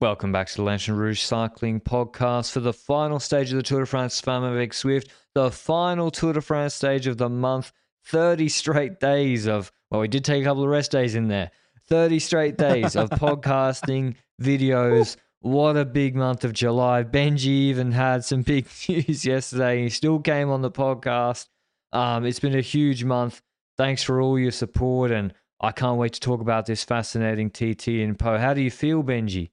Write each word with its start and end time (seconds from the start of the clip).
Welcome 0.00 0.32
back 0.32 0.46
to 0.46 0.56
the 0.56 0.62
Lanterne 0.62 0.96
Rouge 0.96 1.20
Cycling 1.20 1.78
Podcast 1.78 2.52
for 2.52 2.60
the 2.60 2.72
final 2.72 3.20
stage 3.20 3.50
of 3.50 3.58
the 3.58 3.62
Tour 3.62 3.80
de 3.80 3.86
France 3.86 4.18
Femmes 4.18 4.44
avec 4.44 4.72
Zwift, 4.72 5.08
the 5.34 5.50
final 5.50 6.10
Tour 6.10 6.32
de 6.32 6.40
France 6.40 6.72
stage 6.74 7.06
of 7.06 7.18
the 7.18 7.28
month. 7.28 7.70
30 8.06 8.48
straight 8.48 8.98
days 8.98 9.46
of, 9.46 9.70
well, 9.90 10.00
we 10.00 10.08
did 10.08 10.24
take 10.24 10.40
a 10.40 10.46
couple 10.46 10.62
of 10.62 10.70
rest 10.70 10.90
days 10.90 11.14
in 11.14 11.28
there. 11.28 11.50
30 11.90 12.18
straight 12.18 12.56
days 12.56 12.96
of 12.96 13.10
podcasting, 13.10 14.14
videos. 14.40 15.18
What 15.40 15.76
a 15.76 15.84
big 15.84 16.16
month 16.16 16.44
of 16.44 16.54
July. 16.54 17.02
Benji 17.02 17.44
even 17.44 17.92
had 17.92 18.24
some 18.24 18.40
big 18.40 18.68
news 18.88 19.26
yesterday. 19.26 19.82
He 19.82 19.90
still 19.90 20.18
came 20.18 20.48
on 20.48 20.62
the 20.62 20.70
podcast. 20.70 21.46
Um, 21.92 22.24
it's 22.24 22.40
been 22.40 22.56
a 22.56 22.62
huge 22.62 23.04
month. 23.04 23.42
Thanks 23.76 24.02
for 24.02 24.22
all 24.22 24.38
your 24.38 24.50
support, 24.50 25.10
and 25.10 25.34
I 25.60 25.72
can't 25.72 25.98
wait 25.98 26.14
to 26.14 26.20
talk 26.20 26.40
about 26.40 26.64
this 26.64 26.84
fascinating 26.84 27.50
TT 27.50 27.88
in 27.88 28.14
Pau. 28.14 28.38
How 28.38 28.54
do 28.54 28.62
you 28.62 28.70
feel, 28.70 29.02
Benji? 29.02 29.50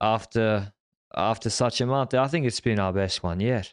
After 0.00 0.72
after 1.16 1.50
such 1.50 1.80
a 1.80 1.86
month. 1.86 2.14
I 2.14 2.26
think 2.26 2.46
it's 2.46 2.60
been 2.60 2.78
our 2.78 2.92
best 2.92 3.22
one 3.22 3.40
yet. 3.40 3.72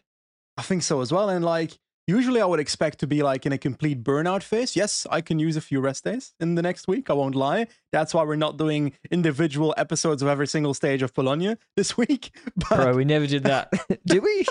I 0.57 0.61
think 0.61 0.83
so 0.83 1.01
as 1.01 1.11
well. 1.11 1.29
And 1.29 1.43
like 1.43 1.79
usually 2.07 2.41
I 2.41 2.45
would 2.45 2.59
expect 2.59 2.99
to 2.99 3.07
be 3.07 3.23
like 3.23 3.45
in 3.45 3.51
a 3.51 3.57
complete 3.57 4.03
burnout 4.03 4.43
phase. 4.43 4.75
Yes, 4.75 5.07
I 5.09 5.21
can 5.21 5.39
use 5.39 5.55
a 5.55 5.61
few 5.61 5.79
rest 5.79 6.03
days 6.03 6.33
in 6.39 6.55
the 6.55 6.61
next 6.61 6.87
week. 6.87 7.09
I 7.09 7.13
won't 7.13 7.35
lie. 7.35 7.67
That's 7.91 8.13
why 8.13 8.23
we're 8.23 8.35
not 8.35 8.57
doing 8.57 8.93
individual 9.09 9.73
episodes 9.77 10.21
of 10.21 10.27
every 10.27 10.47
single 10.47 10.73
stage 10.73 11.01
of 11.01 11.13
Polonia 11.13 11.57
this 11.75 11.97
week. 11.97 12.31
But 12.55 12.69
Bro, 12.69 12.95
we 12.95 13.05
never 13.05 13.27
did 13.27 13.43
that. 13.43 13.71
did 14.05 14.23
we? 14.23 14.45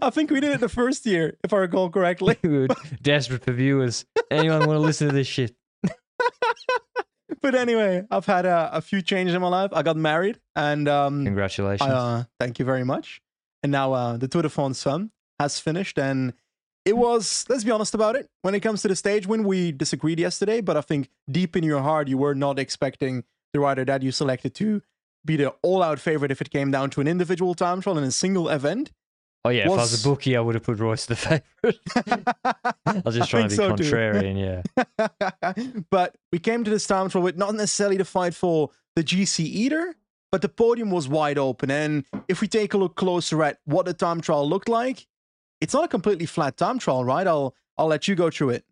I 0.00 0.10
think 0.10 0.30
we 0.30 0.40
did 0.40 0.52
it 0.52 0.60
the 0.60 0.68
first 0.68 1.04
year, 1.04 1.36
if 1.42 1.52
I 1.52 1.56
recall 1.58 1.90
correctly. 1.90 2.36
Dude, 2.42 2.72
desperate 3.02 3.44
for 3.44 3.52
viewers. 3.52 4.04
Anyone 4.30 4.60
want 4.60 4.76
to 4.76 4.78
listen 4.78 5.08
to 5.08 5.14
this 5.14 5.26
shit? 5.26 5.54
But 7.42 7.54
anyway, 7.54 8.04
I've 8.10 8.26
had 8.26 8.46
a, 8.46 8.70
a, 8.72 8.80
few 8.80 9.02
changes 9.02 9.34
in 9.34 9.40
my 9.40 9.48
life. 9.48 9.70
I 9.72 9.82
got 9.82 9.96
married, 9.96 10.38
and 10.54 10.88
um, 10.88 11.24
congratulations. 11.24 11.88
I, 11.88 11.94
uh, 11.94 12.24
thank 12.38 12.58
you 12.58 12.64
very 12.64 12.84
much. 12.84 13.20
And 13.62 13.72
now 13.72 13.92
uh, 13.92 14.16
the 14.16 14.28
Tour 14.28 14.42
de 14.42 14.48
France 14.48 14.82
Femme 14.82 15.10
has 15.38 15.58
finished, 15.58 15.98
and 15.98 16.32
it 16.84 16.96
was. 16.96 17.44
Let's 17.48 17.64
be 17.64 17.70
honest 17.70 17.94
about 17.94 18.16
it. 18.16 18.28
When 18.42 18.54
it 18.54 18.60
comes 18.60 18.82
to 18.82 18.88
the 18.88 18.96
stage 18.96 19.26
win, 19.26 19.44
we 19.44 19.72
disagreed 19.72 20.18
yesterday, 20.18 20.60
but 20.60 20.76
I 20.76 20.80
think 20.80 21.10
deep 21.30 21.56
in 21.56 21.64
your 21.64 21.82
heart, 21.82 22.08
you 22.08 22.18
were 22.18 22.34
not 22.34 22.58
expecting 22.58 23.24
the 23.52 23.60
rider 23.60 23.84
that 23.84 24.02
you 24.02 24.12
selected 24.12 24.54
to 24.56 24.82
be 25.24 25.36
the 25.36 25.50
all-out 25.62 25.98
favorite 25.98 26.30
if 26.30 26.40
it 26.40 26.50
came 26.50 26.70
down 26.70 26.88
to 26.90 27.00
an 27.00 27.08
individual 27.08 27.54
time 27.54 27.80
trial 27.80 27.98
in 27.98 28.04
a 28.04 28.10
single 28.10 28.48
event. 28.48 28.90
Oh 29.44 29.48
yeah, 29.48 29.64
if 29.64 29.70
I 29.70 29.76
was 29.76 30.04
a 30.04 30.08
bookie, 30.08 30.36
I 30.36 30.40
would 30.40 30.54
have 30.54 30.64
put 30.64 30.78
Reusser 30.78 31.06
the 31.06 31.16
favorite. 31.64 32.74
I 32.86 33.02
was 33.04 33.16
just 33.16 33.30
trying 33.30 33.44
to 33.44 33.48
be 33.48 33.54
so 33.54 33.72
contrarian, 33.72 34.38
yeah. 34.38 35.82
but 35.90 36.16
we 36.30 36.38
came 36.38 36.62
to 36.64 36.70
this 36.70 36.86
time 36.86 37.08
trial 37.08 37.24
with 37.24 37.38
not 37.38 37.54
necessarily 37.54 37.96
the 37.96 38.04
fight 38.04 38.34
for 38.34 38.70
the 38.96 39.02
GC 39.02 39.40
either, 39.40 39.94
but 40.30 40.42
the 40.42 40.48
podium 40.48 40.90
was 40.90 41.08
wide 41.08 41.38
open. 41.38 41.70
And 41.70 42.04
if 42.28 42.42
we 42.42 42.48
take 42.48 42.74
a 42.74 42.78
look 42.78 42.96
closer 42.96 43.42
at 43.42 43.60
what 43.64 43.86
the 43.86 43.94
time 43.94 44.20
trial 44.20 44.46
looked 44.46 44.68
like, 44.68 45.06
it's 45.60 45.72
not 45.72 45.84
a 45.84 45.88
completely 45.88 46.26
flat 46.26 46.58
time 46.58 46.78
trial, 46.78 47.04
right? 47.04 47.26
I'll 47.26 47.54
I'll 47.78 47.86
let 47.86 48.08
you 48.08 48.14
go 48.14 48.28
through 48.28 48.50
it. 48.50 48.64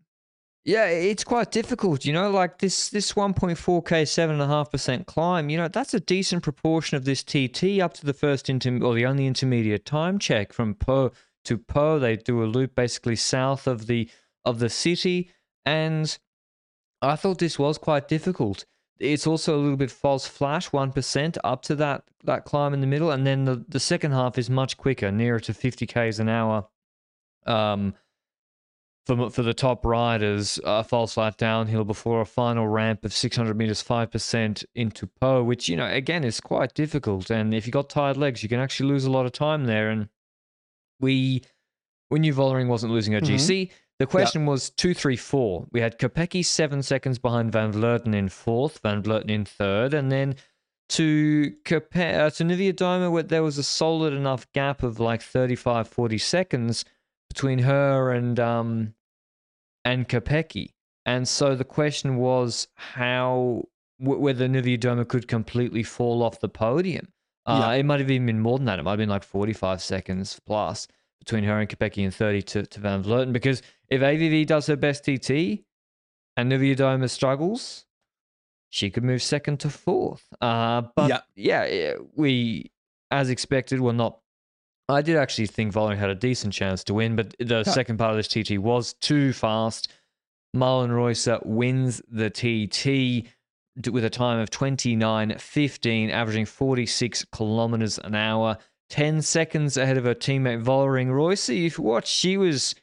Yeah, 0.68 0.84
it's 0.84 1.24
quite 1.24 1.50
difficult, 1.50 2.04
you 2.04 2.12
know, 2.12 2.30
like 2.30 2.58
this 2.58 2.90
this 2.90 3.14
1.4k 3.14 4.02
7.5% 4.02 5.06
climb, 5.06 5.48
you 5.48 5.56
know, 5.56 5.68
that's 5.68 5.94
a 5.94 6.00
decent 6.00 6.42
proportion 6.42 6.98
of 6.98 7.06
this 7.06 7.24
TT 7.24 7.80
up 7.80 7.94
to 7.94 8.04
the 8.04 8.12
first 8.12 8.50
inter 8.50 8.78
or 8.82 8.94
the 8.94 9.06
only 9.06 9.26
intermediate 9.26 9.86
time 9.86 10.18
check 10.18 10.52
from 10.52 10.74
Pau 10.74 11.12
to 11.44 11.56
Pau. 11.56 11.98
They 11.98 12.16
do 12.16 12.42
a 12.42 12.44
loop 12.44 12.74
basically 12.74 13.16
south 13.16 13.66
of 13.66 13.86
the 13.86 14.10
of 14.44 14.58
the 14.58 14.68
city 14.68 15.30
and 15.64 16.18
I 17.00 17.16
thought 17.16 17.38
this 17.38 17.58
was 17.58 17.78
quite 17.78 18.06
difficult. 18.06 18.66
It's 18.98 19.26
also 19.26 19.56
a 19.56 19.62
little 19.62 19.78
bit 19.78 19.90
false 19.90 20.26
flash, 20.26 20.68
1% 20.68 21.38
up 21.44 21.62
to 21.62 21.76
that 21.76 22.04
that 22.24 22.44
climb 22.44 22.74
in 22.74 22.82
the 22.82 22.86
middle 22.86 23.10
and 23.10 23.26
then 23.26 23.46
the 23.46 23.64
the 23.66 23.80
second 23.80 24.12
half 24.12 24.36
is 24.36 24.50
much 24.50 24.76
quicker, 24.76 25.10
nearer 25.10 25.40
to 25.40 25.54
50 25.54 25.86
k's 25.86 26.20
an 26.20 26.28
hour. 26.28 26.68
Um 27.46 27.94
for, 29.08 29.30
for 29.30 29.42
the 29.42 29.54
top 29.54 29.86
riders, 29.86 30.60
a 30.64 30.84
false 30.84 31.14
flat 31.14 31.38
downhill 31.38 31.84
before 31.84 32.20
a 32.20 32.26
final 32.26 32.68
ramp 32.68 33.06
of 33.06 33.14
600 33.14 33.56
meters, 33.56 33.82
5% 33.82 34.64
into 34.74 35.06
Pau, 35.06 35.42
which, 35.42 35.66
you 35.66 35.76
know, 35.76 35.86
again, 35.86 36.24
is 36.24 36.40
quite 36.40 36.74
difficult. 36.74 37.30
And 37.30 37.54
if 37.54 37.66
you 37.66 37.72
got 37.72 37.88
tired 37.88 38.18
legs, 38.18 38.42
you 38.42 38.50
can 38.50 38.60
actually 38.60 38.90
lose 38.90 39.06
a 39.06 39.10
lot 39.10 39.24
of 39.24 39.32
time 39.32 39.64
there. 39.64 39.88
And 39.88 40.10
we, 41.00 41.42
we 42.10 42.18
knew 42.18 42.34
Vollering 42.34 42.68
wasn't 42.68 42.92
losing 42.92 43.14
her 43.14 43.20
mm-hmm. 43.20 43.36
GC. 43.36 43.70
The 43.98 44.06
question 44.06 44.42
yeah. 44.42 44.48
was 44.48 44.68
two, 44.68 44.92
three, 44.92 45.16
four. 45.16 45.66
We 45.72 45.80
had 45.80 45.98
Kopecky 45.98 46.44
seven 46.44 46.82
seconds 46.82 47.18
behind 47.18 47.50
Van 47.50 47.72
Vleuten 47.72 48.14
in 48.14 48.28
fourth, 48.28 48.78
Van 48.82 49.02
Vleuten 49.02 49.30
in 49.30 49.46
third, 49.46 49.94
and 49.94 50.12
then 50.12 50.36
to 50.90 51.54
compare 51.64 52.26
uh, 52.26 52.30
to 52.30 52.44
Niewiadoma, 52.44 53.10
where 53.10 53.22
there 53.22 53.42
was 53.42 53.56
a 53.56 53.62
solid 53.62 54.12
enough 54.12 54.46
gap 54.52 54.82
of 54.82 55.00
like 55.00 55.22
35, 55.22 55.88
40 55.88 56.18
seconds 56.18 56.84
between 57.28 57.60
her 57.60 58.12
and 58.12 58.38
um, 58.38 58.94
and 59.88 60.06
Kopecky. 60.06 60.74
And 61.06 61.26
so 61.26 61.54
the 61.54 61.64
question 61.64 62.16
was 62.16 62.68
how 62.74 63.64
w- 63.98 64.20
whether 64.20 64.46
Niewiadoma 64.46 65.08
could 65.08 65.26
completely 65.26 65.82
fall 65.82 66.22
off 66.22 66.40
the 66.40 66.48
podium. 66.48 67.08
Uh, 67.46 67.70
yeah. 67.72 67.78
It 67.78 67.86
might 67.86 68.00
have 68.00 68.10
even 68.10 68.26
been 68.26 68.40
more 68.40 68.58
than 68.58 68.66
that. 68.66 68.78
It 68.78 68.82
might 68.82 68.92
have 68.92 68.98
been 68.98 69.08
like 69.08 69.24
45 69.24 69.80
seconds 69.80 70.38
plus 70.46 70.86
between 71.20 71.44
her 71.44 71.58
and 71.58 71.68
Kopecky 71.68 72.04
and 72.04 72.14
30 72.14 72.42
to, 72.42 72.62
to 72.66 72.80
Van 72.80 73.02
Vleuten. 73.02 73.32
Because 73.32 73.62
if 73.88 74.02
AVV 74.02 74.46
does 74.46 74.66
her 74.66 74.76
best 74.76 75.04
TT 75.04 75.64
and 76.36 76.52
Niewiadoma 76.52 77.08
struggles, 77.08 77.86
she 78.68 78.90
could 78.90 79.04
move 79.04 79.22
second 79.22 79.60
to 79.60 79.70
fourth. 79.70 80.26
Uh, 80.42 80.82
but 80.94 81.24
yeah. 81.34 81.64
yeah, 81.64 81.94
we, 82.14 82.70
as 83.10 83.30
expected, 83.30 83.80
were 83.80 83.94
not 83.94 84.18
I 84.88 85.02
did 85.02 85.16
actually 85.16 85.46
think 85.46 85.72
Vollering 85.72 85.98
had 85.98 86.10
a 86.10 86.14
decent 86.14 86.54
chance 86.54 86.82
to 86.84 86.94
win, 86.94 87.14
but 87.14 87.34
the 87.38 87.62
yeah. 87.66 87.72
second 87.72 87.98
part 87.98 88.10
of 88.10 88.16
this 88.16 88.28
TT 88.28 88.58
was 88.58 88.94
too 88.94 89.32
fast. 89.32 89.92
Marlen 90.56 90.90
Reusser 90.90 91.36
uh, 91.36 91.40
wins 91.44 92.00
the 92.10 92.30
TT 92.30 93.28
with 93.92 94.04
a 94.04 94.10
time 94.10 94.38
of 94.38 94.50
29.15, 94.50 96.10
averaging 96.10 96.46
46 96.46 97.24
kilometers 97.26 97.98
an 97.98 98.14
hour, 98.14 98.56
10 98.88 99.20
seconds 99.20 99.76
ahead 99.76 99.98
of 99.98 100.04
her 100.04 100.14
teammate 100.14 100.64
Vollering. 100.64 101.08
Reusser, 101.08 101.66
if 101.66 101.76
you 101.78 101.84
watch, 101.84 102.08
she 102.08 102.36
was 102.36 102.74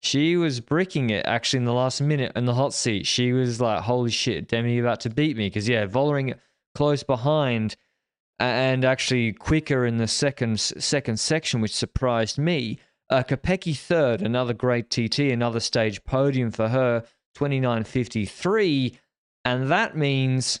she 0.00 0.36
was 0.36 0.60
bricking 0.60 1.10
it 1.10 1.26
actually 1.26 1.58
in 1.58 1.64
the 1.64 1.72
last 1.72 2.00
minute 2.00 2.30
in 2.36 2.44
the 2.44 2.54
hot 2.54 2.72
seat. 2.72 3.06
She 3.06 3.32
was 3.32 3.60
like, 3.60 3.82
"Holy 3.82 4.10
shit, 4.10 4.46
Demi, 4.46 4.74
you 4.74 4.82
about 4.82 5.00
to 5.00 5.10
beat 5.10 5.36
me?" 5.36 5.46
Because 5.46 5.68
yeah, 5.68 5.86
Vollering 5.86 6.34
close 6.74 7.02
behind 7.02 7.74
and 8.38 8.84
actually 8.84 9.32
quicker 9.32 9.84
in 9.84 9.96
the 9.96 10.06
second 10.06 10.60
second 10.60 11.18
section, 11.18 11.60
which 11.60 11.74
surprised 11.74 12.38
me. 12.38 12.78
Uh, 13.10 13.22
Kopecky 13.22 13.76
third, 13.76 14.20
another 14.20 14.52
great 14.52 14.90
TT, 14.90 15.20
another 15.32 15.60
stage 15.60 16.04
podium 16.04 16.50
for 16.50 16.68
her, 16.68 17.04
29.53. 17.36 18.98
And 19.44 19.70
that 19.70 19.96
means 19.96 20.60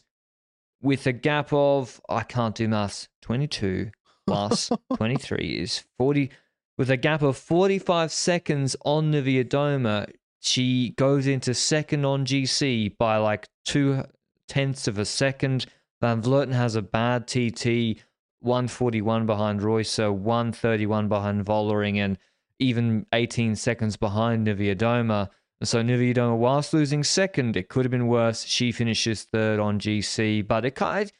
with 0.80 1.06
a 1.06 1.12
gap 1.12 1.52
of, 1.52 2.00
I 2.08 2.22
can't 2.22 2.54
do 2.54 2.68
maths, 2.68 3.08
22 3.22 3.90
plus 4.26 4.70
23 4.96 5.58
is 5.60 5.84
40. 5.98 6.30
With 6.78 6.90
a 6.90 6.96
gap 6.96 7.22
of 7.22 7.36
45 7.36 8.12
seconds 8.12 8.76
on 8.84 9.12
Niewiadoma, 9.12 10.10
she 10.40 10.90
goes 10.90 11.26
into 11.26 11.52
second 11.52 12.04
on 12.04 12.24
GC 12.24 12.96
by 12.96 13.16
like 13.16 13.48
two 13.64 14.04
tenths 14.46 14.86
of 14.86 14.98
a 14.98 15.04
second. 15.04 15.66
Van 16.00 16.22
Vleuten 16.22 16.52
has 16.52 16.76
a 16.76 16.82
bad 16.82 17.26
TT, 17.26 18.00
141 18.40 19.26
behind 19.26 19.60
Reusser, 19.60 20.12
131 20.12 21.08
behind 21.08 21.44
Vollering, 21.44 21.96
and 21.96 22.18
even 22.58 23.06
18 23.12 23.56
seconds 23.56 23.96
behind 23.96 24.46
Niewiadoma. 24.46 25.28
So 25.62 25.82
Niewiadoma, 25.82 26.36
whilst 26.36 26.72
losing 26.72 27.02
second, 27.02 27.56
it 27.56 27.68
could 27.68 27.84
have 27.84 27.90
been 27.90 28.06
worse. 28.06 28.44
She 28.44 28.70
finishes 28.70 29.24
third 29.24 29.58
on 29.58 29.80
GC, 29.80 30.46
but 30.46 30.64
it 30.64 30.76
kind 30.76 31.04
of, 31.04 31.12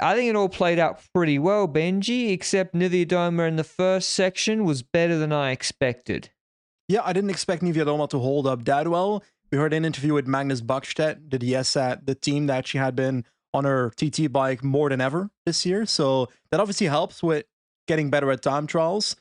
I 0.00 0.14
think 0.14 0.30
it 0.30 0.36
all 0.36 0.48
played 0.48 0.78
out 0.78 1.02
pretty 1.12 1.40
well, 1.40 1.66
Benji, 1.66 2.30
except 2.30 2.74
Niewiadoma 2.74 3.48
in 3.48 3.56
the 3.56 3.64
first 3.64 4.10
section 4.10 4.64
was 4.64 4.82
better 4.82 5.18
than 5.18 5.32
I 5.32 5.50
expected. 5.50 6.30
Yeah, 6.86 7.00
I 7.04 7.12
didn't 7.12 7.30
expect 7.30 7.62
Niewiadoma 7.62 8.08
to 8.10 8.18
hold 8.20 8.46
up 8.46 8.64
that 8.66 8.86
well 8.86 9.24
We 9.54 9.60
heard 9.60 9.72
an 9.72 9.84
interview 9.84 10.14
with 10.14 10.26
Magnus 10.26 10.60
Backstedt, 10.60 11.30
the 11.30 11.38
DS 11.38 11.76
at 11.76 12.06
the 12.06 12.16
team 12.16 12.48
that 12.48 12.66
she 12.66 12.76
had 12.76 12.96
been 12.96 13.24
on 13.52 13.62
her 13.64 13.90
TT 13.90 14.32
bike 14.32 14.64
more 14.64 14.88
than 14.88 15.00
ever 15.00 15.30
this 15.46 15.64
year. 15.64 15.86
So 15.86 16.28
that 16.50 16.58
obviously 16.58 16.88
helps 16.88 17.22
with 17.22 17.44
getting 17.86 18.10
better 18.10 18.32
at 18.32 18.42
time 18.42 18.66
trials, 18.66 19.14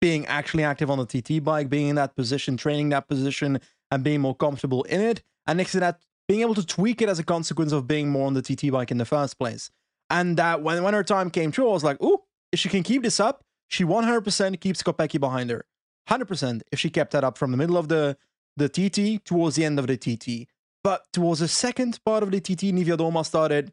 being 0.00 0.24
actually 0.26 0.62
active 0.62 0.88
on 0.88 0.98
the 0.98 1.04
TT 1.04 1.42
bike, 1.42 1.68
being 1.68 1.88
in 1.88 1.96
that 1.96 2.14
position, 2.14 2.56
training 2.56 2.90
that 2.90 3.08
position, 3.08 3.58
and 3.90 4.04
being 4.04 4.20
more 4.20 4.36
comfortable 4.36 4.84
in 4.84 5.00
it. 5.00 5.24
And 5.48 5.56
next 5.56 5.72
to 5.72 5.80
that, 5.80 5.98
being 6.28 6.42
able 6.42 6.54
to 6.54 6.64
tweak 6.64 7.02
it 7.02 7.08
as 7.08 7.18
a 7.18 7.24
consequence 7.24 7.72
of 7.72 7.88
being 7.88 8.08
more 8.08 8.28
on 8.28 8.34
the 8.34 8.42
TT 8.42 8.70
bike 8.70 8.92
in 8.92 8.98
the 8.98 9.04
first 9.04 9.36
place. 9.36 9.68
And 10.10 10.36
that 10.36 10.62
when, 10.62 10.80
when 10.84 10.94
her 10.94 11.02
time 11.02 11.28
came 11.28 11.50
true, 11.50 11.68
I 11.68 11.72
was 11.72 11.82
like, 11.82 12.00
ooh, 12.00 12.20
if 12.52 12.60
she 12.60 12.68
can 12.68 12.84
keep 12.84 13.02
this 13.02 13.18
up, 13.18 13.42
she 13.66 13.82
100% 13.82 14.60
keeps 14.60 14.80
Kopecky 14.80 15.18
behind 15.18 15.50
her. 15.50 15.64
100% 16.08 16.62
if 16.70 16.78
she 16.78 16.88
kept 16.88 17.10
that 17.14 17.24
up 17.24 17.36
from 17.36 17.50
the 17.50 17.56
middle 17.56 17.76
of 17.76 17.88
the, 17.88 18.16
the 18.56 18.68
TT 18.68 19.24
towards 19.24 19.56
the 19.56 19.64
end 19.64 19.78
of 19.78 19.86
the 19.86 19.96
TT. 19.96 20.48
But 20.84 21.04
towards 21.12 21.40
the 21.40 21.48
second 21.48 22.00
part 22.04 22.22
of 22.22 22.30
the 22.30 22.40
TT, 22.40 22.72
Niewiadoma 22.72 23.24
started 23.24 23.72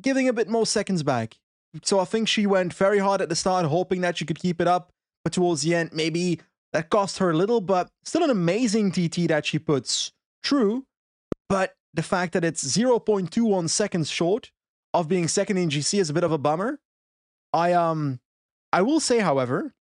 giving 0.00 0.28
a 0.28 0.32
bit 0.32 0.48
more 0.48 0.66
seconds 0.66 1.02
back. 1.02 1.38
So 1.82 1.98
I 1.98 2.04
think 2.04 2.28
she 2.28 2.46
went 2.46 2.72
very 2.74 2.98
hard 2.98 3.20
at 3.20 3.28
the 3.28 3.36
start, 3.36 3.66
hoping 3.66 4.02
that 4.02 4.18
she 4.18 4.24
could 4.24 4.38
keep 4.38 4.60
it 4.60 4.68
up. 4.68 4.92
But 5.24 5.32
towards 5.32 5.62
the 5.62 5.74
end, 5.74 5.90
maybe 5.92 6.40
that 6.72 6.90
cost 6.90 7.18
her 7.18 7.30
a 7.30 7.36
little, 7.36 7.60
but 7.60 7.88
still 8.04 8.22
an 8.22 8.30
amazing 8.30 8.92
TT 8.92 9.28
that 9.28 9.46
she 9.46 9.58
puts 9.58 10.12
true. 10.42 10.84
But 11.48 11.74
the 11.94 12.02
fact 12.02 12.32
that 12.32 12.44
it's 12.44 12.64
0.21 12.64 13.68
seconds 13.68 14.10
short 14.10 14.50
of 14.94 15.08
being 15.08 15.28
second 15.28 15.58
in 15.58 15.68
GC 15.68 15.98
is 15.98 16.10
a 16.10 16.14
bit 16.14 16.24
of 16.24 16.32
a 16.32 16.38
bummer. 16.38 16.80
I 17.52 17.72
um 17.72 18.20
I 18.72 18.82
will 18.82 19.00
say, 19.00 19.18
however, 19.18 19.74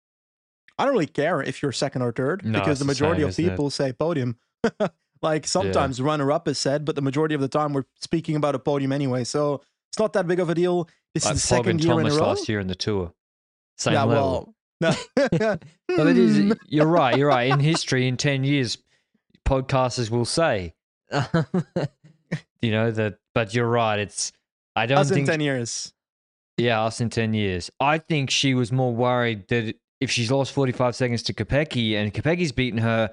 I 0.78 0.84
don't 0.84 0.92
really 0.92 1.06
care 1.06 1.42
if 1.42 1.60
you're 1.62 1.72
second 1.72 2.02
or 2.02 2.12
third 2.12 2.44
No, 2.44 2.58
because 2.60 2.78
the 2.78 2.84
the 2.84 2.88
majority 2.88 3.20
same, 3.22 3.25
of 3.26 3.30
isn't 3.30 3.44
it? 3.44 3.50
people 3.50 3.70
say 3.70 3.92
podium. 3.92 4.36
like 5.22 5.46
sometimes 5.46 6.00
runner 6.00 6.30
up 6.30 6.46
is 6.48 6.58
said, 6.58 6.84
but 6.84 6.94
the 6.94 7.02
majority 7.02 7.34
of 7.34 7.40
the 7.40 7.48
time 7.48 7.72
we're 7.72 7.84
speaking 8.00 8.36
about 8.36 8.54
a 8.54 8.58
podium 8.58 8.92
anyway. 8.92 9.25
So 9.25 9.62
it's 9.90 9.98
not 9.98 10.12
that 10.12 10.26
big 10.28 10.38
of 10.40 10.48
a 10.50 10.54
deal. 10.54 10.88
This 11.14 11.25
Like 11.25 11.34
is 11.34 11.42
the 11.42 11.46
second 11.46 11.80
Pog 11.80 11.84
year 11.84 11.92
Thomas 11.94 12.12
in 12.14 12.19
a 12.19 12.22
row. 12.22 12.28
last 12.28 12.48
year 12.48 12.60
in 12.60 12.66
the 12.69 12.75
tour. 12.75 13.12
Same 13.78 13.94
yeah, 13.94 14.04
level. 14.04 14.54
well, 14.80 14.94
no. 15.16 15.56
But 15.96 16.06
it 16.06 16.19
is. 16.19 16.36
Hmm. 16.38 16.52
You're 16.69 16.86
right. 16.86 17.16
You're 17.16 17.28
right. 17.28 17.50
In 17.50 17.58
history, 17.72 18.06
in 18.06 18.16
ten 18.16 18.44
years, 18.44 18.78
podcasters 19.46 20.10
will 20.10 20.25
say, 20.25 20.75
you 22.60 22.70
know 22.70 22.90
that. 22.90 23.19
But 23.34 23.54
you're 23.54 23.69
right. 23.69 23.98
It's. 23.98 24.32
I 24.76 24.86
don't 24.86 24.98
Us 24.98 25.10
in 25.10 25.16
think. 25.16 25.28
ten 25.28 25.40
years. 25.40 25.92
Yeah, 26.56 26.82
us 26.82 27.00
in 27.00 27.10
ten 27.10 27.34
years. 27.34 27.70
I 27.80 27.98
think 27.98 28.30
she 28.30 28.54
was 28.54 28.70
more 28.72 28.92
worried 28.94 29.48
that 29.48 29.75
if 30.00 30.10
she's 30.10 30.30
lost 30.30 30.52
45 30.52 30.94
seconds 30.94 31.22
to 31.24 31.34
Kopecky 31.34 31.94
and 31.94 32.12
Kopecky's 32.12 32.52
beaten 32.52 32.78
her, 32.78 33.10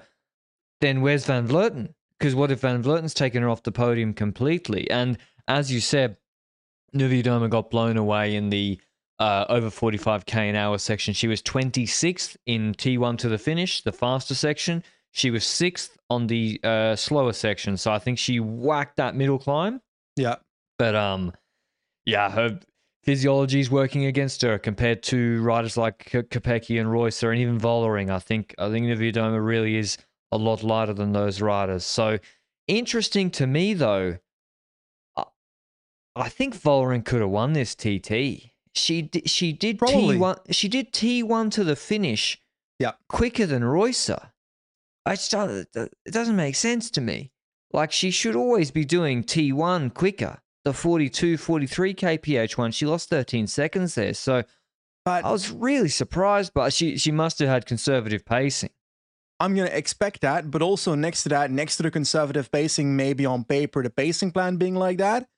then 0.80 1.00
where's 1.00 1.24
Van 1.24 1.48
Vleuten? 1.48 1.94
Because 2.18 2.34
what 2.34 2.50
if 2.50 2.60
Van 2.60 2.82
Vleuten's 2.82 3.14
taken 3.14 3.42
her 3.42 3.48
off 3.48 3.62
the 3.62 3.72
podium 3.72 4.14
completely? 4.14 4.90
And 4.90 5.18
as 5.48 5.70
you 5.70 5.80
said, 5.80 6.16
Niewiadoma 6.94 7.50
got 7.50 7.70
blown 7.70 7.96
away 7.96 8.36
in 8.36 8.48
the 8.50 8.80
uh, 9.18 9.44
over 9.48 9.68
45k 9.68 10.34
an 10.34 10.56
hour 10.56 10.78
section. 10.78 11.14
She 11.14 11.28
was 11.28 11.42
26th 11.42 12.36
in 12.46 12.74
T1 12.74 13.18
to 13.18 13.28
the 13.28 13.38
finish, 13.38 13.82
the 13.82 13.92
faster 13.92 14.34
section. 14.34 14.82
She 15.12 15.30
was 15.30 15.44
sixth 15.44 15.96
on 16.10 16.26
the 16.26 16.60
uh, 16.62 16.96
slower 16.96 17.32
section. 17.32 17.76
So 17.76 17.92
I 17.92 17.98
think 17.98 18.18
she 18.18 18.40
whacked 18.40 18.96
that 18.96 19.14
middle 19.14 19.38
climb. 19.38 19.80
Yeah. 20.16 20.36
But 20.78 20.94
um, 20.94 21.32
yeah, 22.04 22.30
her 22.30 22.60
physiology 23.06 23.60
is 23.60 23.70
working 23.70 24.04
against 24.04 24.42
her 24.42 24.58
compared 24.58 25.02
to 25.04 25.40
riders 25.42 25.76
like 25.76 26.10
Kopecky 26.10 26.80
and 26.80 26.90
Reusser 26.90 27.30
and 27.30 27.40
even 27.40 27.58
Vollering. 27.58 28.10
I 28.10 28.18
think 28.18 28.54
I 28.58 28.68
think 28.68 28.86
Niewiadoma 28.86 29.44
really 29.44 29.76
is 29.76 29.96
a 30.32 30.36
lot 30.36 30.62
lighter 30.64 30.92
than 30.92 31.12
those 31.12 31.40
riders. 31.40 31.84
So 31.86 32.18
interesting 32.66 33.30
to 33.30 33.46
me 33.46 33.72
though. 33.74 34.18
I- 35.16 35.24
I 36.16 36.28
think 36.28 36.54
Vollering 36.60 37.04
could 37.04 37.20
have 37.20 37.30
won 37.30 37.52
this 37.52 37.74
TT. 37.76 38.52
She 38.74 39.08
she 39.24 39.52
did 39.52 39.78
Probably. 39.78 40.16
T1 40.18 40.52
she 40.52 40.68
did 40.68 40.92
T1 40.92 41.50
to 41.52 41.62
the 41.64 41.76
finish 41.76 42.42
Yeah. 42.80 42.92
quicker 43.08 43.46
than 43.46 43.62
Reusser. 43.62 44.32
I 45.06 45.14
just 45.14 45.32
it 45.32 45.92
doesn't 46.10 46.34
make 46.36 46.56
sense 46.56 46.90
to 46.90 47.00
me. 47.00 47.30
Like 47.72 47.92
she 47.92 48.10
should 48.10 48.34
always 48.34 48.72
be 48.72 48.84
doing 48.84 49.22
T1 49.22 49.94
quicker. 49.94 50.40
The 50.66 50.72
42, 50.72 51.36
43 51.36 51.94
kph 51.94 52.58
one, 52.58 52.72
she 52.72 52.86
lost 52.86 53.08
13 53.08 53.46
seconds 53.46 53.94
there. 53.94 54.12
So 54.14 54.42
But 55.04 55.24
I 55.24 55.30
was 55.30 55.52
really 55.52 55.88
surprised, 55.88 56.52
but 56.54 56.72
she 56.72 56.98
she 56.98 57.12
must 57.12 57.38
have 57.38 57.48
had 57.48 57.66
conservative 57.66 58.24
pacing. 58.24 58.70
I'm 59.38 59.54
going 59.54 59.68
to 59.68 59.78
expect 59.78 60.22
that. 60.22 60.50
But 60.50 60.62
also 60.62 60.96
next 60.96 61.22
to 61.22 61.28
that, 61.28 61.52
next 61.52 61.76
to 61.76 61.84
the 61.84 61.90
conservative 61.92 62.50
pacing, 62.50 62.96
maybe 62.96 63.24
on 63.24 63.44
paper, 63.44 63.80
the 63.84 63.90
pacing 63.90 64.32
plan 64.32 64.56
being 64.56 64.74
like 64.74 64.98
that, 64.98 65.28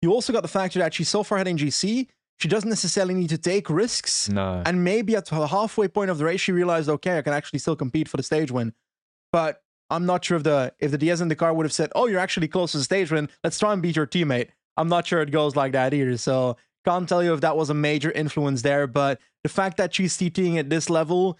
you 0.00 0.12
also 0.12 0.32
got 0.32 0.42
the 0.42 0.48
factor 0.48 0.80
that 0.80 0.94
she's 0.94 1.08
so 1.08 1.22
far 1.22 1.38
ahead 1.38 1.46
in 1.46 1.58
GC, 1.58 2.08
she 2.40 2.48
doesn't 2.48 2.68
necessarily 2.68 3.14
need 3.14 3.30
to 3.30 3.38
take 3.38 3.70
risks. 3.70 4.28
No. 4.28 4.64
And 4.66 4.82
maybe 4.82 5.14
at 5.14 5.26
the 5.26 5.46
halfway 5.46 5.86
point 5.86 6.10
of 6.10 6.18
the 6.18 6.24
race, 6.24 6.40
she 6.40 6.50
realized, 6.50 6.88
okay, 6.88 7.18
I 7.18 7.22
can 7.22 7.34
actually 7.34 7.60
still 7.60 7.76
compete 7.76 8.08
for 8.08 8.16
the 8.16 8.24
stage 8.24 8.50
win. 8.50 8.74
But 9.30 9.62
I'm 9.90 10.06
not 10.06 10.24
sure 10.24 10.38
if 10.38 10.42
the 10.42 10.74
if 10.80 10.90
the 10.90 10.98
DSs 10.98 11.22
in 11.22 11.28
the 11.28 11.36
car 11.36 11.54
would 11.54 11.66
have 11.66 11.72
said, 11.72 11.92
"Oh, 11.94 12.06
you're 12.06 12.18
actually 12.18 12.48
close 12.48 12.72
to 12.72 12.78
the 12.78 12.84
stage 12.84 13.12
win. 13.12 13.28
Let's 13.44 13.60
try 13.60 13.72
and 13.72 13.80
beat 13.80 13.94
your 13.94 14.08
teammate." 14.08 14.48
I'm 14.76 14.88
not 14.88 15.06
sure 15.06 15.20
it 15.22 15.30
goes 15.30 15.54
like 15.56 15.72
that 15.72 15.92
either. 15.94 16.16
So 16.16 16.56
can't 16.84 17.08
tell 17.08 17.22
you 17.22 17.34
if 17.34 17.40
that 17.42 17.56
was 17.56 17.70
a 17.70 17.74
major 17.74 18.10
influence 18.10 18.62
there. 18.62 18.86
But 18.86 19.20
the 19.42 19.48
fact 19.48 19.76
that 19.76 19.94
she's 19.94 20.16
TTing 20.16 20.58
at 20.58 20.70
this 20.70 20.88
level, 20.90 21.38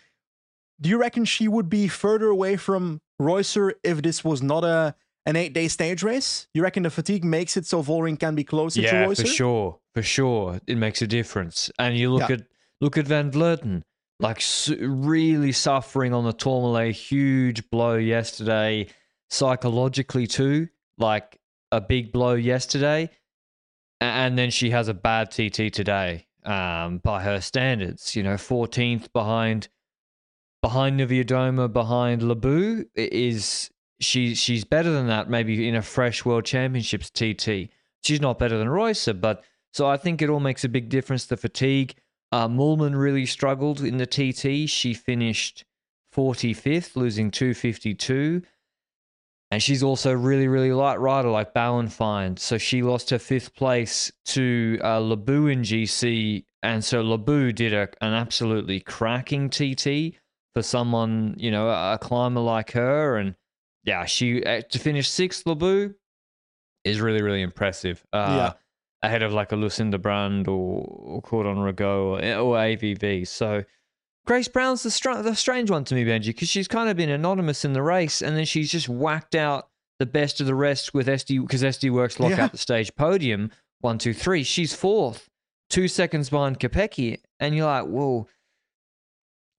do 0.80 0.88
you 0.90 0.98
reckon 0.98 1.24
she 1.24 1.48
would 1.48 1.68
be 1.68 1.88
further 1.88 2.26
away 2.28 2.56
from 2.56 3.00
Reusser 3.20 3.72
if 3.82 4.02
this 4.02 4.24
was 4.24 4.42
not 4.42 4.64
a 4.64 4.94
an 5.24 5.36
eight 5.36 5.52
day 5.52 5.68
stage 5.68 6.02
race? 6.02 6.48
You 6.54 6.62
reckon 6.62 6.82
the 6.82 6.90
fatigue 6.90 7.24
makes 7.24 7.56
it 7.56 7.66
so 7.66 7.82
Vollering 7.82 8.18
can 8.18 8.34
be 8.34 8.44
closer 8.44 8.80
to 8.82 8.86
yeah, 8.86 9.06
for 9.14 9.24
sure, 9.26 9.78
for 9.94 10.02
sure, 10.02 10.60
it 10.66 10.76
makes 10.76 11.00
a 11.02 11.06
difference. 11.06 11.70
And 11.78 11.96
you 11.96 12.10
look 12.10 12.28
Yeah. 12.28 12.36
at 12.36 12.42
look 12.80 12.98
at 12.98 13.06
Van 13.06 13.30
Vleuten, 13.30 13.82
like 14.20 14.42
really 14.80 15.52
suffering 15.52 16.12
on 16.12 16.24
the 16.24 16.32
Tourmalet, 16.32 16.94
huge 16.94 17.68
blow 17.70 17.94
yesterday, 17.96 18.88
psychologically 19.30 20.26
too, 20.26 20.68
like 20.98 21.38
a 21.70 21.80
big 21.80 22.12
blow 22.12 22.34
yesterday, 22.34 23.08
and 24.02 24.38
then 24.38 24.50
she 24.50 24.70
has 24.70 24.88
a 24.88 24.94
bad 24.94 25.30
TT 25.30 25.72
today. 25.72 26.26
Um, 26.44 26.98
by 26.98 27.22
her 27.22 27.40
standards, 27.40 28.16
you 28.16 28.24
know, 28.24 28.34
14th 28.34 29.12
behind 29.12 29.68
behind 30.60 30.98
Niewiadoma, 30.98 31.72
behind 31.72 32.20
Labous 32.22 32.84
is 32.96 33.70
she 34.00 34.34
she's 34.34 34.64
better 34.64 34.90
than 34.90 35.06
that 35.06 35.30
maybe 35.30 35.68
in 35.68 35.76
a 35.76 35.82
fresh 35.82 36.24
world 36.24 36.44
championships 36.44 37.10
TT. 37.10 37.70
She's 38.02 38.20
not 38.20 38.40
better 38.40 38.58
than 38.58 38.66
Reusser, 38.66 39.20
but 39.20 39.44
so 39.72 39.86
I 39.86 39.96
think 39.96 40.20
it 40.20 40.28
all 40.28 40.40
makes 40.40 40.64
a 40.64 40.68
big 40.68 40.88
difference. 40.88 41.26
The 41.26 41.36
fatigue. 41.36 41.94
Uh, 42.32 42.48
Moolman 42.48 42.98
really 42.98 43.26
struggled 43.26 43.82
in 43.82 43.98
the 43.98 44.06
TT. 44.06 44.68
She 44.68 44.94
finished 44.94 45.64
45th, 46.14 46.96
losing 46.96 47.30
252. 47.30 48.42
And 49.52 49.62
she's 49.62 49.82
also 49.82 50.14
really, 50.14 50.48
really 50.48 50.72
light 50.72 50.98
rider 50.98 51.28
like 51.28 51.52
Bauernfeind. 51.52 52.38
So 52.38 52.56
she 52.56 52.82
lost 52.82 53.10
her 53.10 53.18
fifth 53.18 53.54
place 53.54 54.10
to 54.24 54.78
uh, 54.82 54.98
Labous 54.98 55.52
in 55.52 55.60
GC. 55.60 56.46
And 56.62 56.82
so 56.82 57.02
Labous 57.02 57.52
did 57.52 57.74
a, 57.74 57.82
an 58.00 58.14
absolutely 58.14 58.80
cracking 58.80 59.50
TT 59.50 60.16
for 60.54 60.62
someone, 60.62 61.34
you 61.36 61.50
know, 61.50 61.68
a, 61.68 61.98
climber 62.00 62.40
like 62.40 62.70
her. 62.72 63.18
And 63.18 63.34
yeah, 63.84 64.06
she 64.06 64.42
uh, 64.42 64.62
to 64.70 64.78
finish 64.78 65.10
sixth, 65.10 65.44
Labous 65.44 65.92
is 66.84 67.02
really, 67.02 67.20
really 67.20 67.42
impressive. 67.42 68.02
Uh, 68.10 68.26
Yeah. 68.36 68.52
Ahead 69.04 69.22
of 69.22 69.34
like 69.34 69.52
a 69.52 69.56
Lucinda 69.56 69.98
Brand 69.98 70.48
or, 70.48 70.86
or 70.88 71.20
Cordon-Ragot 71.20 71.80
or, 71.80 72.38
or 72.38 72.56
AVV. 72.56 73.28
So 73.28 73.64
Grace 74.24 74.48
Brown's 74.48 74.82
the, 74.84 74.90
str- 74.90 75.14
the 75.22 75.34
strange 75.34 75.70
one 75.70 75.84
to 75.84 75.94
me, 75.94 76.04
Benji, 76.04 76.26
because 76.26 76.48
she's 76.48 76.68
kind 76.68 76.88
of 76.88 76.96
been 76.96 77.10
anonymous 77.10 77.64
in 77.64 77.72
the 77.72 77.82
race, 77.82 78.22
and 78.22 78.36
then 78.36 78.44
she's 78.44 78.70
just 78.70 78.88
whacked 78.88 79.34
out 79.34 79.68
the 79.98 80.06
best 80.06 80.40
of 80.40 80.46
the 80.46 80.54
rest 80.54 80.94
with 80.94 81.06
SD 81.08 81.40
because 81.42 81.62
SD 81.62 81.90
Worx 81.90 82.18
lock 82.20 82.30
Yeah. 82.30 82.44
out 82.44 82.52
the 82.52 82.58
stage 82.58 82.94
podium 82.94 83.50
one, 83.80 83.98
two, 83.98 84.14
three. 84.14 84.44
She's 84.44 84.72
fourth, 84.74 85.28
two 85.70 85.88
seconds 85.88 86.30
behind 86.30 86.60
Kopecky, 86.60 87.18
and 87.40 87.54
you're 87.56 87.66
like, 87.66 87.86
whoa. 87.86 88.28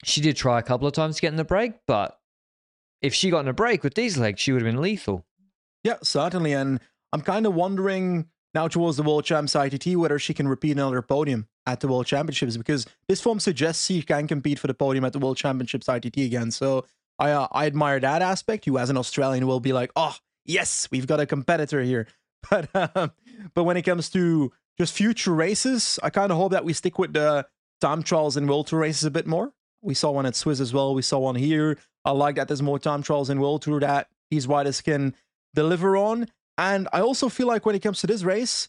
She 0.06 0.22
did 0.22 0.36
try 0.38 0.60
a 0.60 0.64
couple 0.64 0.88
of 0.88 0.94
times 0.94 1.16
to 1.18 1.22
get 1.22 1.30
in 1.30 1.36
the 1.38 1.44
break, 1.44 1.74
but 1.88 2.20
if 3.02 3.14
she 3.14 3.30
got 3.30 3.40
in 3.42 3.48
a 3.50 3.54
break 3.54 3.84
with 3.84 3.96
these 3.96 4.18
legs, 4.18 4.40
she 4.42 4.52
would 4.54 4.62
have 4.62 4.72
been 4.72 4.82
lethal. 4.82 5.26
Yeah, 5.84 5.98
certainly. 6.04 6.54
And 6.54 6.80
I'm 7.12 7.22
kind 7.22 7.46
of 7.46 7.54
wondering 7.54 8.28
now 8.54 8.68
towards 8.70 8.96
the 8.98 9.04
World 9.04 9.26
Champs 9.26 9.56
ITT 9.56 9.96
whether 9.98 10.20
she 10.20 10.34
can 10.34 10.48
repeat 10.48 10.72
another 10.72 11.02
podium 11.02 11.48
at 11.66 11.80
the 11.80 11.88
World 11.88 12.06
Championships 12.06 12.58
because 12.58 12.86
this 13.08 13.22
form 13.22 13.40
suggests 13.40 13.86
she 13.86 14.02
can 14.02 14.28
compete 14.28 14.60
for 14.60 14.68
the 14.68 14.74
podium 14.74 15.06
at 15.06 15.14
the 15.14 15.20
World 15.20 15.38
Championships 15.38 15.88
ITT 15.88 16.18
again. 16.18 16.52
So 16.52 16.86
I 17.20 17.32
uh, 17.32 17.48
I 17.52 17.66
admire 17.66 18.00
that 18.00 18.22
aspect. 18.22 18.68
You 18.68 18.78
as 18.78 18.90
an 18.90 18.98
Australian 18.98 19.48
will 19.48 19.60
be 19.60 19.74
like, 19.74 19.92
oh 19.96 20.16
yes, 20.46 20.88
we've 20.92 21.08
got 21.08 21.20
a 21.20 21.26
competitor 21.26 21.82
here. 21.82 22.08
But 22.50 22.68
um, 22.76 23.14
but 23.54 23.64
when 23.64 23.78
it 23.78 23.84
comes 23.84 24.10
to 24.10 24.52
just 24.78 24.94
future 24.94 25.34
races, 25.34 25.98
I 26.04 26.10
kind 26.10 26.30
of 26.30 26.38
hope 26.38 26.52
that 26.52 26.66
we 26.66 26.74
stick 26.74 27.00
with 27.00 27.14
the 27.14 27.48
time 27.80 28.04
trials 28.04 28.36
and 28.36 28.50
World 28.50 28.68
Tour 28.68 28.80
races 28.80 29.06
a 29.06 29.12
bit 29.12 29.26
more. 29.26 29.54
We 29.82 29.94
saw 29.94 30.12
one 30.12 30.26
at 30.26 30.36
Swiss 30.36 30.60
as 30.60 30.74
well. 30.74 30.94
We 30.94 31.04
saw 31.04 31.20
one 31.20 31.36
here. 31.36 31.78
I 32.04 32.12
like 32.12 32.36
that 32.36 32.50
there's 32.50 32.62
more 32.62 32.80
time 32.80 33.02
trials 33.02 33.30
in 33.30 33.40
World 33.40 33.62
Tour 33.62 33.80
that 33.80 34.10
these 34.30 34.46
riders 34.46 34.82
can 34.82 35.16
deliver 35.56 35.96
on. 35.96 36.28
And 36.58 36.90
I 36.92 37.00
also 37.00 37.30
feel 37.30 37.48
like 37.48 37.66
when 37.66 37.76
it 37.76 37.82
comes 37.82 38.02
to 38.02 38.08
this 38.08 38.24
race, 38.24 38.68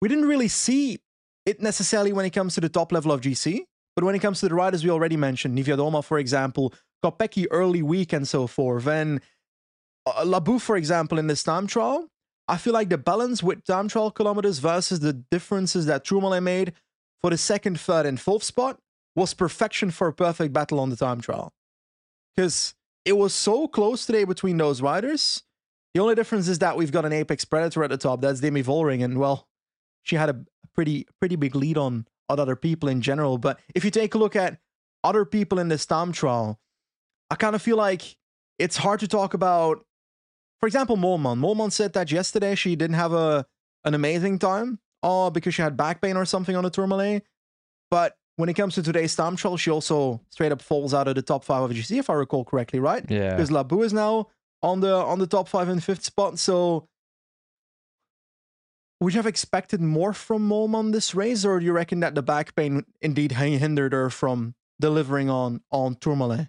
we 0.00 0.08
didn't 0.08 0.28
really 0.28 0.48
see 0.48 1.00
it 1.48 1.62
necessarily 1.62 2.12
when 2.12 2.26
it 2.26 2.30
comes 2.30 2.54
to 2.54 2.60
the 2.60 2.68
top 2.68 2.92
level 2.92 3.10
of 3.10 3.22
GC. 3.22 3.62
But 3.96 4.04
when 4.04 4.14
it 4.14 4.20
comes 4.20 4.40
to 4.40 4.48
the 4.48 4.54
riders 4.54 4.84
we 4.84 4.90
already 4.90 5.16
mentioned, 5.16 5.56
Niewiadoma, 5.56 6.04
for 6.04 6.18
example, 6.18 6.74
Kopecky 7.02 7.46
early 7.50 7.82
week 7.82 8.12
and 8.12 8.28
so 8.28 8.46
forth, 8.46 8.86
and 8.86 9.20
uh, 10.06 10.58
for 10.58 10.76
example, 10.76 11.18
in 11.18 11.26
this 11.26 11.42
time 11.42 11.66
trial, 11.66 12.08
I 12.46 12.58
feel 12.58 12.72
like 12.72 12.90
the 12.90 12.98
balance 12.98 13.42
with 13.42 13.64
time 13.64 13.88
trial 13.88 14.10
kilometers 14.10 14.58
versus 14.58 15.00
the 15.00 15.12
differences 15.12 15.86
that 15.86 16.04
Tourmalet 16.04 16.42
made 16.42 16.74
for 17.20 17.30
the 17.30 17.38
second, 17.38 17.80
third, 17.80 18.06
and 18.06 18.20
fourth 18.20 18.42
spot 18.42 18.78
was 19.16 19.34
perfection 19.34 19.90
for 19.90 20.06
a 20.06 20.12
perfect 20.12 20.52
battle 20.52 20.78
on 20.78 20.90
the 20.90 20.96
time 20.96 21.20
trial. 21.20 21.52
Because 22.36 22.74
it 23.04 23.16
was 23.16 23.34
so 23.34 23.68
close 23.68 24.06
today 24.06 24.24
between 24.24 24.58
those 24.58 24.80
riders. 24.80 25.42
The 25.94 26.00
only 26.00 26.14
difference 26.14 26.46
is 26.46 26.58
that 26.60 26.76
we've 26.76 26.92
got 26.92 27.04
an 27.04 27.12
apex 27.12 27.44
predator 27.44 27.82
at 27.82 27.90
the 27.90 27.96
top. 27.96 28.20
That's 28.20 28.40
Demi 28.40 28.62
Vollering, 28.62 29.02
and 29.02 29.18
well, 29.18 29.48
she 30.08 30.16
had 30.16 30.30
a 30.30 30.44
pretty 30.74 31.06
pretty 31.20 31.36
big 31.36 31.54
lead 31.54 31.76
on 31.76 32.06
on 32.28 32.40
other 32.40 32.56
people 32.56 32.88
in 32.88 33.00
general. 33.00 33.38
But 33.38 33.60
if 33.74 33.84
you 33.84 33.90
take 33.90 34.14
a 34.14 34.18
look 34.18 34.36
at 34.36 34.58
other 35.04 35.24
people 35.24 35.58
in 35.58 35.68
this 35.68 35.86
time 35.86 36.12
trial, 36.12 36.58
I 37.30 37.34
kind 37.34 37.54
of 37.54 37.62
feel 37.62 37.76
like 37.76 38.16
it's 38.58 38.76
hard 38.76 39.00
to 39.00 39.08
talk 39.08 39.34
about. 39.34 39.84
For 40.60 40.66
example, 40.66 40.96
Moolman. 40.96 41.38
Moolman 41.38 41.70
said 41.70 41.92
that 41.92 42.10
yesterday 42.10 42.54
she 42.54 42.74
didn't 42.74 42.96
have 42.96 43.12
a 43.12 43.46
an 43.84 43.94
amazing 43.94 44.38
time, 44.38 44.80
oh, 45.02 45.30
because 45.30 45.54
she 45.54 45.62
had 45.62 45.76
back 45.76 46.00
pain 46.00 46.16
or 46.16 46.24
something 46.24 46.56
on 46.56 46.64
the 46.64 46.70
Tourmalet. 46.70 47.22
But 47.90 48.16
when 48.36 48.48
it 48.48 48.54
comes 48.54 48.74
to 48.74 48.82
today's 48.82 49.14
time 49.14 49.36
trial, 49.36 49.56
she 49.56 49.70
also 49.70 50.20
straight 50.30 50.52
up 50.52 50.62
falls 50.62 50.94
out 50.94 51.08
of 51.08 51.14
the 51.14 51.22
top 51.22 51.44
five 51.44 51.62
of 51.62 51.70
GC, 51.70 51.98
if 51.98 52.10
I 52.10 52.14
recall 52.14 52.44
correctly, 52.44 52.80
right? 52.80 53.04
Yeah. 53.08 53.30
Because 53.30 53.50
Labous 53.50 53.86
is 53.86 53.92
now 53.92 54.28
on 54.62 54.80
the 54.80 54.94
on 54.94 55.18
the 55.18 55.26
top 55.26 55.48
five 55.48 55.68
and 55.68 55.82
fifth 55.82 56.04
spot. 56.04 56.38
So 56.38 56.88
would 59.00 59.14
you 59.14 59.18
have 59.18 59.26
expected 59.26 59.80
more 59.80 60.12
from 60.12 60.48
Moolman 60.48 60.92
this 60.92 61.14
race, 61.14 61.44
or 61.44 61.60
do 61.60 61.66
you 61.66 61.72
reckon 61.72 62.00
that 62.00 62.14
the 62.14 62.22
back 62.22 62.54
pain 62.56 62.84
indeed 63.00 63.32
hindered 63.32 63.92
her 63.92 64.10
from 64.10 64.54
delivering 64.80 65.30
on 65.30 65.60
on 65.70 65.94
Tourmalet? 65.96 66.48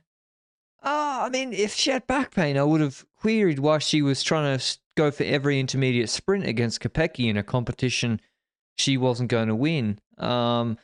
Oh, 0.82 1.22
I 1.26 1.30
mean, 1.30 1.52
if 1.54 1.74
she 1.74 1.92
had 1.92 2.08
back 2.08 2.34
pain, 2.34 2.58
I 2.58 2.64
would 2.64 2.82
have 2.82 3.06
queried 3.18 3.60
why 3.60 3.80
she 3.80 4.02
was 4.02 4.24
trying 4.24 4.58
to 4.58 4.78
go 4.96 5.12
for 5.12 5.24
every 5.24 5.60
intermediate 5.60 6.10
sprint 6.10 6.46
against 6.46 6.82
Kopecky 6.82 7.30
in 7.30 7.38
a 7.38 7.44
competition 7.44 8.22
she 8.78 8.98
wasn't 8.98 9.30
going 9.30 9.50
to 9.50 9.56
win. 9.56 10.00
Um, 10.18 10.78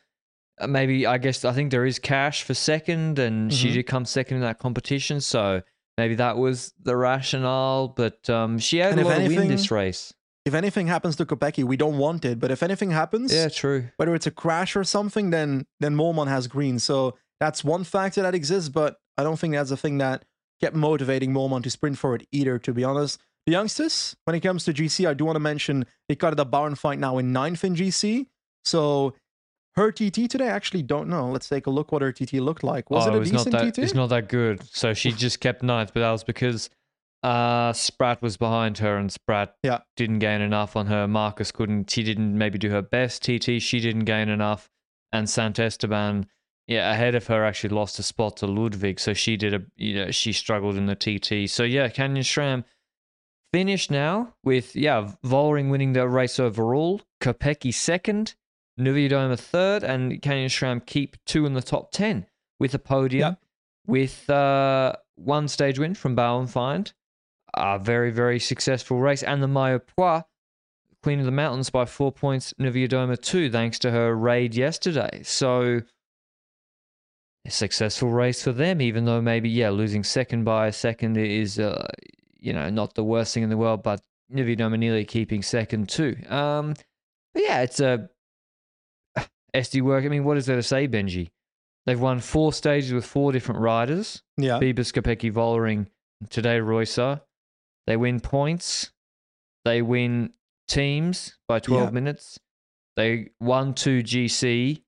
uh, 0.60 0.68
maybe 0.68 1.08
I 1.08 1.18
guess 1.18 1.46
I 1.46 1.54
think 1.54 1.72
there 1.72 1.86
is 1.86 1.98
cash 1.98 2.44
for 2.44 2.54
second, 2.54 3.20
and 3.20 3.50
mm-hmm. 3.50 3.56
she 3.56 3.72
did 3.72 3.84
come 3.84 4.06
second 4.06 4.38
in 4.38 4.44
that 4.44 4.60
competition, 4.60 5.22
so 5.22 5.62
maybe 5.98 6.16
that 6.16 6.38
was 6.38 6.74
the 6.82 6.96
rationale. 6.96 7.88
But 7.88 8.30
um, 8.30 8.60
she 8.60 8.78
had 8.78 8.92
and 8.92 9.02
a 9.02 9.04
lot 9.06 9.14
anything, 9.16 9.38
of 9.38 9.44
win 9.44 9.52
this 9.52 9.72
race 9.72 10.14
if 10.46 10.54
anything 10.54 10.88
happens 10.88 11.16
to 11.18 11.25
Kopecky, 11.25 11.64
we 11.64 11.75
don't 11.75 11.98
want 11.98 12.24
it. 12.24 12.40
But 12.40 12.52
if 12.52 12.62
anything 12.62 12.92
happens, 12.92 13.34
yeah, 13.34 13.50
true. 13.50 13.90
Whether 13.98 14.14
it's 14.16 14.28
a 14.28 14.32
crash 14.32 14.75
or 14.75 14.84
something, 14.84 15.32
then 15.32 15.66
then 15.80 15.96
Moolman 15.96 16.28
has 16.28 16.48
green. 16.48 16.80
So 16.80 17.16
that's 17.40 17.64
one 17.64 17.84
factor 17.84 18.22
that 18.22 18.36
exists. 18.36 18.70
But 18.70 18.98
I 19.18 19.24
don't 19.24 19.38
think 19.40 19.54
that's 19.56 19.72
a 19.72 19.78
thing 19.78 19.98
that 19.98 20.24
kept 20.62 20.75
motivating 20.75 21.34
Moolman 21.34 21.64
to 21.64 21.70
sprint 21.70 21.98
for 21.98 22.16
it 22.16 22.28
either. 22.32 22.60
To 22.60 22.74
be 22.74 22.84
honest, 22.84 23.20
the 23.46 23.54
youngsters, 23.54 24.16
when 24.25 24.36
it 24.36 24.42
comes 24.42 24.64
to 24.66 24.74
GC, 24.74 25.08
I 25.08 25.14
do 25.16 25.25
want 25.25 25.36
to 25.36 25.42
mention 25.42 25.86
Ricarda 26.08 26.75
fight 26.75 27.00
now 27.00 27.18
in 27.18 27.34
ninth 27.34 27.64
in 27.64 27.75
GC. 27.75 28.28
So 28.64 29.16
her 29.75 29.92
TT 29.92 30.30
today, 30.30 30.46
I 30.46 30.56
actually 30.56 30.84
don't 30.84 31.10
know. 31.10 31.30
Let's 31.30 31.50
take 31.50 31.68
a 31.68 31.70
look 31.70 31.92
what 31.92 32.02
her 32.02 32.12
TT 32.12 32.34
looked 32.34 32.64
like. 32.64 32.90
Was 32.90 33.06
oh, 33.06 33.10
it 33.10 33.14
a 33.14 33.18
it 33.18 33.20
was 33.20 33.32
decent 33.32 33.54
not 33.54 33.64
that, 33.64 33.74
TT? 33.74 33.80
It's 33.80 33.94
not 33.94 34.10
that 34.10 34.30
good. 34.30 34.64
So 34.72 34.94
she 34.94 35.12
just 35.12 35.40
kept 35.40 35.64
ninth, 35.64 35.92
but 35.94 36.00
that 36.02 36.12
was 36.12 36.24
because 36.24 36.70
uh, 37.25 37.74
Spratt 37.74 38.22
was 38.22 38.38
behind 38.38 38.77
her, 38.77 38.98
and 38.98 39.12
Spratt 39.12 39.55
yeah. 39.63 39.79
didn't 39.96 40.20
gain 40.20 40.41
enough 40.41 40.75
on 40.75 40.86
her. 40.86 41.08
Marcus 41.08 41.51
couldn't. 41.51 41.89
She 41.89 42.03
didn't 42.03 42.38
maybe 42.38 42.60
do 42.60 42.70
her 42.70 42.84
best. 42.84 43.24
TT 43.24 43.60
she 43.60 43.79
didn't 43.79 44.05
gain 44.05 44.29
enough, 44.29 44.70
and 45.12 45.25
Santesteban, 45.25 46.25
yeah, 46.67 46.91
ahead 46.91 47.15
of 47.15 47.25
her 47.25 47.44
actually 47.44 47.74
lost 47.74 47.98
a 47.98 48.03
spot 48.03 48.38
to 48.38 48.46
Ludwig, 48.46 49.00
so 49.00 49.13
she 49.13 49.38
did 49.38 49.55
a 49.55 49.63
you 49.75 49.96
know 49.96 50.12
she 50.12 50.34
struggled 50.34 50.75
in 50.75 50.86
the 50.86 50.94
TT. 50.94 51.50
So 51.50 51.63
yeah, 51.63 51.89
Canyon 51.89 52.24
SRAM 52.24 52.63
finished 53.51 53.89
now 53.89 54.36
with 54.44 54.75
yeah 54.75 55.10
Vollering 55.25 55.72
winning 55.72 55.94
the 55.94 56.08
race 56.08 56.39
overall, 56.39 57.01
Kopecky 57.22 57.74
second, 57.74 58.36
Niewiadoma 58.79 59.39
third, 59.39 59.84
and 59.84 60.22
Canyon 60.22 60.50
SRAM 60.50 60.86
keep 60.86 61.17
two 61.25 61.48
in 61.48 61.55
the 61.55 61.63
top 61.63 61.91
ten 61.91 62.27
with 62.60 62.75
a 62.75 62.79
podium 62.79 63.32
yep. 63.32 63.39
with 63.88 64.29
uh, 64.29 64.94
one 65.15 65.48
stage 65.48 65.79
win 65.79 65.96
from 65.96 66.15
Bauernfeind 66.15 66.94
a 67.56 67.80
very, 67.80 68.12
very 68.12 68.40
successful 68.40 69.00
race. 69.00 69.24
And 69.24 69.42
the 69.42 69.82
Pois, 69.96 70.24
Queen 71.04 71.20
of 71.20 71.26
the 71.26 71.32
Mountains, 71.32 71.70
by 71.70 71.86
four 71.86 72.12
points, 72.12 72.54
Niewiadoma 72.60 73.22
two, 73.22 73.50
thanks 73.50 73.80
to 73.80 73.92
her 73.92 74.16
raid 74.16 74.56
yesterday. 74.56 75.22
So, 75.24 75.82
a 77.46 77.52
successful 77.52 78.10
race 78.10 78.44
for 78.44 78.52
them, 78.52 78.82
even 78.82 79.06
though 79.06 79.22
maybe, 79.22 79.50
yeah, 79.50 79.70
losing 79.70 80.04
second 80.04 80.44
by 80.44 80.68
a 80.68 80.72
second 80.72 81.18
is, 81.18 81.60
uh, 81.60 81.88
you 82.40 82.54
know, 82.54 82.70
not 82.70 82.96
the 82.96 83.04
worst 83.04 83.34
thing 83.34 83.44
in 83.44 83.50
the 83.50 83.58
world, 83.58 83.84
but 83.84 84.02
Niewiadoma 84.34 84.80
nearly 84.80 85.06
keeping 85.06 85.44
second 85.44 85.90
too. 85.90 86.16
Um, 86.28 86.74
but 87.34 87.44
yeah, 87.44 87.62
it's 87.62 87.80
a 87.80 88.10
SD 89.56 89.82
work. 89.82 90.06
I 90.06 90.08
mean, 90.08 90.24
what 90.24 90.38
is 90.38 90.48
there 90.48 90.56
to 90.56 90.64
say, 90.64 90.88
Benji? 90.88 91.30
They've 91.86 92.00
won 92.00 92.20
four 92.20 92.52
stages 92.52 92.94
with 92.94 93.06
four 93.06 93.32
different 93.32 93.62
riders. 93.62 94.24
Yeah. 94.38 94.60
Wiebes, 94.60 94.92
Kopecky, 94.92 95.32
Vollering, 95.32 95.88
today 96.30 96.58
Reusser. 96.58 97.22
They 97.88 97.98
win 97.98 98.20
points. 98.20 98.92
They 99.63 99.82
win 99.82 100.34
teams 100.68 101.38
by 101.48 101.60
12 101.60 101.86
yeah. 101.86 101.89
minutes. 101.92 102.39
They 102.96 103.30
won 103.39 103.74
2 103.74 104.04
GC. 104.04 104.82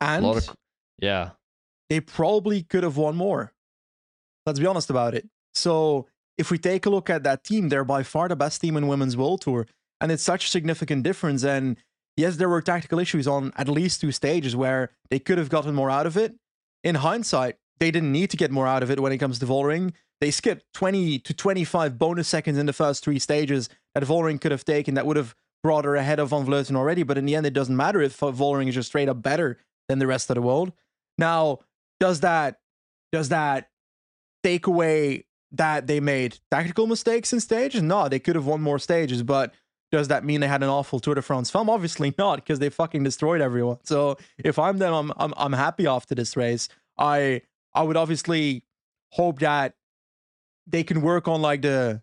And 0.00 0.24
of, 0.24 0.56
yeah. 0.98 1.30
They 1.90 2.00
probably 2.00 2.62
could 2.62 2.82
have 2.82 2.96
won 2.96 3.16
more. 3.16 3.52
Let's 4.46 4.58
be 4.58 4.66
honest 4.66 4.90
about 4.90 5.14
it. 5.14 5.28
So 5.54 6.06
if 6.36 6.50
we 6.50 6.58
take 6.58 6.86
a 6.86 6.90
look 6.90 7.08
at 7.08 7.22
that 7.24 7.44
team, 7.44 7.68
they're 7.68 7.84
by 7.84 8.02
far 8.02 8.28
the 8.28 8.36
best 8.36 8.60
team 8.60 8.76
in 8.76 8.88
Women's 8.88 9.16
World 9.16 9.40
Tour. 9.40 9.66
And 10.00 10.12
it's 10.12 10.22
such 10.22 10.46
a 10.46 10.48
significant 10.48 11.02
difference. 11.02 11.44
And 11.44 11.76
yes, 12.16 12.36
there 12.36 12.48
were 12.48 12.60
tactical 12.60 12.98
issues 12.98 13.26
on 13.26 13.52
at 13.56 13.68
least 13.68 14.00
two 14.00 14.12
stages 14.12 14.54
where 14.54 14.90
they 15.10 15.18
could 15.18 15.38
have 15.38 15.48
gotten 15.48 15.74
more 15.74 15.90
out 15.90 16.06
of 16.06 16.16
it. 16.16 16.34
In 16.82 16.96
hindsight, 16.96 17.56
they 17.78 17.90
didn't 17.90 18.12
need 18.12 18.30
to 18.30 18.36
get 18.36 18.50
more 18.50 18.66
out 18.66 18.82
of 18.82 18.90
it 18.90 19.00
when 19.00 19.12
it 19.12 19.18
comes 19.18 19.38
to 19.38 19.46
Vollering. 19.46 19.92
They 20.20 20.30
skipped 20.30 20.64
20 20.74 21.18
to 21.20 21.34
25 21.34 21.98
bonus 21.98 22.28
seconds 22.28 22.58
in 22.58 22.66
the 22.66 22.72
first 22.72 23.04
three 23.04 23.18
stages 23.18 23.68
that 23.94 24.04
Vollering 24.04 24.40
could 24.40 24.52
have 24.52 24.64
taken 24.64 24.94
that 24.94 25.06
would 25.06 25.16
have 25.16 25.34
brought 25.62 25.84
her 25.84 25.96
ahead 25.96 26.18
of 26.18 26.30
Van 26.30 26.46
Vleuten 26.46 26.76
already. 26.76 27.02
But 27.02 27.18
in 27.18 27.26
the 27.26 27.34
end, 27.34 27.46
it 27.46 27.52
doesn't 27.52 27.76
matter 27.76 28.00
if 28.00 28.18
Vollering 28.20 28.68
is 28.68 28.74
just 28.74 28.88
straight 28.88 29.08
up 29.08 29.22
better 29.22 29.58
than 29.88 29.98
the 29.98 30.06
rest 30.06 30.30
of 30.30 30.36
the 30.36 30.42
world. 30.42 30.72
Now, 31.18 31.60
does 32.00 32.20
that 32.20 32.60
does 33.12 33.28
that 33.28 33.70
take 34.42 34.66
away 34.66 35.26
that 35.52 35.86
they 35.86 36.00
made 36.00 36.38
tactical 36.50 36.86
mistakes 36.86 37.32
in 37.32 37.40
stages? 37.40 37.82
No, 37.82 38.08
they 38.08 38.18
could 38.18 38.34
have 38.34 38.46
won 38.46 38.60
more 38.60 38.78
stages, 38.78 39.22
but 39.22 39.54
does 39.92 40.08
that 40.08 40.24
mean 40.24 40.40
they 40.40 40.48
had 40.48 40.62
an 40.62 40.68
awful 40.68 40.98
Tour 40.98 41.14
de 41.14 41.22
France 41.22 41.50
film? 41.50 41.70
Obviously 41.70 42.12
not, 42.18 42.36
because 42.36 42.58
they 42.58 42.68
fucking 42.68 43.04
destroyed 43.04 43.40
everyone. 43.40 43.78
So 43.84 44.18
if 44.38 44.58
I'm 44.58 44.78
them, 44.78 44.92
I'm 44.92 45.12
I'm 45.16 45.34
I'm 45.36 45.52
happy 45.52 45.86
after 45.86 46.14
this 46.14 46.36
race. 46.36 46.68
I 46.98 47.42
I 47.74 47.82
would 47.82 47.96
obviously 47.96 48.64
hope 49.10 49.38
that 49.40 49.74
they 50.66 50.82
can 50.82 51.02
work 51.02 51.28
on 51.28 51.42
like 51.42 51.62
the 51.62 52.02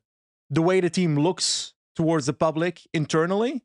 the 0.50 0.62
way 0.62 0.80
the 0.80 0.90
team 0.90 1.18
looks 1.18 1.74
towards 1.96 2.26
the 2.26 2.34
public 2.34 2.82
internally 2.94 3.64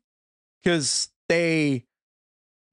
because 0.63 1.09
they 1.29 1.85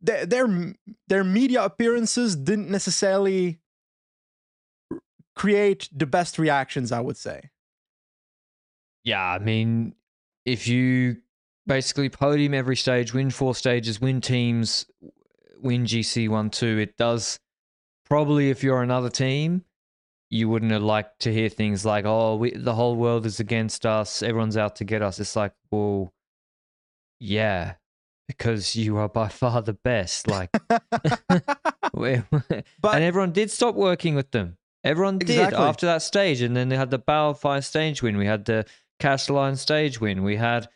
their, 0.00 0.26
their 0.26 0.74
their 1.08 1.24
media 1.24 1.64
appearances 1.64 2.36
didn't 2.36 2.70
necessarily 2.70 3.60
create 5.34 5.88
the 5.92 6.06
best 6.06 6.38
reactions 6.38 6.92
i 6.92 7.00
would 7.00 7.16
say. 7.16 7.50
Yeah 9.02 9.22
i 9.22 9.38
mean 9.38 9.94
if 10.44 10.66
you 10.68 11.18
basically 11.66 12.08
podium 12.08 12.54
every 12.54 12.76
stage 12.76 13.12
win 13.12 13.30
four 13.30 13.54
stages 13.54 14.00
win 14.00 14.20
teams 14.20 14.86
win 15.60 15.84
gc 15.84 16.28
1 16.28 16.50
2 16.50 16.78
it 16.78 16.96
does 16.96 17.40
probably 18.04 18.50
if 18.50 18.62
you're 18.62 18.82
another 18.82 19.08
team 19.08 19.64
you 20.34 20.48
wouldn't 20.48 20.72
have 20.72 20.82
liked 20.82 21.20
to 21.20 21.32
hear 21.32 21.48
things 21.48 21.84
like, 21.84 22.04
"Oh, 22.04 22.34
we, 22.34 22.50
the 22.50 22.74
whole 22.74 22.96
world 22.96 23.24
is 23.24 23.38
against 23.38 23.86
us. 23.86 24.20
Everyone's 24.20 24.56
out 24.56 24.74
to 24.76 24.84
get 24.84 25.00
us." 25.00 25.20
It's 25.20 25.36
like, 25.36 25.52
well, 25.70 26.12
yeah, 27.20 27.74
because 28.26 28.74
you 28.74 28.96
are 28.96 29.08
by 29.08 29.28
far 29.28 29.62
the 29.62 29.74
best. 29.74 30.26
Like, 30.26 30.50
but, 30.68 30.84
and 31.94 33.04
everyone 33.04 33.30
did 33.30 33.52
stop 33.52 33.76
working 33.76 34.16
with 34.16 34.32
them. 34.32 34.58
Everyone 34.82 35.16
exactly. 35.20 35.56
did 35.56 35.64
after 35.64 35.86
that 35.86 36.02
stage, 36.02 36.42
and 36.42 36.56
then 36.56 36.68
they 36.68 36.76
had 36.76 36.90
the 36.90 36.98
Bauernfeind 36.98 37.62
stage 37.62 38.02
win. 38.02 38.16
We 38.16 38.26
had 38.26 38.44
the 38.44 38.66
Kastelijn 39.00 39.56
stage 39.56 40.00
win. 40.00 40.24
We 40.24 40.34
had 40.34 40.68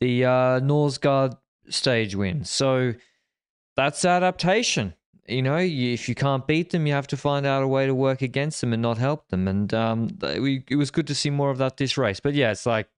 the 0.00 0.24
uh, 0.24 0.60
Norsgaard 0.60 1.36
stage 1.68 2.16
win. 2.16 2.44
So 2.46 2.94
that's 3.76 4.06
adaptation 4.06 4.94
you 5.26 5.42
know, 5.42 5.56
if 5.56 6.08
you 6.08 6.14
can't 6.14 6.46
beat 6.46 6.70
them, 6.70 6.86
you 6.86 6.92
have 6.92 7.06
to 7.08 7.16
find 7.16 7.46
out 7.46 7.62
a 7.62 7.68
way 7.68 7.86
to 7.86 7.94
work 7.94 8.22
against 8.22 8.60
them 8.60 8.72
and 8.72 8.82
not 8.82 8.98
help 8.98 9.28
them. 9.28 9.46
And 9.46 9.72
um, 9.72 10.08
we, 10.20 10.64
it 10.68 10.76
was 10.76 10.90
good 10.90 11.06
to 11.06 11.14
see 11.14 11.30
more 11.30 11.50
of 11.50 11.58
that 11.58 11.76
this 11.76 11.96
race. 11.96 12.20
But 12.20 12.34
yeah, 12.34 12.50
it's 12.50 12.66
like 12.66 12.88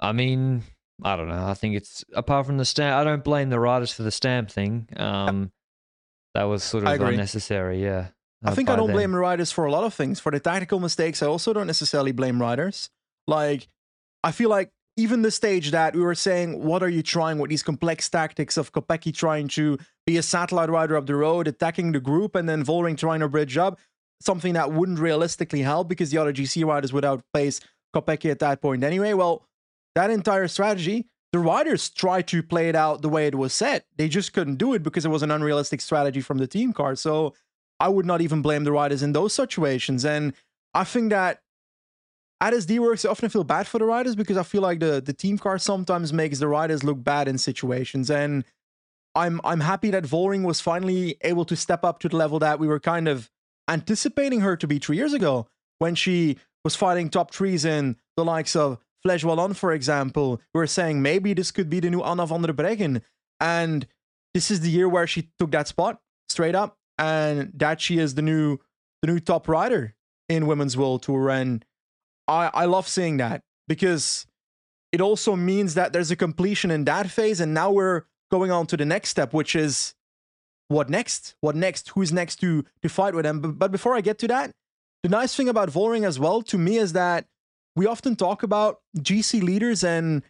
I 0.00 0.12
mean, 0.12 0.62
I 1.02 1.16
don't 1.16 1.28
know. 1.28 1.46
I 1.46 1.54
think 1.54 1.74
it's 1.76 2.04
apart 2.14 2.46
from 2.46 2.58
the 2.58 2.64
stamp. 2.64 2.96
I 2.96 3.04
don't 3.04 3.24
blame 3.24 3.50
the 3.50 3.60
riders 3.60 3.92
for 3.92 4.02
the 4.02 4.10
stamp 4.10 4.50
thing. 4.50 4.88
Um, 4.96 5.52
that 6.34 6.44
was 6.44 6.62
sort 6.62 6.84
of 6.84 7.00
unnecessary. 7.00 7.82
Yeah. 7.82 8.08
I 8.44 8.50
uh, 8.50 8.54
think 8.54 8.68
I 8.68 8.76
don't 8.76 8.88
them. 8.88 8.96
blame 8.96 9.12
the 9.12 9.18
riders 9.18 9.50
for 9.50 9.64
a 9.64 9.72
lot 9.72 9.84
of 9.84 9.94
things. 9.94 10.20
For 10.20 10.30
the 10.30 10.40
tactical 10.40 10.80
mistakes, 10.80 11.22
I 11.22 11.26
also 11.26 11.52
don't 11.52 11.66
necessarily 11.66 12.12
blame 12.12 12.40
riders. 12.40 12.90
Like, 13.26 13.68
I 14.22 14.32
feel 14.32 14.50
like 14.50 14.70
even 14.96 15.22
the 15.22 15.30
stage 15.30 15.72
that 15.72 15.94
we 15.94 16.00
were 16.00 16.14
saying, 16.14 16.62
what 16.64 16.82
are 16.82 16.88
you 16.88 17.02
trying 17.02 17.38
with 17.38 17.50
these 17.50 17.62
complex 17.62 18.08
tactics 18.08 18.56
of 18.56 18.72
Kopecky 18.72 19.14
trying 19.14 19.48
to 19.48 19.78
be 20.06 20.16
a 20.16 20.22
satellite 20.22 20.70
rider 20.70 20.96
up 20.96 21.06
the 21.06 21.14
road, 21.14 21.46
attacking 21.46 21.92
the 21.92 22.00
group, 22.00 22.34
and 22.34 22.48
then 22.48 22.64
Vollering 22.64 22.96
trying 22.96 23.20
to 23.20 23.28
bridge 23.28 23.58
up, 23.58 23.78
something 24.20 24.54
that 24.54 24.72
wouldn't 24.72 24.98
realistically 24.98 25.60
help 25.62 25.88
because 25.88 26.10
the 26.10 26.18
other 26.18 26.32
GC 26.32 26.64
riders 26.64 26.92
would 26.92 27.04
outpace 27.04 27.60
Kopecky 27.94 28.30
at 28.30 28.38
that 28.38 28.62
point 28.62 28.82
anyway. 28.82 29.12
Well, 29.12 29.46
that 29.94 30.10
entire 30.10 30.48
strategy, 30.48 31.06
the 31.32 31.38
riders 31.40 31.90
tried 31.90 32.26
to 32.28 32.42
play 32.42 32.70
it 32.70 32.74
out 32.74 33.02
the 33.02 33.08
way 33.10 33.26
it 33.26 33.34
was 33.34 33.52
set. 33.52 33.84
They 33.96 34.08
just 34.08 34.32
couldn't 34.32 34.56
do 34.56 34.72
it 34.72 34.82
because 34.82 35.04
it 35.04 35.10
was 35.10 35.22
an 35.22 35.30
unrealistic 35.30 35.82
strategy 35.82 36.22
from 36.22 36.38
the 36.38 36.46
team 36.46 36.72
car. 36.72 36.94
So 36.96 37.34
I 37.78 37.88
would 37.88 38.06
not 38.06 38.22
even 38.22 38.40
blame 38.40 38.64
the 38.64 38.72
riders 38.72 39.02
in 39.02 39.12
those 39.12 39.34
situations. 39.34 40.06
And 40.06 40.32
I 40.72 40.84
think 40.84 41.10
that 41.10 41.40
at 42.40 42.52
SD 42.52 42.78
Worx, 42.78 43.06
I 43.06 43.10
often 43.10 43.28
feel 43.28 43.44
bad 43.44 43.66
for 43.66 43.78
the 43.78 43.86
riders 43.86 44.14
because 44.14 44.36
I 44.36 44.42
feel 44.42 44.60
like 44.62 44.80
the, 44.80 45.00
the 45.00 45.12
team 45.12 45.38
car 45.38 45.58
sometimes 45.58 46.12
makes 46.12 46.38
the 46.38 46.48
riders 46.48 46.84
look 46.84 47.02
bad 47.02 47.28
in 47.28 47.38
situations. 47.38 48.10
And 48.10 48.44
I'm 49.14 49.40
I'm 49.44 49.60
happy 49.60 49.90
that 49.90 50.04
Vollering 50.04 50.42
was 50.44 50.60
finally 50.60 51.16
able 51.22 51.46
to 51.46 51.56
step 51.56 51.84
up 51.84 51.98
to 52.00 52.08
the 52.08 52.16
level 52.16 52.38
that 52.40 52.58
we 52.58 52.66
were 52.66 52.80
kind 52.80 53.08
of 53.08 53.30
anticipating 53.68 54.40
her 54.40 54.56
to 54.56 54.66
be 54.66 54.78
three 54.78 54.96
years 54.96 55.14
ago 55.14 55.46
when 55.78 55.94
she 55.94 56.36
was 56.64 56.76
fighting 56.76 57.08
top 57.08 57.30
trees 57.30 57.64
in 57.64 57.96
the 58.16 58.24
likes 58.24 58.54
of 58.54 58.78
Flèche 59.04 59.24
Wallonne, 59.24 59.54
for 59.54 59.72
example. 59.72 60.40
We 60.52 60.58
were 60.58 60.66
saying 60.66 61.00
maybe 61.00 61.32
this 61.32 61.50
could 61.50 61.70
be 61.70 61.80
the 61.80 61.90
new 61.90 62.02
Anna 62.02 62.26
van 62.26 62.42
der 62.42 62.52
Breggen. 62.52 63.00
And 63.40 63.86
this 64.34 64.50
is 64.50 64.60
the 64.60 64.70
year 64.70 64.88
where 64.88 65.06
she 65.06 65.30
took 65.38 65.50
that 65.52 65.68
spot 65.68 66.00
straight 66.28 66.54
up 66.54 66.76
and 66.98 67.52
that 67.54 67.80
she 67.80 67.98
is 67.98 68.14
the 68.14 68.22
new 68.22 68.58
the 69.00 69.08
new 69.08 69.20
top 69.20 69.48
rider 69.48 69.94
in 70.28 70.46
women's 70.46 70.76
world 70.76 71.02
tour 71.02 71.30
and 71.30 71.64
I 72.28 72.50
I 72.52 72.64
love 72.64 72.88
seeing 72.88 73.16
that 73.18 73.42
because 73.68 74.26
it 74.92 75.00
also 75.00 75.36
means 75.36 75.74
that 75.74 75.92
there's 75.92 76.10
a 76.10 76.16
completion 76.16 76.70
in 76.70 76.84
that 76.84 77.10
phase 77.10 77.40
and 77.40 77.52
now 77.52 77.70
we're 77.70 78.02
going 78.30 78.50
on 78.50 78.66
to 78.66 78.76
the 78.76 78.84
next 78.84 79.10
step 79.10 79.32
which 79.32 79.54
is 79.54 79.94
what 80.68 80.90
next? 80.90 81.36
What 81.40 81.54
next? 81.54 81.90
Who's 81.90 82.12
next 82.12 82.36
to 82.36 82.64
to 82.82 82.88
fight 82.88 83.14
with 83.14 83.24
them? 83.24 83.40
But, 83.40 83.58
but 83.58 83.72
before 83.72 83.94
I 83.96 84.00
get 84.00 84.18
to 84.20 84.28
that 84.28 84.52
the 85.02 85.08
nice 85.08 85.34
thing 85.34 85.48
about 85.48 85.70
Vollering 85.70 86.04
as 86.06 86.18
well 86.18 86.42
to 86.42 86.58
me 86.58 86.76
is 86.76 86.92
that 86.92 87.26
we 87.76 87.86
often 87.86 88.16
talk 88.16 88.42
about 88.42 88.80
GC 88.98 89.42
leaders 89.42 89.84
and 89.84 90.22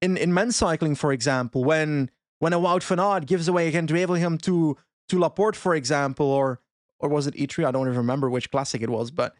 in 0.00 0.16
in 0.16 0.32
men's 0.32 0.56
cycling 0.56 0.94
for 0.94 1.12
example 1.12 1.64
when 1.64 2.10
when 2.42 2.52
a 2.52 2.58
Wout 2.58 2.82
van 2.82 2.98
Aert 2.98 3.26
gives 3.26 3.46
away 3.46 3.68
again 3.68 3.86
to 3.86 3.94
him 3.94 4.36
to 4.38 4.76
to 5.08 5.18
Laporte, 5.18 5.54
for 5.54 5.76
example, 5.76 6.26
or 6.26 6.58
or 6.98 7.08
was 7.08 7.28
it 7.28 7.34
E3? 7.34 7.64
I 7.66 7.70
don't 7.70 7.86
even 7.86 7.98
remember 7.98 8.28
which 8.28 8.50
classic 8.50 8.82
it 8.82 8.90
was, 8.90 9.12
but 9.12 9.34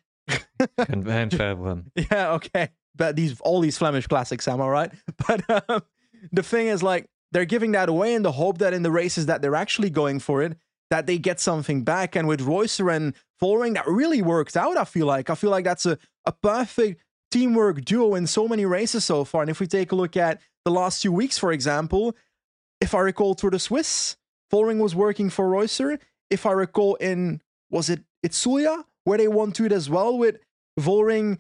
Van 0.78 1.31
Fabelen. 1.31 1.85
yeah, 2.11 2.33
okay. 2.33 2.71
But 2.95 3.16
these 3.16 3.40
all 3.40 3.61
these 3.61 3.78
Flemish 3.78 4.07
classics, 4.07 4.47
am 4.49 4.61
I 4.61 4.69
right? 4.69 4.92
But 5.26 5.71
um, 5.71 5.83
the 6.31 6.42
thing 6.42 6.66
is, 6.66 6.83
like, 6.83 7.07
they're 7.33 7.45
giving 7.45 7.73
that 7.73 7.88
away 7.88 8.14
in 8.14 8.23
the 8.23 8.33
hope 8.33 8.59
that 8.59 8.75
in 8.75 8.83
the 8.83 8.90
races 8.90 9.26
that 9.26 9.42
they're 9.42 9.54
actually 9.54 9.90
going 9.90 10.21
for 10.21 10.42
it, 10.42 10.57
that 10.90 11.07
they 11.07 11.19
get 11.19 11.40
something 11.40 11.85
back. 11.85 12.14
And 12.14 12.28
with 12.28 12.40
Reusser 12.40 12.95
and 12.95 13.14
Vollering, 13.40 13.75
that 13.75 13.87
really 13.87 14.23
worked 14.23 14.57
out. 14.57 14.76
I 14.76 14.85
feel 14.85 15.07
like 15.07 15.31
I 15.31 15.35
feel 15.35 15.50
like 15.50 15.64
that's 15.64 15.87
a 15.87 15.99
a 16.25 16.33
perfect 16.33 17.02
teamwork 17.31 17.85
duo 17.85 18.14
in 18.14 18.26
so 18.26 18.47
many 18.47 18.64
races 18.64 19.04
so 19.04 19.25
far. 19.25 19.42
And 19.42 19.50
if 19.50 19.59
we 19.59 19.66
take 19.66 19.92
a 19.92 19.97
look 19.97 20.16
at 20.16 20.40
the 20.64 20.71
last 20.71 21.02
few 21.02 21.12
weeks, 21.12 21.38
for 21.38 21.50
example, 21.50 22.14
if 22.81 22.95
I 22.95 23.00
recall, 23.00 23.35
through 23.35 23.50
the 23.50 23.59
Swiss, 23.59 24.16
Vollering 24.52 24.79
was 24.79 24.94
working 24.94 25.31
for 25.31 25.48
Reusser. 25.48 25.98
If 26.31 26.46
I 26.46 26.53
recall, 26.53 26.96
in 26.96 27.40
was 27.70 27.88
it 27.88 28.03
Itzulia 28.25 28.85
where 29.05 29.18
they 29.18 29.29
won 29.29 29.53
to 29.53 29.64
it 29.64 29.72
as 29.72 29.90
well 29.90 30.16
with 30.16 30.37
Vollering 30.80 31.38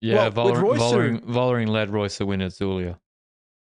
Yeah, 0.00 0.28
Well, 0.28 0.52
Reusser- 0.52 0.78
Vollering, 0.78 1.20
Vollering 1.24 1.68
led 1.68 1.90
Reusser 1.90 2.18
to 2.18 2.26
win 2.26 2.42
at 2.42 2.52
Zulia. 2.52 2.98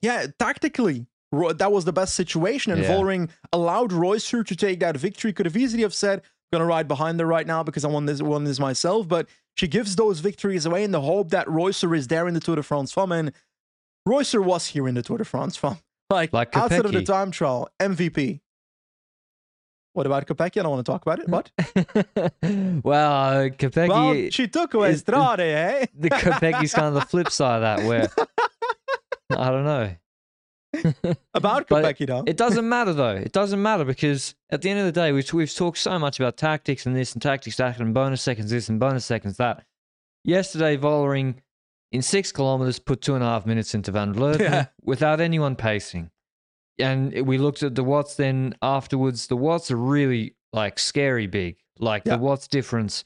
Yeah, 0.03 0.27
tactically, 0.39 1.07
Ro- 1.33 1.53
that 1.53 1.73
was 1.73 1.85
the 1.87 1.93
best 1.93 2.15
situation, 2.15 2.73
and 2.73 2.83
Yeah. 2.83 2.91
Vollering 2.91 3.31
allowed 3.53 3.91
Reusser 3.91 4.47
to 4.47 4.55
take 4.57 4.81
that 4.81 4.97
victory. 4.99 5.33
Could 5.33 5.47
have 5.47 5.57
easily 5.57 5.83
have 5.83 5.95
said, 5.95 6.19
"I'm 6.21 6.59
gonna 6.59 6.67
ride 6.67 6.87
behind 6.89 7.19
her 7.21 7.27
right 7.27 7.47
now 7.47 7.63
because 7.63 7.85
I 7.85 7.89
won 7.89 8.05
this, 8.07 8.21
won 8.21 8.45
this 8.45 8.61
myself." 8.61 9.09
But 9.09 9.29
she 9.57 9.67
gives 9.67 9.97
those 9.97 10.21
victories 10.21 10.67
away 10.67 10.85
in 10.85 10.91
the 10.91 11.01
hope 11.01 11.31
that 11.31 11.47
Reusser 11.47 11.97
is 11.97 12.09
there 12.09 12.29
in 12.29 12.35
the 12.35 12.41
Tour 12.41 12.57
de 12.57 12.63
France 12.63 12.93
from, 12.93 13.11
and 13.13 13.33
Reusser 14.07 14.45
was 14.45 14.67
here 14.69 14.87
in 14.87 14.95
the 14.95 15.03
Tour 15.03 15.19
de 15.19 15.25
France 15.25 15.57
from. 15.57 15.79
Like, 16.11 16.33
Like 16.33 16.57
outside 16.57 16.85
of 16.85 16.93
the 16.93 17.03
time 17.03 17.33
trial, 17.33 17.69
MVP. 17.81 18.41
What 19.97 20.05
about 20.05 20.27
Kopecky? 20.27 20.61
I 20.61 20.63
don't 20.63 20.73
want 20.73 20.85
to 20.85 20.93
talk 20.93 21.07
about 21.07 21.21
it. 21.21 21.27
What? 21.27 21.51
well, 22.85 23.13
uh, 23.13 23.49
Kopecky, 23.49 23.89
well, 23.89 24.31
she 24.31 24.47
took 24.47 24.75
away 24.75 24.91
is- 24.91 25.03
Strade, 25.03 25.39
eh? 25.39 25.87
the 25.99 26.11
Kopecky's 26.11 26.75
kind 26.75 26.89
of 26.89 26.93
the 26.95 27.01
flip 27.01 27.31
side 27.31 27.63
of 27.63 27.63
that, 27.63 27.89
where 27.89 28.07
I 29.31 29.51
don't 29.51 29.65
know. 29.65 29.97
About 31.33 31.67
Kopecky, 31.67 32.07
though. 32.07 32.25
It 32.27 32.37
doesn't 32.37 32.69
matter 32.69 32.93
though. 32.93 33.15
It 33.17 33.33
doesn't 33.33 33.63
matter 33.63 33.87
because 33.87 34.35
at 34.51 34.61
the 34.61 34.69
end 34.69 34.81
of 34.81 34.85
the 34.85 34.93
day, 34.93 35.13
we've 35.13 35.33
we've 35.33 35.55
talked 35.55 35.79
so 35.79 35.99
much 35.99 36.21
about 36.21 36.37
tactics 36.37 36.85
and 36.85 36.95
this 36.95 37.15
and 37.15 37.23
tactics 37.23 37.57
that 37.57 37.81
and 37.81 37.95
bonus 37.95 38.21
seconds 38.21 38.51
this 38.51 38.69
and 38.69 38.79
bonus 38.79 39.07
seconds 39.07 39.39
that. 39.39 39.65
Yesterday, 40.25 40.77
Vollering 40.77 41.37
in 41.91 42.03
six 42.03 42.33
kilometers 42.33 42.79
put 42.79 43.01
two 43.01 43.15
and 43.15 43.25
a 43.25 43.27
half 43.27 43.47
minutes 43.47 43.75
into 43.75 43.93
Van 43.93 44.15
Vleuten 44.15 44.41
Yeah. 44.41 44.67
without 44.83 45.23
anyone 45.23 45.57
pacing. 45.57 46.11
And 46.79 47.27
we 47.27 47.39
looked 47.39 47.63
at 47.63 47.75
the 47.75 47.85
watts 47.85 48.17
then 48.17 48.55
afterwards. 48.61 49.27
The 49.29 49.37
watts 49.37 49.71
are 49.71 49.77
really 49.77 50.35
like 50.53 50.79
scary 50.79 51.27
big. 51.27 51.57
Like 51.79 52.03
Yeah. 52.07 52.17
the 52.17 52.23
watts 52.23 52.49
difference. 52.49 53.05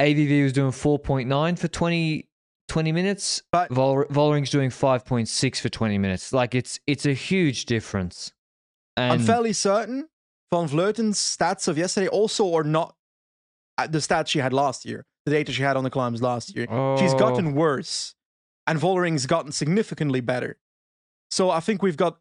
AVV 0.00 0.42
was 0.44 0.52
doing 0.52 0.70
4.9 0.72 1.58
for 1.58 1.68
20, 1.68 2.28
20 2.68 2.92
minutes. 2.92 3.42
But- 3.52 3.70
Vol- 3.70 4.04
Vollering's 4.06 4.50
doing 4.50 4.70
5.6 4.70 5.60
for 5.60 5.68
20 5.68 5.98
minutes. 5.98 6.32
Like 6.32 6.54
it's 6.54 6.80
it's 6.86 7.06
a 7.06 7.12
huge 7.12 7.66
difference. 7.66 8.32
And 8.96 9.12
I'm 9.12 9.20
fairly 9.20 9.52
certain 9.52 10.08
Van 10.52 10.68
Vleuten's 10.68 11.18
stats 11.18 11.66
of 11.68 11.78
yesterday 11.78 12.08
also 12.08 12.54
are 12.54 12.64
not 12.64 12.94
the 13.88 13.98
stats 13.98 14.28
she 14.28 14.38
had 14.38 14.52
last 14.52 14.84
year, 14.84 15.06
the 15.24 15.32
data 15.32 15.50
she 15.52 15.62
had 15.62 15.76
on 15.76 15.82
the 15.84 15.90
climbs 15.90 16.20
last 16.22 16.54
year. 16.54 16.66
She's 16.98 17.14
Oh. 17.14 17.18
gotten 17.18 17.54
worse, 17.54 18.14
and 18.66 18.78
Vollering's 18.78 19.26
gotten 19.26 19.50
significantly 19.50 20.20
better. 20.20 20.58
So 21.30 21.50
I 21.50 21.60
think 21.60 21.82
we've 21.82 21.96
got 21.96 22.18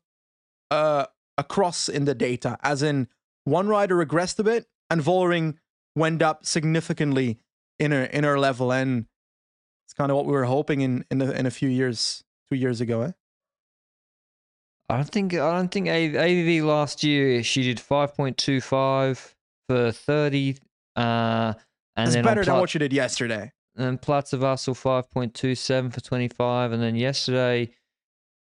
uh, 0.71 1.05
a 1.37 1.43
cross 1.43 1.87
in 1.89 2.05
the 2.05 2.15
data, 2.15 2.57
as 2.63 2.81
in 2.81 3.07
one 3.43 3.67
rider 3.67 3.95
regressed 3.95 4.39
a 4.39 4.43
bit, 4.43 4.65
and 4.89 5.01
Vollering 5.01 5.57
went 5.95 6.21
up 6.21 6.45
significantly 6.45 7.37
in 7.77 7.91
her 7.91 8.03
in 8.05 8.23
her 8.23 8.39
level, 8.39 8.71
and 8.71 9.05
it's 9.85 9.93
kind 9.93 10.09
of 10.09 10.17
what 10.17 10.25
we 10.25 10.31
were 10.31 10.45
hoping 10.45 10.81
in 10.81 11.05
in 11.11 11.21
a, 11.21 11.31
in 11.31 11.45
a 11.45 11.51
few 11.51 11.69
years, 11.69 12.23
two 12.49 12.57
years 12.57 12.81
ago. 12.81 13.01
Eh? 13.03 13.11
I 14.89 14.95
don't 14.97 15.09
think 15.09 15.33
I 15.33 15.55
don't 15.57 15.71
think 15.71 15.87
AVV 15.87 16.63
last 16.63 17.03
year 17.03 17.43
she 17.43 17.63
did 17.63 17.77
5.25 17.77 19.33
for 19.69 19.91
30 19.91 20.57
uh 20.97 21.53
and 21.95 22.07
It's 22.07 22.15
then 22.15 22.23
better 22.25 22.43
than 22.43 22.59
what 22.59 22.69
she 22.69 22.79
did 22.79 22.91
yesterday. 22.93 23.51
and 23.77 24.01
Platzer 24.01 24.37
Vassal 24.37 24.75
5.27 24.75 25.93
for 25.93 26.01
25 26.01 26.71
and 26.73 26.81
then 26.83 26.95
yesterday 26.95 27.71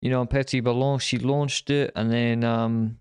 you 0.00 0.10
know 0.10 0.20
on 0.20 0.26
Petit 0.26 0.60
Ballon 0.60 0.98
she 0.98 1.18
launched 1.18 1.70
it 1.70 1.92
and 1.94 2.10
then 2.10 2.44
um 2.44 2.98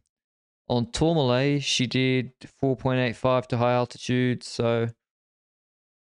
on 0.67 0.91
Tourmalet 0.91 1.63
she 1.63 1.88
did 1.88 2.31
4.85 2.62 3.47
to 3.47 3.57
high 3.57 3.73
altitude 3.73 4.43
so 4.43 4.89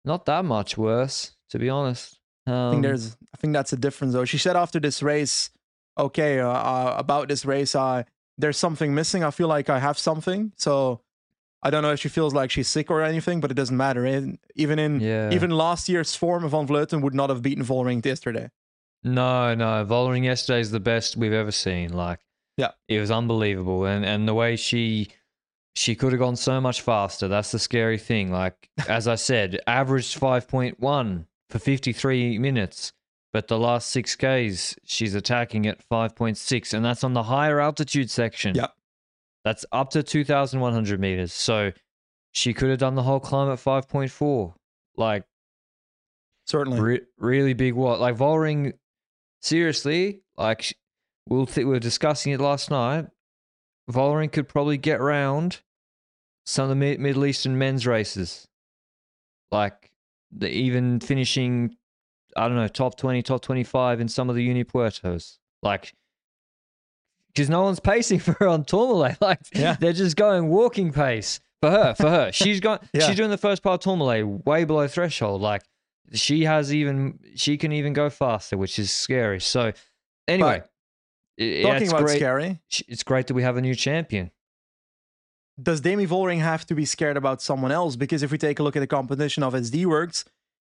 not 0.04 0.26
that 0.26 0.44
much 0.44 0.76
worse 0.76 1.36
to 1.50 1.58
be 1.58 1.68
honest 1.68 2.20
um, 2.46 2.54
I 2.54 2.70
think 2.72 2.82
there's 2.82 3.16
I 3.34 3.36
think 3.36 3.52
that's 3.52 3.72
a 3.72 3.76
difference 3.76 4.14
though. 4.14 4.24
She 4.24 4.38
said 4.38 4.56
after 4.56 4.80
this 4.80 5.02
race, 5.02 5.50
okay, 5.96 6.40
uh, 6.40 6.48
uh, 6.48 6.94
about 6.98 7.28
this 7.28 7.44
race, 7.44 7.74
uh, 7.74 8.02
there's 8.38 8.56
something 8.56 8.94
missing. 8.94 9.22
I 9.22 9.30
feel 9.30 9.46
like 9.46 9.68
I 9.68 9.78
have 9.78 9.98
something. 9.98 10.52
So 10.56 11.00
I 11.62 11.70
don't 11.70 11.82
know 11.82 11.92
if 11.92 12.00
she 12.00 12.08
feels 12.08 12.32
like 12.34 12.50
she's 12.50 12.66
sick 12.66 12.90
or 12.90 13.02
anything, 13.02 13.40
but 13.40 13.50
it 13.50 13.54
doesn't 13.54 13.76
matter. 13.76 14.04
And 14.04 14.38
even 14.56 14.78
in 14.78 15.00
Yeah. 15.00 15.30
even 15.30 15.50
last 15.50 15.88
year's 15.88 16.16
form, 16.16 16.44
of 16.44 16.52
Van 16.52 16.66
Vleuten 16.66 17.02
would 17.02 17.14
not 17.14 17.30
have 17.30 17.42
beaten 17.42 17.64
Vollering 17.64 18.04
yesterday. 18.04 18.50
No, 19.02 19.54
no. 19.54 19.84
Vollering 19.86 20.24
yesterday 20.24 20.60
is 20.60 20.70
the 20.70 20.80
best 20.80 21.16
we've 21.16 21.32
ever 21.32 21.50
seen. 21.52 21.92
Like, 21.92 22.20
Yeah. 22.56 22.72
it 22.88 23.00
was 23.00 23.10
unbelievable, 23.10 23.84
and 23.86 24.04
and 24.04 24.28
the 24.28 24.34
way 24.34 24.56
she 24.56 25.08
she 25.74 25.94
could 25.94 26.12
have 26.12 26.18
gone 26.20 26.36
so 26.36 26.60
much 26.60 26.80
faster. 26.82 27.28
That's 27.28 27.52
the 27.52 27.58
scary 27.58 27.98
thing. 27.98 28.30
Like 28.30 28.68
as 28.88 29.08
I 29.08 29.14
said, 29.14 29.60
averaged 29.66 30.16
five 30.18 30.46
point 30.48 30.80
one 30.80 31.26
for 31.48 31.58
fifty 31.58 31.92
three 31.92 32.38
minutes, 32.38 32.92
but 33.32 33.48
the 33.48 33.58
last 33.58 33.90
six 33.90 34.14
k's 34.16 34.76
she's 34.84 35.14
attacking 35.14 35.66
at 35.66 35.82
five 35.82 36.14
point 36.14 36.36
six, 36.36 36.74
and 36.74 36.84
that's 36.84 37.02
on 37.04 37.14
the 37.14 37.22
higher 37.24 37.60
altitude 37.60 38.10
section. 38.10 38.54
Yeah. 38.54 38.66
that's 39.44 39.64
up 39.72 39.90
to 39.90 40.02
two 40.02 40.24
thousand 40.24 40.60
one 40.60 40.74
hundred 40.74 41.00
meters. 41.00 41.32
So 41.32 41.72
she 42.32 42.52
could 42.52 42.68
have 42.68 42.78
done 42.78 42.94
the 42.96 43.02
whole 43.02 43.20
climb 43.20 43.50
at 43.50 43.58
five 43.58 43.88
point 43.88 44.10
four. 44.10 44.54
Like 44.96 45.24
Certainly. 46.46 46.80
Re- 46.80 47.00
really 47.16 47.54
big 47.54 47.74
what 47.74 48.00
like 48.00 48.16
Vollering 48.16 48.72
seriously, 49.40 50.20
like 50.36 50.76
we'll 51.28 51.46
th- 51.46 51.64
we 51.66 51.70
were 51.72 51.78
discussing 51.78 52.32
it 52.32 52.40
last 52.40 52.70
night. 52.70 53.06
Vollering 53.90 54.30
could 54.30 54.48
probably 54.48 54.76
get 54.76 55.00
round 55.00 55.60
some 56.46 56.64
of 56.64 56.68
the 56.70 56.76
Mi- 56.76 56.96
Middle 56.96 57.26
Eastern 57.26 57.58
men's 57.58 57.86
races, 57.86 58.46
like 59.50 59.90
the, 60.30 60.48
even 60.48 61.00
finishing, 61.00 61.76
I 62.36 62.46
don't 62.46 62.56
know, 62.56 62.68
top 62.68 62.96
twenty, 62.96 63.22
top 63.22 63.42
twenty-five 63.42 64.00
in 64.00 64.08
some 64.08 64.30
of 64.30 64.36
the 64.36 64.48
Unipuertos, 64.48 65.38
like. 65.62 65.94
Because 67.28 67.48
no 67.48 67.62
one's 67.62 67.78
pacing 67.78 68.18
for 68.20 68.32
her 68.40 68.48
on 68.48 68.64
Tourmalet, 68.64 69.16
like 69.20 69.38
Yeah. 69.54 69.76
they're 69.78 69.92
just 69.92 70.16
going 70.16 70.48
walking 70.48 70.92
pace 70.92 71.38
for 71.62 71.70
her. 71.70 71.94
For 71.94 72.10
her, 72.10 72.32
she's. 72.32 72.60
Yeah. 72.60 72.78
She's 73.06 73.14
doing 73.16 73.30
the 73.30 73.38
first 73.38 73.62
part 73.62 73.74
of 73.74 73.80
Tourmalet 73.84 74.26
way 74.46 74.64
below 74.64 74.88
threshold. 74.88 75.40
Like 75.40 75.62
she 76.12 76.44
has 76.44 76.74
even 76.74 77.18
she 77.36 77.56
can 77.56 77.72
even 77.72 77.92
go 77.92 78.10
faster, 78.10 78.56
which 78.56 78.78
is 78.78 78.90
scary. 78.92 79.40
So 79.40 79.72
anyway, 80.28 80.62
i- 81.38 81.42
yeah, 81.42 81.62
Talking 81.62 81.82
it's 81.82 81.90
about 81.92 82.04
great. 82.04 82.16
scary, 82.16 82.60
It's 82.88 83.02
great 83.02 83.26
that 83.28 83.34
we 83.34 83.42
have 83.42 83.56
a 83.56 83.60
new 83.60 83.74
champion. 83.74 84.30
does 85.60 85.80
Demi 85.80 86.06
Vollering 86.06 86.40
have 86.40 86.64
to 86.66 86.74
be 86.74 86.84
scared 86.84 87.16
about 87.16 87.42
someone 87.42 87.70
else? 87.72 87.96
Because 87.96 88.22
if 88.22 88.30
we 88.32 88.38
take 88.38 88.58
a 88.58 88.62
look 88.62 88.76
at 88.76 88.80
the 88.80 88.86
competition 88.86 89.42
of 89.42 89.52
SD 89.54 89.84
Worx, 89.84 90.24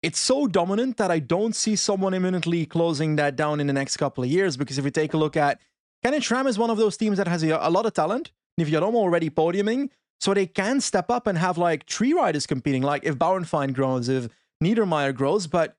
it's 0.02 0.18
so 0.18 0.46
dominant 0.46 0.98
that 0.98 1.10
I 1.10 1.18
don't 1.18 1.54
see 1.56 1.76
someone 1.76 2.12
imminently 2.12 2.66
closing 2.66 3.16
that 3.16 3.36
down 3.36 3.60
in 3.60 3.66
the 3.66 3.72
next 3.72 3.96
couple 3.96 4.22
of 4.22 4.28
years. 4.30 4.56
Because 4.58 4.76
if 4.76 4.84
we 4.84 4.90
take 4.90 5.14
a 5.14 5.16
look 5.16 5.36
at 5.36 5.58
Canyon 6.02 6.20
SRAM 6.22 6.46
is 6.46 6.58
one 6.58 6.68
of 6.68 6.76
those 6.76 6.98
teams 6.98 7.16
that 7.16 7.26
has 7.28 7.42
a, 7.42 7.58
a 7.62 7.70
lot 7.70 7.86
of 7.86 7.94
talent. 7.94 8.30
Niewiadoma 8.60 8.94
already 8.94 9.30
podiuming, 9.30 9.88
so 10.20 10.34
they 10.34 10.46
can 10.46 10.80
step 10.80 11.10
up 11.10 11.26
and 11.26 11.38
have 11.38 11.56
like 11.58 11.88
three 11.88 12.12
riders 12.12 12.46
competing. 12.46 12.82
Like 12.82 13.04
if 13.04 13.16
Bauernfeind 13.16 13.72
grows, 13.72 14.08
if 14.10 14.28
Niedermaier 14.62 15.14
grows, 15.14 15.46
but 15.46 15.76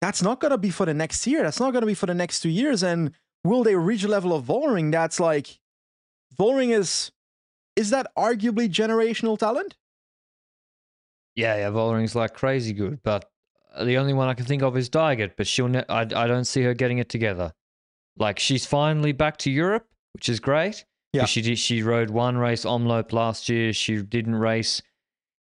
that's 0.00 0.22
not 0.22 0.40
gonna 0.40 0.58
be 0.58 0.70
for 0.70 0.86
the 0.86 0.94
next 0.94 1.26
year. 1.26 1.42
That's 1.42 1.60
not 1.60 1.72
gonna 1.72 1.86
be 1.86 1.94
for 1.94 2.06
the 2.06 2.14
next 2.14 2.40
two 2.40 2.48
years. 2.48 2.82
And 2.82 3.12
will 3.42 3.62
they 3.62 3.74
reach 3.74 4.04
a 4.04 4.08
level 4.08 4.34
of 4.34 4.44
Vollering 4.44 4.90
that's 4.92 5.20
like 5.20 5.60
Vollering 6.38 6.76
is 6.76 7.12
is 7.76 7.90
that 7.90 8.06
arguably 8.16 8.68
generational 8.68 9.38
talent? 9.38 9.76
Yeah, 11.34 11.56
yeah, 11.56 11.70
Vollering's 11.70 12.14
like 12.14 12.34
crazy 12.34 12.72
good, 12.72 13.00
but 13.02 13.28
the 13.82 13.98
only 13.98 14.12
one 14.12 14.28
I 14.28 14.34
can 14.34 14.46
think 14.46 14.62
of 14.62 14.76
is 14.76 14.88
Dygert, 14.88 15.32
but 15.36 15.46
she'll. 15.46 15.68
Ne- 15.68 15.84
I 15.88 16.02
I 16.02 16.26
don't 16.26 16.44
see 16.44 16.62
her 16.62 16.74
getting 16.74 16.98
it 16.98 17.08
together. 17.08 17.52
Like 18.16 18.38
she's 18.38 18.64
finally 18.64 19.12
back 19.12 19.36
to 19.38 19.50
Europe, 19.50 19.86
which 20.12 20.28
is 20.28 20.38
great. 20.38 20.84
Yeah. 21.12 21.26
she 21.26 21.42
did. 21.42 21.58
She 21.58 21.82
rode 21.82 22.10
one 22.10 22.36
race 22.36 22.64
Omloop 22.64 23.12
last 23.12 23.48
year. 23.48 23.72
She 23.72 24.02
didn't 24.02 24.34
race 24.36 24.82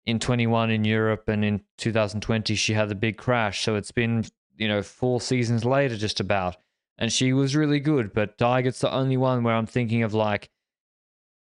in 0.07 0.19
21 0.19 0.71
in 0.71 0.85
Europe, 0.85 1.29
and 1.29 1.45
in 1.45 1.63
2020 1.79 2.55
she 2.55 2.75
had 2.75 2.89
the 2.89 2.95
big 2.95 3.17
crash. 3.17 3.65
So 3.65 3.77
it's 3.77 3.93
been 3.93 4.25
you 4.57 4.69
know 4.69 4.83
four 4.83 5.21
seasons 5.21 5.65
later, 5.65 5.97
just 5.97 6.21
about, 6.21 6.57
and 6.99 7.13
she 7.13 7.33
was 7.33 7.57
really 7.57 7.81
good. 7.81 8.13
But 8.13 8.39
Dygert's 8.39 8.81
the 8.81 8.93
only 8.93 9.17
one 9.17 9.43
where 9.43 9.55
I'm 9.55 9.67
thinking 9.67 10.03
of 10.03 10.15
like 10.15 10.51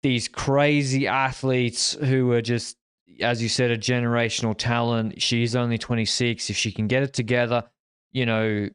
these 0.02 0.28
crazy 0.28 1.08
athletes 1.08 1.94
who 1.94 2.32
are 2.32 2.42
just, 2.42 2.78
as 3.22 3.42
you 3.42 3.50
said, 3.50 3.72
a 3.72 3.78
generational 3.78 4.56
talent. 4.58 5.22
She's 5.22 5.56
only 5.56 5.78
26. 5.78 6.50
If 6.50 6.56
she 6.56 6.72
can 6.72 6.88
get 6.88 7.04
it 7.04 7.14
together, 7.14 7.64
you 8.12 8.26
know, 8.26 8.70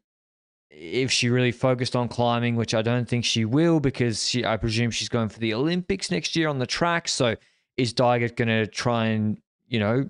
if 0.70 1.10
she 1.10 1.28
really 1.28 1.52
focused 1.52 1.96
on 1.96 2.08
climbing, 2.08 2.56
which 2.56 2.74
I 2.74 2.82
don't 2.82 3.08
think 3.08 3.24
she 3.24 3.44
will, 3.44 3.80
because 3.80 4.28
she, 4.28 4.44
I 4.44 4.56
presume 4.56 4.90
she's 4.90 5.08
going 5.08 5.28
for 5.28 5.38
the 5.38 5.54
Olympics 5.54 6.10
next 6.10 6.36
year 6.36 6.48
on 6.48 6.58
the 6.58 6.66
track. 6.66 7.08
So 7.08 7.36
is 7.76 7.94
Dygert 7.94 8.36
going 8.36 8.48
to 8.48 8.66
try 8.66 9.06
and, 9.06 9.38
you 9.74 9.80
know, 9.80 10.08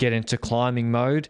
get 0.00 0.12
into 0.12 0.36
climbing 0.38 0.90
mode? 0.90 1.28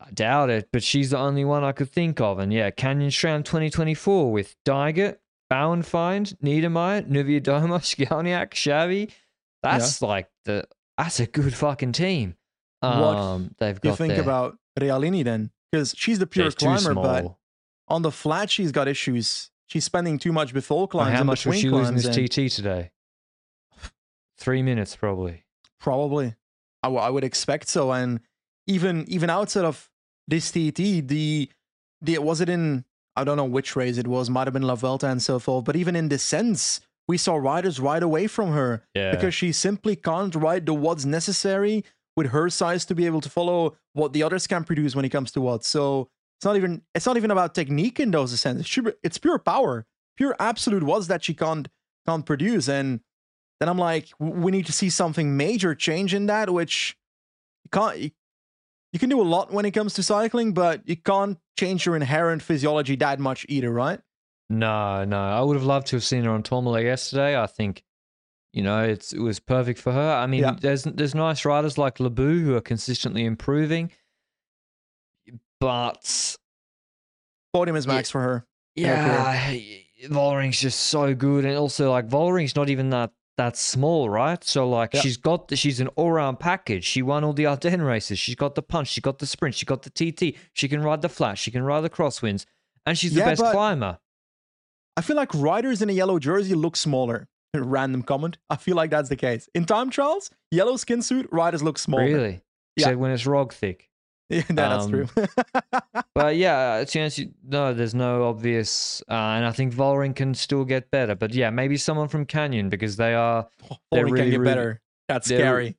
I 0.00 0.10
doubt 0.10 0.50
it, 0.50 0.68
but 0.72 0.82
she's 0.82 1.10
the 1.10 1.18
only 1.18 1.44
one 1.44 1.64
I 1.64 1.72
could 1.72 1.90
think 1.90 2.20
of. 2.20 2.38
And 2.38 2.52
yeah, 2.52 2.70
Canyon 2.70 3.10
SRAM 3.10 3.44
2024 3.44 4.30
with 4.30 4.54
Dygert, 4.64 5.16
Bauernfeind, 5.50 6.34
Niedermaier, 6.42 7.08
Nuvia 7.08 7.40
Doma, 7.40 7.78
Skalniak, 8.06 8.50
Xavi. 8.50 9.10
That's 9.62 10.02
like 10.02 10.28
the 10.44 10.66
that's 10.96 11.20
a 11.20 11.26
good 11.26 11.54
fucking 11.54 11.92
team. 11.92 12.36
What 12.80 12.90
Um, 12.92 13.54
they've 13.58 13.80
got 13.80 13.90
You 13.90 13.96
think 13.96 14.14
there. 14.14 14.22
about 14.22 14.56
Realini 14.78 15.24
then? 15.24 15.50
Because 15.72 15.94
she's 15.96 16.18
the 16.20 16.26
pure 16.26 16.50
climber, 16.52 16.94
but 16.94 17.34
on 17.88 18.02
the 18.02 18.12
flat 18.12 18.50
she's 18.50 18.70
got 18.72 18.86
issues. 18.88 19.50
She's 19.66 19.84
spending 19.84 20.18
too 20.18 20.32
much 20.32 20.54
before 20.54 20.86
climbs 20.88 21.16
how 21.18 21.24
much 21.24 21.44
was 21.44 21.58
she 21.58 21.70
losing 21.70 21.96
this 21.96 22.06
and- 22.06 22.30
TT 22.30 22.48
today? 22.54 22.90
Three 24.38 24.62
minutes, 24.62 24.94
probably. 24.94 25.44
Probably. 25.80 26.34
I, 26.82 26.88
w- 26.88 27.02
I 27.02 27.10
would 27.10 27.24
expect 27.24 27.68
so. 27.68 27.92
And 27.92 28.20
even 28.66 29.04
even 29.08 29.30
outside 29.30 29.64
of 29.64 29.90
this 30.26 30.50
TT, 30.50 31.06
the 31.06 31.50
the 32.00 32.18
was 32.18 32.40
it 32.40 32.48
in 32.48 32.84
I 33.16 33.24
don't 33.24 33.36
know 33.36 33.44
which 33.44 33.74
race 33.74 33.98
it 33.98 34.06
was, 34.06 34.30
might 34.30 34.46
have 34.46 34.54
been 34.54 34.62
La 34.62 34.76
Vuelta 34.76 35.08
and 35.08 35.22
so 35.22 35.38
forth. 35.38 35.64
But 35.64 35.74
even 35.76 35.96
in 35.96 36.08
descents, 36.08 36.80
we 37.08 37.16
saw 37.18 37.34
riders 37.36 37.80
ride 37.80 38.02
away 38.04 38.26
from 38.28 38.52
her 38.52 38.84
Yeah. 38.94 39.10
because 39.10 39.34
she 39.34 39.50
simply 39.52 39.96
can't 39.96 40.34
ride 40.34 40.66
the 40.66 40.74
what's 40.74 41.04
necessary 41.04 41.84
with 42.16 42.28
her 42.28 42.48
size 42.50 42.84
to 42.86 42.94
be 42.94 43.06
able 43.06 43.20
to 43.22 43.28
follow 43.30 43.76
what 43.94 44.12
the 44.12 44.22
others 44.22 44.46
can 44.46 44.62
produce 44.64 44.94
when 44.94 45.04
it 45.04 45.08
comes 45.08 45.30
to 45.32 45.40
watts. 45.40 45.66
So 45.68 46.08
it's 46.38 46.44
not 46.44 46.56
even 46.56 46.82
it's 46.94 47.06
not 47.06 47.16
even 47.16 47.30
about 47.32 47.54
technique 47.54 47.98
in 47.98 48.12
those 48.12 48.30
descents. 48.30 48.60
It's 48.60 48.68
pure, 48.72 48.94
it's 49.02 49.18
pure 49.18 49.38
power, 49.38 49.86
pure 50.16 50.36
absolute 50.38 50.84
watts 50.84 51.08
that 51.08 51.24
she 51.24 51.34
can't 51.34 51.66
can't 52.06 52.24
produce. 52.24 52.68
And 52.68 53.00
then 53.60 53.68
I'm 53.68 53.78
like, 53.78 54.08
we 54.18 54.50
need 54.52 54.66
to 54.66 54.72
see 54.72 54.90
something 54.90 55.36
major 55.36 55.74
change 55.74 56.14
in 56.14 56.26
that, 56.26 56.50
which 56.50 56.96
you 57.64 57.70
can't. 57.70 57.98
You, 57.98 58.10
you 58.92 58.98
can 58.98 59.08
do 59.10 59.20
a 59.20 59.24
lot 59.24 59.52
when 59.52 59.64
it 59.64 59.72
comes 59.72 59.94
to 59.94 60.02
cycling, 60.02 60.52
but 60.54 60.88
you 60.88 60.96
can't 60.96 61.38
change 61.58 61.84
your 61.84 61.96
inherent 61.96 62.40
physiology 62.42 62.96
that 62.96 63.18
much 63.18 63.44
either, 63.48 63.70
right? 63.70 64.00
No, 64.48 65.04
no. 65.04 65.18
I 65.20 65.40
would 65.42 65.56
have 65.56 65.64
loved 65.66 65.88
to 65.88 65.96
have 65.96 66.04
seen 66.04 66.24
her 66.24 66.30
on 66.30 66.42
Tourmalet 66.42 66.84
yesterday. 66.84 67.38
I 67.38 67.46
think, 67.46 67.82
you 68.52 68.62
know, 68.62 68.82
it's 68.82 69.12
it 69.12 69.18
was 69.20 69.40
perfect 69.40 69.78
for 69.78 69.92
her. 69.92 70.12
I 70.12 70.26
mean, 70.26 70.40
Yeah. 70.42 70.56
there's 70.58 70.84
there's 70.84 71.14
nice 71.14 71.44
riders 71.44 71.76
like 71.76 71.98
Labous 72.00 72.40
who 72.42 72.54
are 72.56 72.60
consistently 72.62 73.24
improving, 73.26 73.90
but 75.60 76.36
Podium 77.52 77.76
is 77.76 77.86
Yeah. 77.86 77.92
max 77.94 78.10
for 78.10 78.20
her. 78.22 78.46
yeah, 78.74 79.52
Vollering's 80.08 80.60
just 80.60 80.78
so 80.80 81.14
good, 81.14 81.44
and 81.44 81.56
also 81.56 81.90
like 81.90 82.06
Vollering's 82.08 82.54
not 82.56 82.70
even 82.70 82.90
that 82.90 83.10
that 83.38 83.56
small, 83.56 84.10
right? 84.10 84.44
So 84.44 84.68
like 84.68 84.92
Yeah. 84.92 85.00
she's 85.00 85.16
got 85.16 85.48
the, 85.48 85.56
she's 85.56 85.80
an 85.80 85.88
all 85.96 86.12
round 86.12 86.38
package. 86.38 86.84
She 86.84 87.00
won 87.00 87.24
all 87.24 87.32
the 87.32 87.46
Ardennes 87.46 87.80
races. 87.82 88.18
She's 88.18 88.34
got 88.34 88.54
the 88.54 88.62
punch. 88.62 88.88
She 88.88 89.00
got 89.00 89.18
the 89.20 89.26
sprint. 89.26 89.54
She 89.54 89.64
got 89.64 89.82
the 89.82 89.90
TT. 89.90 90.36
She 90.52 90.68
can 90.68 90.82
ride 90.82 91.00
the 91.00 91.08
flat. 91.08 91.38
She 91.38 91.50
can 91.50 91.62
ride 91.62 91.80
the 91.80 91.88
crosswinds, 91.90 92.44
and 92.84 92.98
she's 92.98 93.14
the 93.14 93.20
Yeah, 93.20 93.30
best 93.34 93.42
climber. 93.42 93.98
I 94.96 95.00
feel 95.00 95.16
like 95.16 95.32
riders 95.34 95.80
in 95.80 95.88
a 95.88 95.92
yellow 95.92 96.18
jersey 96.18 96.54
look 96.54 96.76
smaller. 96.76 97.28
Random 97.56 98.02
comment. 98.02 98.36
I 98.50 98.56
feel 98.56 98.76
like 98.76 98.90
that's 98.90 99.08
the 99.08 99.16
case. 99.16 99.48
In 99.54 99.64
time 99.64 99.88
trials, 99.90 100.30
yellow 100.50 100.76
skin 100.76 101.00
suit, 101.00 101.28
riders 101.32 101.62
look 101.62 101.78
smaller. 101.78 102.04
Really? 102.04 102.42
Yeah. 102.76 102.86
Except 102.88 102.98
when 102.98 103.10
it's 103.12 103.24
Roglič. 103.24 103.82
Yeah, 104.30 104.42
that's 104.50 104.84
Um, 104.84 104.90
true. 104.90 105.06
But 106.14 106.36
yeah, 106.36 106.84
to 106.86 107.00
answer, 107.00 107.22
you- 107.22 107.32
no, 107.46 107.72
there's 107.72 107.94
no 107.94 108.24
obvious, 108.24 109.02
uh, 109.08 109.12
and 109.14 109.46
I 109.46 109.52
think 109.52 109.72
Vollering 109.74 110.14
can 110.14 110.34
still 110.34 110.64
get 110.66 110.90
better. 110.90 111.14
But 111.14 111.32
yeah, 111.32 111.48
maybe 111.50 111.76
someone 111.78 112.08
from 112.08 112.26
Canyon 112.26 112.68
because 112.68 112.96
they 112.96 113.14
are. 113.14 113.48
they're 113.90 114.04
Vollering 114.04 114.10
really, 114.10 114.22
can 114.24 114.30
get 114.30 114.40
really- 114.40 114.50
better. 114.50 114.80
That's 115.08 115.28
scary. 115.28 115.76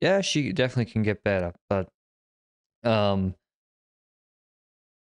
Yeah, 0.00 0.20
she 0.20 0.52
definitely 0.52 0.92
can 0.92 1.02
get 1.02 1.24
better, 1.24 1.52
but 1.68 1.88
um, 2.84 3.34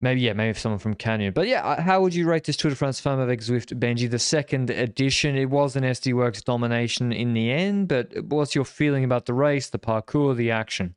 maybe 0.00 0.20
yeah, 0.22 0.32
maybe 0.32 0.58
someone 0.58 0.80
from 0.80 0.94
Canyon. 0.94 1.32
But 1.32 1.46
yeah, 1.46 1.62
uh, 1.64 1.80
how 1.80 2.00
would 2.00 2.12
you 2.12 2.26
rate 2.28 2.42
this 2.42 2.56
Tour 2.56 2.70
de 2.70 2.76
France 2.76 2.98
Femme 2.98 3.20
avec 3.20 3.40
Zwift, 3.40 3.78
Benji? 3.78 4.10
The 4.10 4.18
second 4.18 4.70
edition, 4.70 5.36
it 5.36 5.48
was 5.48 5.76
an 5.76 5.84
SD 5.84 6.12
Worx 6.14 6.42
domination 6.42 7.12
in 7.12 7.34
the 7.34 7.52
end. 7.52 7.86
But 7.86 8.24
what's 8.24 8.56
your 8.56 8.64
feeling 8.64 9.04
about 9.04 9.26
the 9.26 9.34
race, 9.34 9.70
the 9.70 9.78
parcours, 9.78 10.36
the 10.36 10.50
action? 10.50 10.96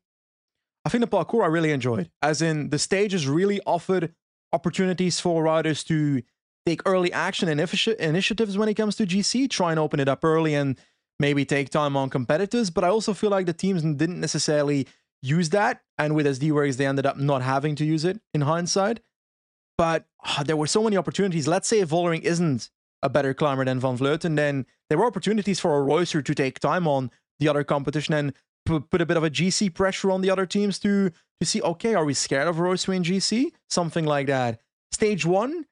I 0.86 0.90
think 0.90 1.02
the 1.02 1.08
parcours 1.08 1.44
I 1.44 1.48
really 1.48 1.72
enjoyed. 1.72 2.10
As 2.22 2.42
in, 2.42 2.70
the 2.70 2.80
stages 2.80 3.28
really 3.28 3.62
offered 3.66 4.14
opportunities 4.52 5.20
for 5.20 5.42
riders 5.44 5.84
to 5.86 6.22
take 6.66 6.82
early 6.86 7.12
action 7.12 7.50
and 7.50 7.60
initi- 7.60 7.96
initiatives 7.96 8.58
when 8.58 8.70
it 8.70 8.76
comes 8.76 8.96
to 8.98 9.06
GC, 9.06 9.50
try 9.50 9.72
and 9.72 9.80
open 9.80 10.00
it 10.00 10.08
up 10.08 10.24
early 10.24 10.54
and 10.54 10.78
maybe 11.20 11.46
take 11.46 11.70
time 11.70 11.96
on 11.96 12.10
competitors. 12.10 12.70
But 12.70 12.84
I 12.84 12.90
also 12.90 13.14
feel 13.14 13.30
like 13.30 13.46
the 13.46 13.54
teams 13.54 13.82
didn't 13.82 14.20
necessarily 14.20 14.88
use 15.22 15.50
that. 15.50 15.82
And 15.98 16.16
with 16.16 16.26
SD 16.26 16.52
Worx, 16.52 16.78
they 16.78 16.86
ended 16.86 17.06
up 17.06 17.18
not 17.18 17.42
having 17.42 17.76
to 17.76 17.86
use 17.86 18.04
it 18.06 18.20
in 18.34 18.42
hindsight. 18.42 19.00
But 19.78 20.06
ah, 20.24 20.44
there 20.46 20.58
were 20.58 20.68
so 20.68 20.84
many 20.84 20.98
opportunities. 20.98 21.48
Let's 21.48 21.68
say 21.68 21.80
if 21.80 21.90
Vollering 21.90 22.22
isn't 22.22 22.70
a 23.02 23.10
better 23.10 23.34
climber 23.34 23.66
than 23.66 23.80
Van 23.80 23.98
Vleuten, 23.98 24.36
then 24.36 24.66
there 24.90 24.98
were 24.98 25.06
opportunities 25.06 25.60
for 25.60 25.78
a 25.78 25.86
Reusser 25.86 26.24
to 26.24 26.36
take 26.36 26.60
time 26.60 26.88
on 26.88 27.10
the 27.40 27.48
other 27.48 27.64
competition 27.64 28.14
and 28.14 28.34
put, 28.66 28.90
put 28.90 29.02
a 29.02 29.06
bit 29.06 29.18
of 29.18 29.24
a 29.24 29.30
GC 29.30 29.74
pressure 29.74 30.12
on 30.12 30.22
the 30.22 30.30
other 30.30 30.46
teams 30.46 30.80
to 30.80 31.12
to 31.40 31.46
see, 31.46 31.62
okay, 31.62 31.94
are 31.96 32.06
we 32.06 32.14
scared 32.14 32.48
of 32.48 32.58
in 32.58 33.04
GC? 33.04 33.52
Something 33.70 34.06
like 34.06 34.28
that. 34.28 34.62
Stage 34.92 35.26
one, 35.26 35.66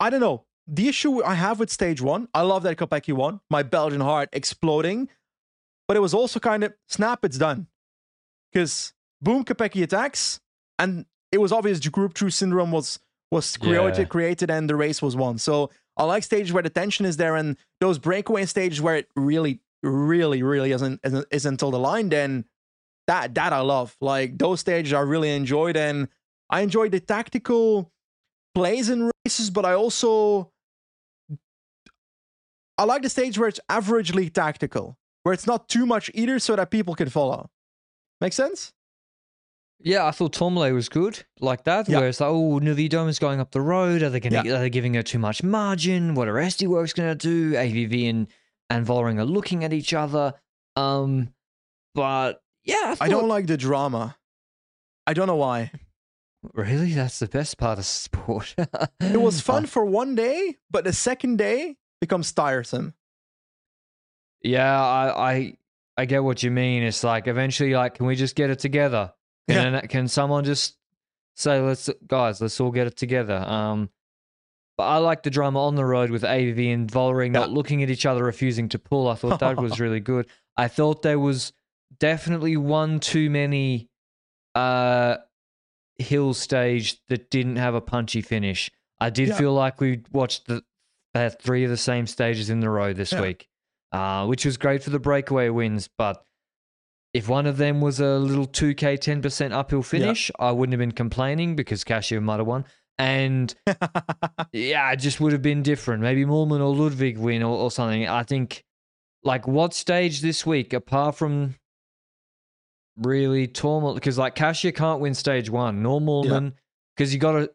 I 0.00 0.10
don't 0.10 0.20
know. 0.20 0.44
The 0.66 0.88
issue 0.88 1.22
I 1.22 1.34
have 1.34 1.60
with 1.60 1.70
stage 1.70 2.00
one, 2.00 2.28
I 2.34 2.42
love 2.42 2.62
that 2.64 2.76
Kopecky 2.76 3.12
won, 3.12 3.40
my 3.50 3.62
Belgian 3.62 4.00
heart 4.00 4.28
exploding, 4.32 5.08
but 5.86 5.96
it 5.96 6.00
was 6.00 6.14
also 6.14 6.40
kind 6.40 6.64
of 6.64 6.72
snap, 6.88 7.24
it's 7.24 7.38
done. 7.38 7.68
Because 8.52 8.92
boom, 9.20 9.44
Kopecky 9.44 9.82
attacks, 9.82 10.40
and 10.78 11.06
it 11.30 11.38
was 11.38 11.52
obvious 11.52 11.80
group 11.80 12.14
true 12.14 12.30
syndrome 12.30 12.72
was 12.72 12.98
was 13.30 13.56
created, 13.56 13.98
Yeah. 13.98 14.04
created, 14.04 14.50
and 14.50 14.70
the 14.70 14.76
race 14.76 15.02
was 15.02 15.16
won. 15.16 15.38
So 15.38 15.70
I 15.96 16.04
like 16.04 16.22
stages 16.22 16.52
where 16.52 16.62
the 16.62 16.70
tension 16.70 17.04
is 17.06 17.16
there, 17.16 17.34
and 17.36 17.56
those 17.80 17.98
breakaway 17.98 18.46
stages 18.46 18.80
where 18.80 18.96
it 18.96 19.08
really, 19.16 19.60
really, 19.86 20.42
really 20.42 20.72
isn't 20.72 21.00
isn't, 21.04 21.26
isn't 21.30 21.54
until 21.54 21.70
the 21.70 21.78
line. 21.78 22.08
Then 22.08 22.44
that 23.06 23.34
that 23.34 23.52
I 23.52 23.60
love. 23.60 23.96
Like 24.00 24.38
those 24.38 24.60
stages, 24.60 24.92
I 24.92 25.00
really 25.00 25.34
enjoyed, 25.34 25.76
and 25.76 26.08
I 26.50 26.60
enjoyed 26.60 26.92
the 26.92 27.00
tactical 27.00 27.92
plays 28.54 28.88
in 28.88 29.10
races, 29.24 29.50
but 29.50 29.64
I 29.64 29.74
also 29.74 30.50
I 32.78 32.84
like 32.84 33.02
the 33.02 33.08
stage 33.08 33.38
where 33.38 33.48
it's 33.48 33.60
averagely 33.70 34.32
tactical, 34.32 34.98
where 35.22 35.32
it's 35.32 35.46
not 35.46 35.68
too 35.68 35.86
much 35.86 36.10
either, 36.14 36.38
so 36.38 36.56
that 36.56 36.70
people 36.70 36.94
can 36.94 37.08
follow. 37.08 37.50
Make 38.20 38.32
sense? 38.32 38.72
Yeah, 39.78 40.06
I 40.06 40.10
thought 40.10 40.32
Tourmalet 40.32 40.72
was 40.72 40.88
good 40.88 41.24
like 41.40 41.64
that. 41.64 41.88
Yeah. 41.88 41.98
Where 41.98 42.08
it's 42.08 42.20
like, 42.20 42.30
oh, 42.30 42.60
Niewiadoma 42.60 43.08
is 43.08 43.18
going 43.18 43.40
up 43.40 43.50
the 43.50 43.60
road. 43.60 44.02
Are 44.02 44.08
they 44.10 44.20
going 44.20 44.32
to? 44.32 44.48
Yeah. 44.48 44.56
Are 44.56 44.60
they 44.60 44.70
giving 44.70 44.94
her 44.94 45.02
too 45.02 45.18
much 45.18 45.42
margin? 45.42 46.14
What 46.14 46.28
are 46.28 46.34
SD 46.34 46.66
Worx 46.66 46.94
going 46.94 47.10
to 47.10 47.14
do? 47.14 47.52
AVV 47.52 48.08
and 48.08 48.26
and 48.70 48.86
Vollering 48.86 49.18
are 49.18 49.24
looking 49.24 49.64
at 49.64 49.72
each 49.72 49.92
other. 49.94 50.34
Um, 50.76 51.32
but 51.94 52.40
yeah, 52.64 52.96
I, 53.00 53.06
I 53.06 53.08
don't 53.08 53.28
like 53.28 53.46
the 53.46 53.56
drama. 53.56 54.16
I 55.06 55.14
don't 55.14 55.26
know 55.28 55.36
why. 55.36 55.70
really. 56.54 56.92
That's 56.92 57.18
the 57.18 57.28
best 57.28 57.58
part 57.58 57.78
of 57.78 57.84
sport. 57.86 58.54
It 59.00 59.20
was 59.20 59.40
fun 59.40 59.64
Uh, 59.64 59.66
for 59.68 59.84
one 59.84 60.14
day, 60.14 60.56
but 60.70 60.84
the 60.84 60.92
second 60.92 61.38
day 61.38 61.76
becomes 62.00 62.32
tiresome. 62.32 62.94
yeah, 64.42 64.80
I, 64.80 65.32
I 65.32 65.56
I 65.96 66.04
get 66.04 66.22
what 66.24 66.42
you 66.42 66.50
mean. 66.50 66.82
It's 66.82 67.02
like 67.04 67.26
eventually, 67.26 67.72
like, 67.74 67.94
can 67.94 68.06
we 68.06 68.16
just 68.16 68.36
get 68.36 68.50
it 68.50 68.58
together? 68.58 69.12
Can 69.48 69.74
Yeah. 69.74 69.80
can 69.82 70.08
someone 70.08 70.44
just 70.44 70.76
say, 71.36 71.60
let's 71.60 71.88
guys, 72.06 72.40
let's 72.40 72.60
all 72.60 72.70
get 72.70 72.86
it 72.86 72.96
together? 72.96 73.36
Um, 73.36 73.90
but 74.76 74.84
I 74.84 74.98
like 74.98 75.22
the 75.22 75.30
drama 75.30 75.64
on 75.64 75.74
the 75.74 75.84
road 75.84 76.10
with 76.10 76.22
AVV 76.22 76.72
and 76.74 76.90
Vollering 76.90 77.30
not 77.32 77.50
looking 77.50 77.82
at 77.82 77.90
each 77.90 78.06
other, 78.06 78.24
refusing 78.24 78.68
to 78.70 78.78
pull. 78.78 79.08
I 79.08 79.14
thought 79.14 79.40
that 79.40 79.56
was 79.56 79.80
really 79.80 80.00
good. 80.00 80.26
I 80.56 80.68
thought 80.68 81.02
there 81.02 81.18
was 81.18 81.52
definitely 81.98 82.56
one 82.56 83.00
too 83.00 83.30
many 83.30 83.88
uh 84.54 85.16
hill 85.98 86.34
stage 86.34 87.00
that 87.08 87.30
didn't 87.30 87.56
have 87.56 87.74
a 87.74 87.80
punchy 87.80 88.20
finish. 88.20 88.70
I 89.00 89.08
did 89.10 89.28
Yeah. 89.28 89.38
feel 89.38 89.54
like 89.54 89.80
we 89.80 90.02
watched 90.12 90.46
the 90.46 90.62
uh, 91.14 91.30
three 91.30 91.64
of 91.64 91.70
the 91.70 91.76
same 91.78 92.06
stages 92.06 92.50
in 92.50 92.60
the 92.60 92.68
row 92.68 92.92
this 92.92 93.12
Yeah. 93.12 93.22
week, 93.22 93.48
uh, 93.92 94.26
which 94.26 94.44
was 94.44 94.58
great 94.58 94.82
for 94.82 94.90
the 94.90 94.98
breakaway 94.98 95.48
wins. 95.48 95.88
But 95.96 96.22
if 97.14 97.28
one 97.30 97.46
of 97.46 97.56
them 97.56 97.80
was 97.80 97.98
a 98.00 98.18
little 98.18 98.46
2K 98.46 98.98
10% 98.98 99.52
uphill 99.52 99.82
finish, 99.82 100.30
I 100.38 100.50
wouldn't 100.52 100.74
have 100.74 100.78
been 100.80 100.92
complaining 100.92 101.56
because 101.56 101.82
Kasia 101.84 102.20
might 102.20 102.36
have 102.38 102.46
won. 102.46 102.66
And 102.98 103.54
yeah, 104.52 104.90
it 104.92 104.96
just 104.96 105.20
would 105.20 105.32
have 105.32 105.42
been 105.42 105.62
different. 105.62 106.02
Maybe 106.02 106.24
Moolman 106.24 106.60
or 106.60 106.74
Ludwig 106.74 107.18
win 107.18 107.42
or, 107.42 107.56
or 107.56 107.70
something. 107.70 108.08
I 108.08 108.22
think, 108.22 108.64
like, 109.22 109.46
what 109.46 109.74
stage 109.74 110.20
this 110.20 110.46
week, 110.46 110.72
apart 110.72 111.16
from 111.16 111.56
really 112.96 113.46
Tormal, 113.46 113.94
because 113.94 114.16
like 114.18 114.34
Kasia 114.34 114.72
can't 114.72 115.00
win 115.00 115.14
stage 115.14 115.50
one, 115.50 115.82
nor 115.82 116.00
Moolman, 116.00 116.54
because 116.96 117.12
you 117.12 117.20
got 117.20 117.32
to, 117.32 117.50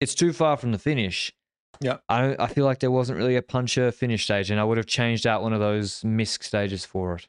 it's 0.00 0.14
too 0.14 0.32
far 0.32 0.56
from 0.56 0.72
the 0.72 0.78
finish. 0.78 1.32
Yeah. 1.80 1.98
I 2.08 2.20
don't, 2.20 2.40
I 2.40 2.46
feel 2.46 2.64
like 2.64 2.80
there 2.80 2.90
wasn't 2.90 3.18
really 3.18 3.36
a 3.36 3.42
puncher 3.42 3.90
finish 3.92 4.24
stage, 4.24 4.50
and 4.50 4.60
I 4.60 4.64
would 4.64 4.76
have 4.76 4.86
changed 4.86 5.26
out 5.26 5.42
one 5.42 5.52
of 5.52 5.60
those 5.60 6.02
misc 6.04 6.42
stages 6.42 6.84
for 6.84 7.16
it. 7.16 7.28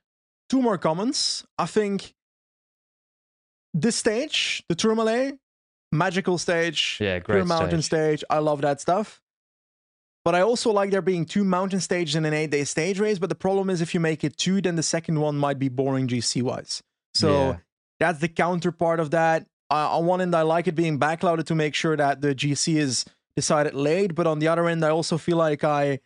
Two 0.50 0.62
more 0.62 0.78
comments. 0.78 1.46
I 1.58 1.66
think 1.66 2.14
this 3.74 3.96
stage, 3.96 4.64
the 4.70 4.76
Tourmalet, 4.76 5.38
magical 5.98 6.38
stage, 6.38 6.98
Yeah, 7.02 7.20
pure 7.20 7.38
great 7.40 7.48
mountain 7.48 7.82
stage. 7.82 8.20
stage. 8.20 8.24
I 8.30 8.40
love 8.40 8.62
that 8.62 8.80
stuff. 8.82 9.22
But 10.26 10.36
I 10.36 10.42
also 10.42 10.72
like 10.72 10.92
there 10.92 11.02
being 11.02 11.26
two 11.26 11.44
mountain 11.46 11.80
stages 11.80 12.16
in 12.16 12.26
an 12.26 12.34
eight 12.34 12.52
day 12.52 12.64
stage 12.66 13.00
race. 13.00 13.18
But 13.20 13.30
the 13.30 13.36
problem 13.36 13.70
is 13.70 13.82
if 13.82 13.94
you 13.94 14.00
make 14.00 14.24
it 14.24 14.36
two, 14.38 14.62
then 14.62 14.76
the 14.76 14.84
second 14.84 15.20
one 15.22 15.38
might 15.38 15.58
be 15.58 15.70
boring 15.70 16.08
GC 16.08 16.42
wise. 16.42 16.84
So 17.14 17.30
Yeah. 17.32 17.58
that's 18.00 18.20
the 18.20 18.28
counterpart 18.28 19.00
of 19.00 19.12
that. 19.12 19.48
Uh, 19.72 19.98
on 19.98 20.06
one 20.06 20.22
end, 20.22 20.36
I 20.36 20.42
like 20.44 20.68
it 20.68 20.76
being 20.76 21.00
backloaded 21.00 21.46
to 21.46 21.56
make 21.56 21.74
sure 21.76 21.96
that 21.98 22.22
the 22.22 22.34
GC 22.36 22.78
is 22.78 23.06
decided 23.36 23.74
late. 23.74 24.16
But 24.16 24.28
on 24.28 24.40
the 24.40 24.48
other 24.50 24.68
end, 24.68 24.84
I 24.84 24.90
also 24.90 25.18
feel 25.18 25.38
like 25.38 25.64
I 25.64 26.00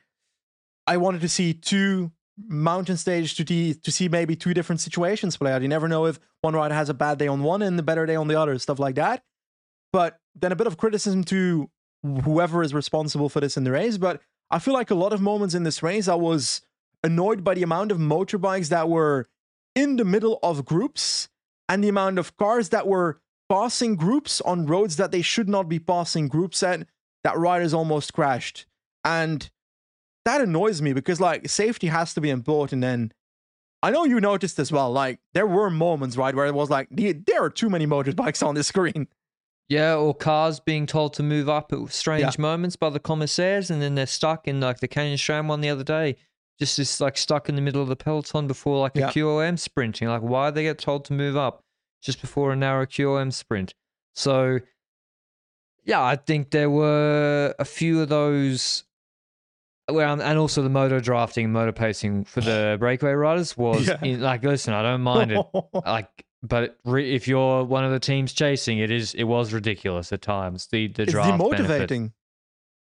I 0.87 0.97
wanted 0.97 1.21
to 1.21 1.29
see 1.29 1.53
two 1.53 2.11
mountain 2.47 2.97
stages 2.97 3.33
to 3.35 3.43
de- 3.43 3.73
to 3.73 3.91
see 3.91 4.07
maybe 4.07 4.35
two 4.35 4.53
different 4.53 4.81
situations 4.81 5.37
play 5.37 5.51
out. 5.51 5.61
You 5.61 5.67
never 5.67 5.87
know 5.87 6.05
if 6.05 6.19
one 6.41 6.53
rider 6.55 6.73
has 6.75 6.89
a 6.89 6.93
bad 6.93 7.17
day 7.17 7.27
on 7.27 7.43
one 7.43 7.61
and 7.61 7.79
a 7.79 7.83
better 7.83 8.05
day 8.05 8.15
on 8.15 8.27
the 8.27 8.39
other, 8.39 8.57
stuff 8.59 8.79
like 8.79 8.95
that. 8.95 9.23
But 9.93 10.19
then 10.35 10.51
a 10.51 10.55
bit 10.55 10.67
of 10.67 10.77
criticism 10.77 11.23
to 11.25 11.69
whoever 12.23 12.63
is 12.63 12.73
responsible 12.73 13.29
for 13.29 13.39
this 13.39 13.57
in 13.57 13.63
the 13.63 13.71
race. 13.71 13.97
But 13.97 14.21
I 14.49 14.59
feel 14.59 14.73
like 14.73 14.91
a 14.91 14.95
lot 14.95 15.13
of 15.13 15.21
moments 15.21 15.55
in 15.55 15.63
this 15.63 15.83
race, 15.83 16.07
I 16.07 16.15
was 16.15 16.61
annoyed 17.03 17.43
by 17.43 17.53
the 17.53 17.63
amount 17.63 17.91
of 17.91 17.97
motorbikes 17.97 18.69
that 18.69 18.89
were 18.89 19.27
in 19.75 19.95
the 19.95 20.05
middle 20.05 20.39
of 20.43 20.65
groups 20.65 21.29
and 21.69 21.83
the 21.83 21.89
amount 21.89 22.19
of 22.19 22.35
cars 22.37 22.69
that 22.69 22.87
were 22.87 23.21
passing 23.49 23.95
groups 23.95 24.41
on 24.41 24.65
roads 24.65 24.97
that 24.97 25.11
they 25.11 25.21
should 25.21 25.49
not 25.49 25.67
be 25.67 25.79
passing 25.79 26.27
groups 26.27 26.63
at 26.63 26.87
that 27.23 27.37
riders 27.37 27.73
almost 27.73 28.13
crashed. 28.13 28.65
And 29.03 29.49
that 30.25 30.41
annoys 30.41 30.81
me 30.81 30.93
because 30.93 31.19
like 31.19 31.49
safety 31.49 31.87
has 31.87 32.13
to 32.13 32.21
be 32.21 32.29
important 32.29 32.83
and 32.83 33.13
I 33.83 33.89
know 33.89 34.05
you 34.05 34.19
noticed 34.19 34.59
as 34.59 34.71
well 34.71 34.91
like 34.91 35.19
there 35.33 35.47
were 35.47 35.69
moments 35.69 36.15
right 36.15 36.35
where 36.35 36.45
it 36.45 36.53
was 36.53 36.69
like 36.69 36.87
there 36.91 37.43
are 37.43 37.49
too 37.49 37.69
many 37.69 37.87
motorbikes 37.87 38.45
on 38.45 38.55
the 38.55 38.63
screen. 38.63 39.07
Yeah, 39.71 39.95
or 39.95 40.13
cars 40.13 40.59
being 40.59 40.85
told 40.85 41.13
to 41.13 41.23
move 41.23 41.47
up 41.47 41.71
at 41.71 41.89
strange 41.93 42.37
moments 42.37 42.75
by 42.75 42.89
the 42.89 42.99
commissaires, 42.99 43.69
and 43.71 43.81
then 43.81 43.95
they're 43.95 44.05
stuck 44.05 44.47
in 44.47 44.59
like 44.59 44.81
the 44.81 44.87
Canyon 44.89 45.17
SRAM 45.17 45.47
one 45.47 45.61
the 45.61 45.69
other 45.69 45.83
day, 45.85 46.17
just 46.59 46.75
just 46.75 46.99
like 46.99 47.17
stuck 47.17 47.47
in 47.47 47.55
the 47.55 47.61
middle 47.61 47.81
of 47.81 47.87
the 47.87 47.95
peloton 47.95 48.47
before 48.47 48.79
like 48.79 48.97
a 48.97 48.99
Yeah. 48.99 49.09
QOM 49.11 49.57
sprinting. 49.57 50.09
Like, 50.09 50.21
why 50.21 50.51
they 50.51 50.63
get 50.63 50.77
told 50.77 51.05
to 51.05 51.13
move 51.13 51.37
up 51.37 51.63
just 52.01 52.19
before 52.19 52.51
a 52.51 52.55
narrow 52.57 52.85
QOM 52.85 53.31
sprint? 53.31 53.73
So, 54.13 54.59
yeah, 55.85 56.03
I 56.03 56.17
think 56.17 56.51
there 56.51 56.69
were 56.69 57.55
a 57.57 57.65
few 57.65 58.01
of 58.01 58.09
those. 58.09 58.83
Where 59.89 60.05
I'm, 60.05 60.21
and 60.21 60.37
also 60.37 60.61
the 60.61 60.69
moto 60.69 60.99
drafting, 60.99 61.51
moto 61.51 61.71
pacing 61.71 62.25
for 62.25 62.39
the 62.41 62.75
breakaway 62.79 63.11
riders 63.13 63.57
was 63.57 63.87
Yeah. 63.87 63.97
in, 64.03 64.19
like, 64.21 64.43
listen, 64.43 64.73
I 64.73 64.83
don't 64.83 65.01
mind 65.01 65.31
it 65.31 65.45
like 65.85 66.25
but 66.43 66.77
re- 66.85 67.13
if 67.13 67.27
you're 67.27 67.63
one 67.63 67.83
of 67.83 67.91
the 67.91 67.99
teams 67.99 68.33
chasing 68.33 68.79
it 68.79 68.89
is 68.91 69.13
it 69.13 69.23
was 69.25 69.53
ridiculous 69.53 70.11
at 70.11 70.21
times 70.21 70.67
the 70.67 70.87
the 70.87 71.03
it's 71.03 71.11
draft 71.11 71.37
benefit. 71.37 71.89
demotivating. 71.89 72.13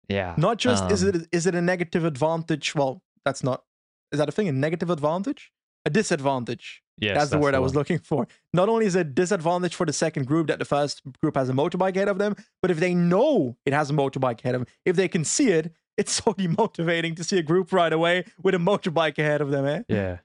yeah 0.08 0.34
Not 0.36 0.58
just 0.58 0.90
is 0.90 1.02
Um, 1.02 1.08
it 1.10 1.28
is 1.32 1.46
it 1.46 1.54
a 1.54 1.60
negative 1.62 2.04
advantage? 2.04 2.74
Well, 2.74 3.02
that's 3.24 3.42
not 3.42 3.64
is 4.12 4.18
that 4.18 4.28
a 4.28 4.32
thing? 4.32 4.48
A 4.48 4.52
negative 4.52 4.90
advantage? 4.90 5.52
A 5.84 5.90
disadvantage. 5.90 6.82
yes 7.00 7.16
that's, 7.16 7.30
the 7.30 7.38
word 7.38 7.54
I 7.54 7.58
was 7.58 7.74
looking 7.74 7.98
for. 7.98 8.26
Not 8.52 8.68
only 8.68 8.86
is 8.86 8.94
it 8.94 9.00
a 9.00 9.04
disadvantage 9.04 9.74
for 9.74 9.86
the 9.86 9.92
second 9.92 10.26
group 10.26 10.46
that 10.48 10.58
the 10.58 10.64
first 10.64 11.02
group 11.22 11.36
has 11.36 11.48
a 11.48 11.52
motorbike 11.52 11.96
ahead 11.96 12.08
of 12.08 12.18
them, 12.18 12.34
but 12.62 12.70
if 12.70 12.78
they 12.80 12.94
know 12.94 13.56
it 13.66 13.72
has 13.72 13.90
a 13.90 13.92
motorbike 13.92 14.40
ahead 14.40 14.54
of 14.54 14.60
them, 14.62 14.68
if 14.84 14.96
they 14.96 15.08
can 15.08 15.24
see 15.24 15.50
it, 15.50 15.72
it's 15.96 16.12
so 16.12 16.32
demotivating 16.44 17.16
to 17.16 17.24
see 17.24 17.38
a 17.38 17.42
group 17.42 17.72
right 17.72 17.92
away 17.92 18.24
with 18.42 18.54
a 18.54 18.58
motorbike 18.58 19.18
ahead 19.18 19.40
of 19.40 19.50
them, 19.50 19.66
eh? 19.66 19.82
yeah 19.88 20.18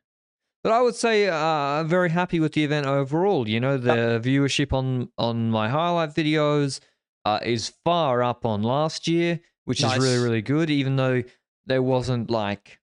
but 0.64 0.72
i 0.72 0.82
would 0.82 0.96
say 0.96 1.28
uh, 1.28 1.36
i'm 1.36 1.88
very 1.88 2.10
happy 2.10 2.40
with 2.40 2.54
the 2.54 2.64
event 2.64 2.86
overall. 2.86 3.48
You 3.48 3.60
know 3.60 3.78
the 3.78 4.22
viewership 4.24 4.74
on 4.74 5.10
on 5.18 5.52
my 5.52 5.70
highlight 5.70 6.14
videos 6.16 6.80
uh, 7.26 7.40
is 7.44 7.74
far 7.86 8.24
up 8.24 8.46
on 8.46 8.64
last 8.64 9.08
year 9.08 9.40
which 9.66 9.82
Nice. 9.82 9.98
is 9.98 10.04
really 10.04 10.24
really 10.24 10.42
good 10.42 10.70
even 10.70 10.96
though 10.96 11.24
there 11.66 11.82
wasn't 11.82 12.30
like 12.30 12.80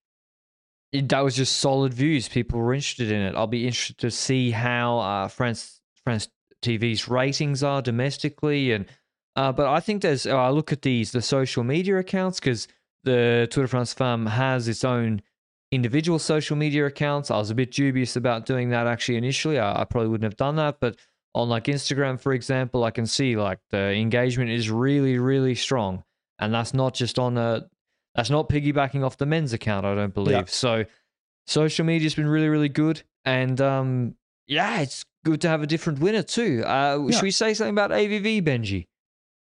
it, 0.92 1.08
that 1.10 1.20
was 1.20 1.36
just 1.36 1.58
solid 1.60 1.94
views. 1.94 2.28
People 2.28 2.58
were 2.58 2.74
interested 2.74 3.12
in 3.12 3.20
it. 3.20 3.36
I'll 3.36 3.46
be 3.46 3.64
interested 3.64 3.98
to 3.98 4.10
see 4.10 4.50
how 4.50 4.98
uh 4.98 5.28
france 5.28 5.80
france 6.04 6.28
tv's 6.62 7.08
ratings 7.08 7.62
are 7.62 7.80
domestically 7.80 8.72
and 8.72 8.86
uh, 9.36 9.52
but 9.52 9.66
i 9.66 9.80
think 9.80 10.02
there's 10.02 10.26
uh, 10.26 10.36
i 10.36 10.50
look 10.50 10.72
at 10.72 10.82
these 10.82 11.12
the 11.12 11.22
social 11.22 11.64
media 11.64 11.96
accounts 11.98 12.38
because 12.40 12.68
the 13.04 13.48
tour 13.50 13.64
de 13.64 13.68
france 13.68 13.94
femme 13.94 14.26
has 14.26 14.68
its 14.68 14.84
own 14.84 15.22
individual 15.72 16.18
social 16.18 16.56
media 16.56 16.84
accounts 16.86 17.30
i 17.30 17.36
was 17.36 17.50
a 17.50 17.54
bit 17.54 17.70
dubious 17.70 18.16
about 18.16 18.44
doing 18.46 18.70
that 18.70 18.86
actually 18.86 19.16
initially 19.16 19.58
i, 19.58 19.82
I 19.82 19.84
probably 19.84 20.08
wouldn't 20.08 20.24
have 20.30 20.36
done 20.36 20.56
that 20.56 20.78
but 20.80 20.96
on 21.34 21.48
like 21.48 21.64
instagram 21.64 22.20
for 22.20 22.32
example 22.32 22.82
i 22.84 22.90
can 22.90 23.06
see 23.06 23.36
like 23.36 23.60
the 23.70 23.92
engagement 23.92 24.50
is 24.50 24.68
really 24.70 25.18
really 25.18 25.54
strong 25.54 26.02
and 26.40 26.52
that's 26.52 26.74
not 26.74 26.94
just 26.94 27.18
on 27.20 27.38
a 27.38 27.68
that's 28.16 28.30
not 28.30 28.48
piggybacking 28.48 29.04
off 29.04 29.16
the 29.16 29.26
men's 29.26 29.52
account 29.52 29.86
i 29.86 29.94
don't 29.94 30.12
believe 30.14 30.32
Yeah. 30.34 30.44
so 30.46 30.84
social 31.46 31.84
media's 31.84 32.14
been 32.16 32.26
really 32.28 32.48
really 32.48 32.68
good 32.68 33.02
and 33.24 33.60
um 33.60 34.14
yeah 34.48 34.80
it's 34.80 35.04
good 35.24 35.40
to 35.42 35.48
have 35.48 35.62
a 35.62 35.66
different 35.68 36.00
winner 36.00 36.22
too 36.24 36.64
uh 36.66 36.98
Yeah. 37.06 37.10
should 37.14 37.22
we 37.22 37.30
say 37.30 37.54
something 37.54 37.74
about 37.74 37.90
avv 37.92 38.42
benji 38.42 38.86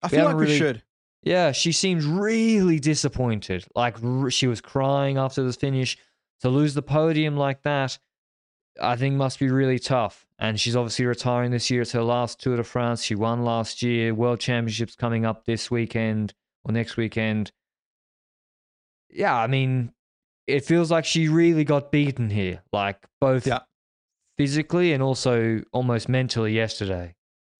I 0.03 0.07
We 0.07 0.09
feel 0.11 0.25
like 0.25 0.33
haven't 0.35 0.47
we 0.47 0.57
should. 0.57 0.83
yeah, 1.23 1.51
she 1.51 1.73
seemed 1.73 2.03
really 2.03 2.79
disappointed. 2.79 3.65
Like 3.75 4.01
r- 4.01 4.31
she 4.31 4.47
was 4.47 4.61
crying 4.61 5.17
after 5.17 5.43
the 5.43 5.51
finish. 5.51 5.97
To 6.41 6.49
lose 6.49 6.73
the 6.73 6.81
podium 6.81 7.35
like 7.35 7.63
that, 7.63 7.97
I 8.81 8.95
think 8.95 9.15
must 9.15 9.39
be 9.39 9.49
really 9.49 9.79
tough. 9.79 10.25
And 10.37 10.59
she's 10.59 10.75
obviously 10.75 11.05
retiring 11.05 11.51
this 11.51 11.69
year. 11.69 11.81
It's 11.81 11.91
her 11.91 12.01
last 12.03 12.39
Tour 12.39 12.55
de 12.57 12.63
France. 12.63 13.03
She 13.03 13.15
won 13.15 13.43
last 13.43 13.81
year. 13.83 14.13
World 14.13 14.39
Championships 14.39 14.95
coming 14.95 15.25
up 15.25 15.45
this 15.45 15.69
weekend 15.69 16.33
or 16.63 16.71
next 16.71 16.95
weekend. 16.95 17.51
Yeah, 19.09 19.35
I 19.35 19.47
mean, 19.47 19.91
it 20.47 20.63
feels 20.65 20.91
like 20.91 21.03
she 21.05 21.27
really 21.27 21.63
got 21.63 21.91
beaten 21.91 22.29
here, 22.29 22.61
like 22.71 23.05
both 23.19 23.45
Yeah. 23.47 23.59
physically 24.37 24.93
and 24.93 25.03
also 25.03 25.61
almost 25.73 26.07
mentally 26.07 26.53
yesterday. 26.53 27.15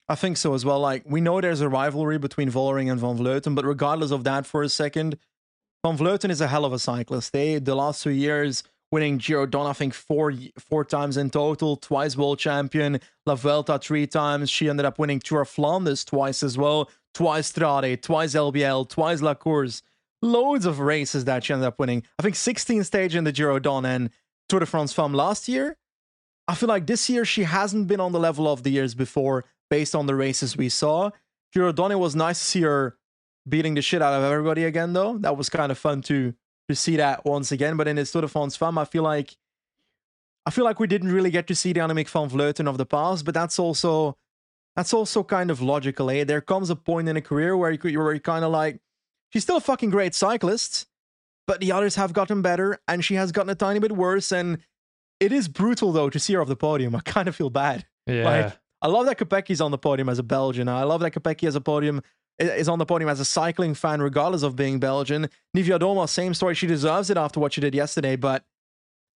I 0.07 0.15
think 0.15 0.37
so 0.37 0.53
as 0.53 0.65
well. 0.65 0.79
Like 0.79 1.03
we 1.05 1.21
know 1.21 1.39
there's 1.41 1.61
a 1.61 1.69
rivalry 1.69 2.17
between 2.17 2.49
Vollering 2.49 2.89
and 2.89 2.99
Van 2.99 3.17
Vleuten, 3.17 3.55
but 3.55 3.65
regardless 3.65 4.11
of 4.11 4.23
that, 4.23 4.45
for 4.45 4.63
a 4.63 4.69
second, 4.69 5.17
Van 5.85 5.97
Vleuten 5.97 6.29
is 6.29 6.41
a 6.41 6.47
hell 6.47 6.65
of 6.65 6.73
a 6.73 6.79
cyclist. 6.79 7.31
They 7.31 7.57
the 7.57 7.73
last 7.73 8.03
two 8.03 8.09
years 8.09 8.63
winning 8.91 9.17
Giro 9.17 9.45
Donne, 9.45 9.67
I 9.67 9.73
think 9.73 9.93
four 9.93 10.33
four 10.57 10.83
times 10.83 11.15
in 11.15 11.29
total, 11.29 11.77
twice 11.77 12.17
world 12.17 12.39
champion, 12.39 12.99
La 13.25 13.35
Vuelta 13.35 13.79
three 13.79 14.05
times. 14.05 14.49
She 14.49 14.69
ended 14.69 14.85
up 14.85 14.99
winning 14.99 15.19
Tour 15.19 15.41
of 15.41 15.49
Flanders 15.49 16.03
twice 16.03 16.43
as 16.43 16.57
well, 16.57 16.89
twice 17.13 17.53
Strade, 17.53 18.01
twice 18.01 18.33
LBL, 18.35 18.89
twice 18.89 19.21
La 19.21 19.33
Course. 19.33 19.81
Loads 20.21 20.65
of 20.65 20.81
races 20.81 21.23
that 21.25 21.45
she 21.45 21.53
ended 21.53 21.67
up 21.67 21.79
winning. 21.79 22.03
I 22.17 22.23
think 22.23 22.35
16 22.35 22.83
stage 22.83 23.15
in 23.15 23.23
the 23.23 23.31
Giro 23.31 23.57
Donne 23.57 23.85
and 23.85 24.09
Tour 24.49 24.59
de 24.59 24.65
France 24.65 24.91
Femme 24.91 25.13
last 25.13 25.47
year. 25.47 25.77
I 26.45 26.55
feel 26.55 26.67
like 26.67 26.87
this 26.87 27.09
year 27.09 27.23
she 27.23 27.43
hasn't 27.43 27.87
been 27.87 28.01
on 28.01 28.11
the 28.11 28.19
level 28.19 28.51
of 28.51 28.63
the 28.63 28.69
years 28.69 28.95
before 28.95 29.45
based 29.69 29.95
on 29.95 30.07
the 30.07 30.15
races 30.15 30.57
we 30.57 30.67
saw. 30.67 31.11
Giro 31.53 31.71
Donne, 31.71 31.93
it 31.93 31.99
was 31.99 32.17
nice 32.17 32.39
to 32.39 32.45
see 32.45 32.61
her 32.63 32.98
beating 33.47 33.75
the 33.75 33.81
shit 33.81 34.01
out 34.01 34.13
of 34.13 34.23
everybody 34.23 34.63
again, 34.63 34.93
though. 34.93 35.17
That 35.17 35.37
was 35.37 35.49
kind 35.49 35.71
of 35.71 35.77
fun 35.77 36.01
to 36.03 36.33
to 36.67 36.75
see 36.75 36.97
that 36.97 37.25
once 37.25 37.51
again. 37.51 37.77
But 37.77 37.87
in 37.87 37.95
the 37.95 38.05
Tour 38.05 38.21
de 38.21 38.27
France 38.27 38.55
Femme, 38.55 38.77
I 38.77 38.85
feel 38.85 39.03
like 39.03 39.35
I 40.45 40.51
feel 40.51 40.65
like 40.65 40.79
we 40.79 40.87
didn't 40.87 41.11
really 41.11 41.31
get 41.31 41.47
to 41.47 41.55
see 41.55 41.73
the 41.73 41.79
Annemiek 41.79 42.07
van 42.09 42.29
Vleuten 42.29 42.67
of 42.67 42.77
the 42.77 42.85
past, 42.85 43.25
but 43.25 43.33
that's 43.33 43.59
also 43.59 44.17
that's 44.75 44.93
also 44.93 45.23
kind 45.23 45.51
of 45.51 45.61
logical, 45.61 46.09
eh? 46.09 46.23
There 46.23 46.41
comes 46.41 46.69
a 46.69 46.75
point 46.75 47.09
in 47.09 47.17
a 47.17 47.21
career 47.21 47.57
where 47.57 47.71
you 47.71 47.79
where 47.99 48.13
you're 48.13 48.19
kind 48.19 48.45
of 48.45 48.51
like, 48.51 48.79
she's 49.29 49.43
still 49.43 49.57
a 49.57 49.61
fucking 49.61 49.89
great 49.89 50.15
cyclist, 50.15 50.87
but 51.45 51.59
the 51.59 51.71
others 51.71 51.95
have 51.95 52.13
gotten 52.13 52.41
better, 52.41 52.79
and 52.87 53.03
she 53.03 53.15
has 53.15 53.31
gotten 53.31 53.49
a 53.49 53.55
tiny 53.55 53.79
bit 53.79 53.91
worse. 53.91 54.31
And 54.31 54.59
it 55.19 55.31
is 55.31 55.47
brutal 55.47 55.91
though 55.91 56.09
to 56.09 56.19
see 56.19 56.33
her 56.33 56.41
off 56.41 56.47
the 56.47 56.55
podium. 56.55 56.95
I 56.95 57.01
kind 57.01 57.27
of 57.27 57.35
feel 57.35 57.49
bad. 57.49 57.85
Yeah. 58.05 58.23
Like, 58.23 58.57
I 58.81 58.87
love 58.87 59.05
that 59.07 59.17
Kopecky's 59.17 59.59
on 59.59 59.71
the 59.71 59.77
podium 59.77 60.07
as 60.07 60.19
a 60.19 60.23
Belgian. 60.23 60.69
I 60.69 60.83
love 60.83 61.01
that 61.01 61.11
Kopecky 61.11 61.47
as 61.47 61.55
a 61.55 61.61
podium 61.61 62.01
is 62.39 62.69
on 62.69 62.79
the 62.79 62.85
podium 62.85 63.09
as 63.09 63.19
a 63.19 63.25
cycling 63.25 63.73
fan, 63.73 64.01
regardless 64.01 64.43
of 64.43 64.55
being 64.55 64.79
Belgian. 64.79 65.29
Nivia 65.55 66.09
same 66.09 66.33
story. 66.33 66.55
She 66.55 66.67
deserves 66.67 67.09
it 67.09 67.17
after 67.17 67.39
what 67.39 67.53
she 67.53 67.61
did 67.61 67.75
yesterday, 67.75 68.15
but 68.15 68.45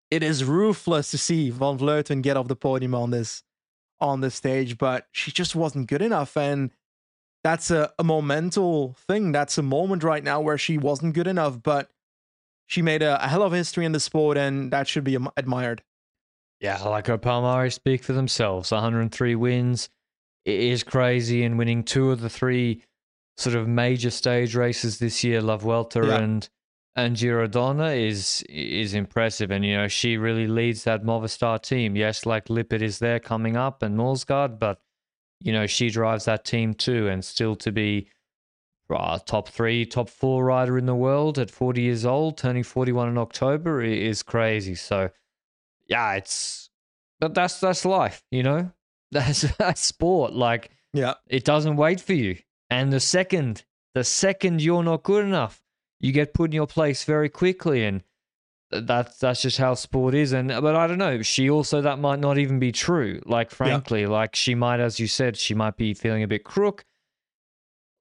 it 0.09 0.23
is 0.23 0.43
ruthless 0.43 1.11
to 1.11 1.17
see 1.17 1.49
Van 1.49 1.77
Vleuten 1.77 2.21
get 2.21 2.35
off 2.35 2.47
the 2.47 2.55
podium 2.55 2.95
on 2.95 3.11
this 3.11 3.43
on 3.99 4.21
this 4.21 4.35
stage. 4.35 4.77
But 4.77 5.07
she 5.11 5.31
just 5.31 5.55
wasn't 5.55 5.87
good 5.87 6.01
enough, 6.01 6.35
and 6.35 6.71
that's 7.43 7.69
a, 7.69 7.93
a 7.99 8.03
momental 8.03 8.97
thing. 8.97 9.31
That's 9.31 9.57
a 9.57 9.63
moment 9.63 10.03
right 10.03 10.23
now 10.23 10.41
where 10.41 10.57
she 10.57 10.77
wasn't 10.77 11.13
good 11.13 11.27
enough, 11.27 11.61
but 11.61 11.89
she 12.65 12.81
made 12.81 13.03
a, 13.03 13.23
a 13.23 13.27
hell 13.27 13.43
of 13.43 13.53
a 13.53 13.57
history 13.57 13.85
in 13.85 13.91
the 13.91 13.99
sport, 13.99 14.37
and 14.37 14.71
that 14.71 14.87
should 14.87 15.03
be 15.03 15.17
admired. 15.37 15.83
Yeah, 16.59 16.81
like 16.83 17.07
her 17.07 17.17
Palmares 17.17 17.73
speak 17.73 18.03
for 18.03 18.13
themselves. 18.13 18.71
103 18.71 19.35
wins. 19.35 19.89
It 20.45 20.59
is 20.59 20.83
crazy, 20.83 21.43
and 21.43 21.57
winning 21.57 21.83
two 21.83 22.11
of 22.11 22.21
the 22.21 22.29
three 22.29 22.83
sort 23.37 23.55
of 23.55 23.67
major 23.67 24.09
stage 24.11 24.55
races 24.55 24.99
this 24.99 25.23
year, 25.23 25.41
La 25.41 25.57
Vuelta 25.57 26.01
Yeah. 26.05 26.17
and 26.19 26.49
and 26.95 27.15
Giro 27.15 27.47
Donne 27.47 27.79
is 27.93 28.43
is 28.49 28.93
impressive, 28.93 29.49
and 29.51 29.63
you 29.65 29.75
know 29.77 29.87
she 29.87 30.17
really 30.17 30.47
leads 30.47 30.83
that 30.83 31.03
Movistar 31.03 31.61
team. 31.61 31.95
Yes, 31.95 32.25
like 32.25 32.49
Lippert 32.49 32.81
is 32.81 32.99
there 32.99 33.19
coming 33.19 33.55
up 33.55 33.81
and 33.81 33.97
Norsgaard, 33.97 34.59
but 34.59 34.81
you 35.39 35.53
know 35.53 35.67
she 35.67 35.89
drives 35.89 36.25
that 36.25 36.43
team 36.43 36.73
too, 36.73 37.07
and 37.07 37.23
still 37.23 37.55
to 37.57 37.71
be 37.71 38.07
uh, 38.89 39.17
top 39.19 39.47
three, 39.47 39.85
top 39.85 40.09
four 40.09 40.43
rider 40.43 40.77
in 40.77 40.85
the 40.85 40.93
world 40.95 41.39
at 41.39 41.49
40 41.49 41.81
years 41.81 42.05
old, 42.05 42.37
turning 42.37 42.61
41 42.63 43.07
in 43.07 43.17
October 43.17 43.81
is 43.81 44.21
crazy. 44.21 44.75
So 44.75 45.11
yeah, 45.87 46.15
it's 46.15 46.69
but 47.21 47.33
that's 47.33 47.61
that's 47.61 47.85
life, 47.85 48.23
you 48.31 48.43
know. 48.43 48.71
That's 49.13 49.41
that's 49.57 49.81
sport. 49.81 50.31
Like 50.33 50.71
Yeah. 50.93 51.15
it 51.27 51.43
doesn't 51.43 51.75
wait 51.75 51.99
for 51.99 52.13
you. 52.13 52.37
And 52.71 52.91
the 52.91 53.01
second, 53.01 53.65
the 53.93 54.05
second 54.05 54.61
you're 54.61 54.81
not 54.81 55.03
good 55.03 55.25
enough, 55.25 55.61
you 55.99 56.13
get 56.13 56.33
put 56.33 56.45
in 56.51 56.53
your 56.53 56.67
place 56.67 57.03
very 57.03 57.27
quickly, 57.27 57.83
and 57.83 58.01
th- 58.71 58.85
that's 58.85 59.17
that's 59.19 59.41
just 59.41 59.57
how 59.57 59.73
sport 59.73 60.15
is. 60.15 60.31
And 60.31 60.47
but 60.47 60.75
I 60.77 60.87
don't 60.87 60.97
know. 60.97 61.21
She 61.21 61.49
also 61.49 61.81
that 61.81 61.99
might 61.99 62.19
not 62.19 62.37
even 62.37 62.59
be 62.59 62.71
true. 62.71 63.21
Like 63.25 63.51
frankly, 63.51 64.05
like 64.07 64.37
she 64.37 64.55
might, 64.55 64.79
as 64.79 65.01
you 65.01 65.07
said, 65.07 65.35
she 65.35 65.53
might 65.53 65.75
be 65.75 65.93
feeling 65.93 66.23
a 66.23 66.27
bit 66.27 66.45
crook. 66.45 66.85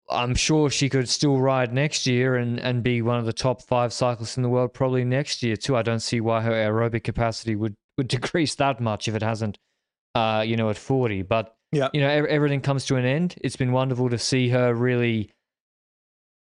I'm 0.08 0.36
sure 0.36 0.70
she 0.70 0.88
could 0.88 1.08
still 1.08 1.38
ride 1.38 1.72
next 1.72 2.06
year 2.06 2.36
and, 2.36 2.58
and 2.58 2.82
be 2.82 3.02
one 3.02 3.18
of 3.18 3.26
the 3.26 3.32
top 3.32 3.62
five 3.62 3.92
cyclists 3.92 4.36
in 4.36 4.42
the 4.42 4.48
world 4.48 4.72
probably 4.72 5.04
next 5.04 5.42
year 5.42 5.56
too. 5.56 5.76
I 5.76 5.82
don't 5.82 6.00
see 6.00 6.20
why 6.20 6.42
her 6.42 6.52
aerobic 6.52 7.04
capacity 7.04 7.54
would, 7.54 7.76
would 7.96 8.08
decrease 8.16 8.56
that 8.56 8.80
much 8.80 9.06
if 9.06 9.14
it 9.14 9.22
hasn't, 9.22 9.58
uh, 10.16 10.44
you 10.44 10.56
know, 10.56 10.68
at 10.68 10.76
40. 10.76 11.22
But 11.22 11.56
Yeah. 11.72 11.88
you 11.92 12.00
know, 12.00 12.08
everything 12.08 12.60
comes 12.60 12.86
to 12.86 12.96
an 12.96 13.04
end. 13.04 13.36
It's 13.42 13.56
been 13.56 13.72
wonderful 13.72 14.10
to 14.10 14.18
see 14.18 14.48
her 14.48 14.74
really, 14.74 15.30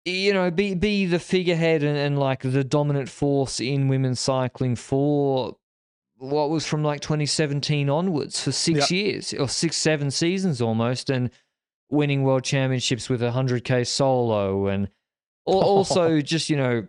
you 0.05 0.33
know, 0.33 0.51
be 0.51 0.75
be 0.75 1.07
the 1.07 1.19
figurehead 1.19 1.83
and, 1.83 1.97
and 1.99 2.19
like 2.19 2.43
the 2.43 2.65
dominant 2.65 3.09
force 3.09 3.61
in 3.61 3.89
women's 3.89 4.21
cycling 4.21 4.77
for 4.77 5.57
what 6.19 6.51
was 6.51 6.67
from 6.67 6.83
like 6.83 7.01
2017 7.01 7.89
onwards 7.89 8.43
for 8.43 8.53
six 8.53 8.91
years 8.91 9.33
or 9.35 9.49
six, 9.49 9.77
seven 9.77 10.11
seasons 10.11 10.61
almost, 10.61 11.11
and 11.11 11.31
winning 11.91 12.23
world 12.23 12.45
championships 12.45 13.09
with 13.09 13.23
a 13.23 13.31
100k 13.31 13.87
solo 13.87 14.67
and 14.67 14.89
also 15.45 16.21
just, 16.21 16.51
you 16.51 16.57
know, 16.57 16.87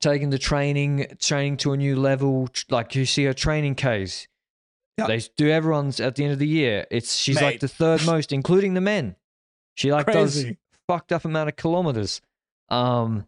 taking 0.00 0.30
the 0.30 0.38
training 0.38 1.06
training 1.20 1.56
to 1.56 1.72
a 1.72 1.76
new 1.76 1.96
level. 1.96 2.48
Like 2.68 2.94
you 2.94 3.06
see 3.06 3.24
her 3.24 3.34
training 3.34 3.74
case. 3.74 4.28
Yeah. 4.98 5.06
They 5.08 5.20
do 5.36 5.50
everyone's 5.50 5.98
at 6.00 6.14
the 6.14 6.24
end 6.24 6.32
of 6.32 6.38
the 6.38 6.46
year. 6.46 6.86
It's 6.90 7.16
she's 7.16 7.40
like 7.42 7.60
the 7.60 7.68
third 7.68 8.04
most, 8.06 8.32
including 8.32 8.74
the 8.74 8.80
men. 8.80 9.16
She 9.74 9.90
like 9.92 10.06
does 10.06 10.34
Crazy. 10.42 10.58
fucked 10.86 11.12
up 11.12 11.24
amount 11.24 11.48
of 11.48 11.56
kilometers. 11.56 12.20
Um, 12.68 13.26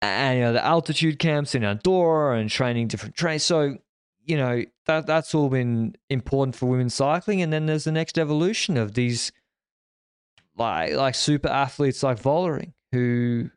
and 0.00 0.38
you 0.38 0.44
know 0.44 0.52
the 0.54 0.64
altitude 0.64 1.18
camps 1.18 1.54
in 1.54 1.64
Andorra 1.64 2.38
and 2.38 2.48
training 2.50 2.88
different 2.88 3.14
trains. 3.14 3.42
So 3.42 3.76
you 4.24 4.36
know 4.38 4.64
that 4.86 5.06
that's 5.06 5.34
all 5.34 5.50
been 5.50 5.96
important 6.08 6.56
for 6.56 6.66
women's 6.66 6.94
cycling. 6.94 7.42
And 7.42 7.52
then 7.52 7.66
there's 7.66 7.84
the 7.84 7.92
next 7.92 8.18
evolution 8.18 8.76
of 8.78 8.94
these 8.94 9.32
like 10.56 10.94
like 10.94 11.14
super 11.14 11.48
athletes 11.48 12.02
like 12.02 12.20
Vollering 12.20 12.72
who 12.92 13.50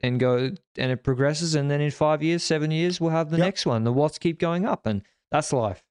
then 0.00 0.18
go 0.18 0.50
and 0.76 0.92
it 0.92 1.02
progresses, 1.04 1.54
and 1.54 1.70
then 1.70 1.80
in 1.80 1.90
five 1.90 2.22
years, 2.22 2.42
seven 2.42 2.70
years, 2.70 3.00
we'll 3.00 3.10
have 3.10 3.30
the 3.30 3.38
Yep. 3.38 3.46
next 3.46 3.66
one. 3.66 3.84
The 3.84 3.92
watts 3.92 4.18
keep 4.18 4.38
going 4.38 4.66
up, 4.66 4.84
and 4.84 5.02
that's 5.30 5.52
life. 5.52 5.82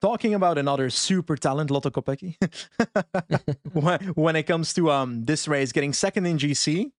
Talking 0.00 0.34
about 0.34 0.56
another 0.56 0.88
super 0.88 1.36
talent, 1.36 1.70
Lotte 1.70 1.92
Kopecky. 1.92 2.36
when, 3.72 4.00
when 4.14 4.36
it 4.36 4.44
comes 4.44 4.72
to 4.74 4.90
um 4.90 5.24
this 5.24 5.46
race, 5.46 5.72
getting 5.72 5.92
second 5.92 6.26
in 6.26 6.38
GC, 6.38 6.90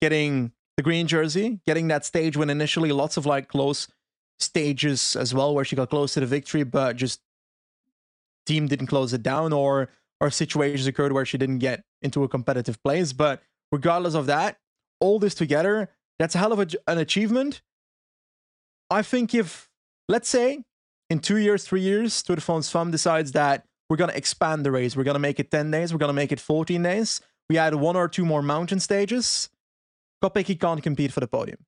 getting 0.00 0.52
the 0.76 0.82
green 0.82 1.06
jersey, 1.06 1.60
getting 1.66 1.88
that 1.88 2.04
stage 2.04 2.36
when 2.36 2.50
initially 2.50 2.90
lots 2.90 3.16
of 3.16 3.26
like 3.26 3.48
close 3.48 3.88
stages 4.40 5.14
as 5.14 5.32
well, 5.32 5.54
where 5.54 5.64
she 5.64 5.76
got 5.76 5.90
close 5.90 6.14
to 6.14 6.20
the 6.20 6.26
victory, 6.26 6.64
but 6.64 6.96
just 6.96 7.20
team 8.46 8.66
didn't 8.66 8.88
close 8.88 9.12
it 9.12 9.22
down, 9.22 9.52
or 9.52 9.90
or 10.20 10.30
situations 10.30 10.86
occurred 10.86 11.12
where 11.12 11.26
she 11.26 11.38
didn't 11.38 11.58
get 11.58 11.84
into 12.00 12.24
a 12.24 12.28
competitive 12.28 12.82
place. 12.82 13.12
But 13.12 13.42
regardless 13.70 14.14
of 14.14 14.26
that, 14.26 14.58
all 15.00 15.18
this 15.18 15.34
together, 15.34 15.90
that's 16.18 16.34
a 16.34 16.38
hell 16.38 16.52
of 16.52 16.58
a, 16.60 16.66
an 16.88 16.98
achievement. 16.98 17.62
I 18.90 19.02
think 19.02 19.32
if 19.34 19.68
let's 20.08 20.28
say 20.28 20.64
in 21.12 21.18
two 21.20 21.36
years, 21.36 21.64
three 21.64 21.82
years, 21.82 22.22
Tour 22.22 22.36
de 22.36 22.42
France 22.42 22.70
Femme 22.70 22.90
decides 22.90 23.32
that 23.32 23.64
we're 23.88 23.96
going 23.98 24.10
to 24.10 24.16
expand 24.16 24.64
the 24.64 24.70
race. 24.72 24.96
We're 24.96 25.04
going 25.04 25.14
to 25.14 25.26
make 25.28 25.38
it 25.38 25.50
10 25.50 25.70
days. 25.70 25.92
We're 25.92 25.98
going 25.98 26.08
to 26.08 26.20
make 26.22 26.32
it 26.32 26.40
14 26.40 26.82
days. 26.82 27.20
We 27.48 27.58
add 27.58 27.74
one 27.74 27.96
or 27.96 28.08
two 28.08 28.24
more 28.24 28.42
mountain 28.42 28.80
stages. 28.80 29.50
Kopecky 30.24 30.58
can't 30.58 30.82
compete 30.82 31.12
for 31.12 31.20
the 31.20 31.28
podium. 31.28 31.58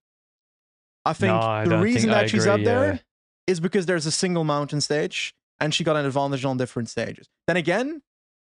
I 1.04 1.12
think 1.12 1.32
No, 1.34 1.40
I 1.40 1.64
the 1.66 1.78
reason 1.78 2.02
think- 2.02 2.12
that 2.12 2.24
I 2.24 2.26
she's 2.26 2.46
agree, 2.46 2.62
up 2.62 2.64
there 2.64 2.92
yeah. 2.94 2.98
is 3.46 3.60
because 3.60 3.84
there's 3.86 4.06
a 4.06 4.10
single 4.12 4.44
mountain 4.44 4.80
stage 4.80 5.34
and 5.60 5.74
she 5.74 5.84
got 5.84 5.96
an 5.96 6.06
advantage 6.06 6.44
on 6.44 6.56
different 6.56 6.88
stages. 6.88 7.28
Then 7.46 7.56
again, 7.58 8.00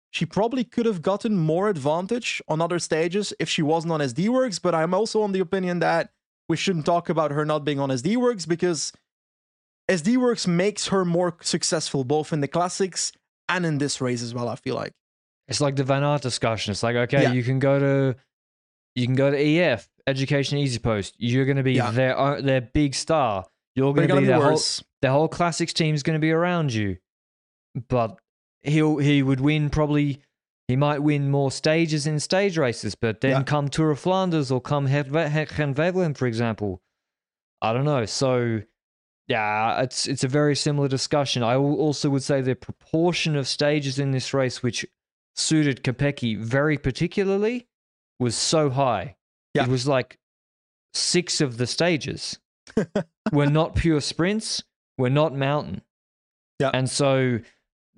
she 0.09 0.25
probably 0.25 0.63
could 0.63 0.87
have 0.87 1.01
gotten 1.03 1.37
more 1.37 1.69
advantage 1.69 2.41
on 2.47 2.61
other 2.61 2.79
stages 2.79 3.33
if 3.39 3.47
she 3.49 3.61
wasn't 3.61 3.93
on 3.93 3.99
SD 3.99 4.27
Worx, 4.29 4.59
but 4.59 4.73
I'm 4.73 4.93
also 4.95 5.21
on 5.21 5.33
the 5.33 5.39
opinion 5.39 5.79
that 5.79 6.09
we 6.49 6.57
shouldn't 6.57 6.85
talk 6.85 7.09
about 7.09 7.29
her 7.31 7.45
not 7.45 7.63
being 7.65 7.79
on 7.79 7.89
SD 7.89 8.15
Worx 8.17 8.47
because 8.47 8.91
SD 9.89 10.17
Worx 10.17 10.47
makes 10.47 10.87
her 10.87 11.05
more 11.05 11.37
successful 11.41 12.03
both 12.03 12.33
in 12.33 12.41
the 12.41 12.47
classics 12.47 13.11
and 13.49 13.65
in 13.65 13.77
this 13.77 14.01
race 14.01 14.21
as 14.21 14.33
well, 14.33 14.49
I 14.49 14.55
feel 14.55 14.75
like. 14.75 14.91
It's 15.47 15.61
like 15.61 15.75
the 15.77 15.83
Van 15.85 16.03
Aert 16.03 16.21
discussion. 16.21 16.71
It's 16.71 16.83
like, 16.83 16.95
okay, 16.95 17.23
Yeah. 17.23 17.31
you 17.33 17.43
can 17.43 17.59
go 17.59 17.79
to 17.79 18.15
you 18.95 19.05
can 19.05 19.15
go 19.15 19.29
to 19.31 19.37
EF, 19.37 19.87
Education 20.07 20.57
Easy 20.57 20.79
Post. 20.79 21.13
You're 21.19 21.45
going 21.45 21.57
to 21.57 21.63
be 21.63 21.73
Yeah. 21.73 21.91
their 21.91 22.17
uh, 22.17 22.41
their 22.41 22.61
big 22.61 22.95
star. 22.95 23.45
You're 23.75 23.93
going 23.93 24.07
to 24.07 24.13
gonna 24.13 24.21
be 24.21 24.27
be 24.27 24.33
the 24.33 24.39
whole, 24.41 24.51
worse. 24.53 24.83
the 25.01 25.11
whole 25.11 25.27
classics 25.27 25.71
team 25.71 25.93
is 25.95 26.01
going 26.03 26.15
to 26.15 26.19
be 26.19 26.31
around 26.31 26.73
you. 26.73 26.97
But 27.89 28.17
he'll 28.63 28.97
he 28.97 29.21
would 29.23 29.39
win 29.39 29.69
probably. 29.69 30.21
He 30.67 30.75
might 30.75 30.99
win 31.01 31.31
more 31.31 31.49
stages 31.51 32.05
in 32.07 32.19
stage 32.19 32.57
races, 32.57 32.93
but 32.95 33.21
then 33.21 33.31
Yeah. 33.31 33.43
come 33.43 33.69
Tour 33.69 33.91
of 33.91 33.99
Flanders 33.99 34.51
or 34.51 34.59
come 34.59 34.87
Gent-Wevelgem, 34.87 36.17
for 36.17 36.27
example. 36.27 36.81
I 37.61 37.71
don't 37.71 37.85
know. 37.85 38.05
So, 38.05 38.63
yeah, 39.27 39.81
it's 39.81 40.07
it's 40.07 40.23
a 40.23 40.27
very 40.27 40.55
similar 40.55 40.87
discussion. 40.87 41.43
I 41.43 41.55
also 41.55 42.09
would 42.09 42.23
say 42.23 42.41
the 42.41 42.55
proportion 42.55 43.35
of 43.35 43.47
stages 43.47 43.99
in 43.99 44.11
this 44.11 44.33
race 44.33 44.63
which 44.63 44.85
suited 45.35 45.83
Kopecky 45.83 46.37
very 46.37 46.77
particularly 46.77 47.67
was 48.19 48.35
so 48.35 48.69
high. 48.69 49.17
Yeah. 49.53 49.63
It 49.63 49.69
was 49.69 49.87
like 49.87 50.17
six 50.93 51.41
of 51.41 51.57
the 51.57 51.67
stages 51.67 52.39
were 53.31 53.47
not 53.47 53.75
pure 53.75 54.01
sprints, 54.01 54.63
were 54.97 55.09
not 55.09 55.35
mountain. 55.35 55.81
Yeah. 56.59 56.71
And 56.73 56.89
so 56.89 57.39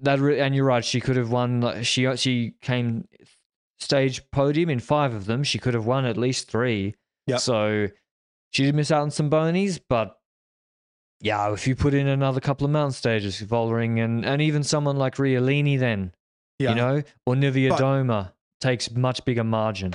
that 0.01 0.19
re- 0.19 0.39
and 0.39 0.55
you're 0.55 0.65
right, 0.65 0.83
she 0.83 0.99
could 0.99 1.15
have 1.15 1.31
won 1.31 1.83
she 1.83 2.15
she 2.17 2.55
came 2.61 3.07
stage 3.79 4.29
podium 4.31 4.69
in 4.69 4.79
5 4.79 5.13
of 5.13 5.25
them. 5.25 5.43
She 5.43 5.59
could 5.59 5.73
have 5.73 5.85
won 5.85 6.05
at 6.05 6.17
least 6.17 6.49
3. 6.49 6.95
Yeah. 7.27 7.37
So 7.37 7.87
she 8.51 8.65
did 8.65 8.75
miss 8.75 8.91
out 8.91 9.03
on 9.03 9.11
some 9.11 9.29
bonies, 9.29 9.79
but 9.79 10.18
yeah, 11.21 11.51
if 11.53 11.67
you 11.67 11.75
put 11.75 11.93
in 11.93 12.07
another 12.07 12.39
couple 12.39 12.65
of 12.65 12.71
mountain 12.71 12.93
stages, 12.93 13.41
Vollering 13.41 14.03
and 14.03 14.25
and 14.25 14.41
even 14.41 14.63
someone 14.63 14.97
like 14.97 15.15
Realini 15.15 15.77
then, 15.79 16.13
Yeah. 16.59 16.69
you 16.69 16.75
know, 16.75 17.03
or 17.25 17.35
Nivea 17.35 17.69
But- 17.69 17.79
Doma 17.79 18.31
takes 18.61 18.91
much 18.91 19.23
bigger 19.25 19.43
margin. 19.43 19.93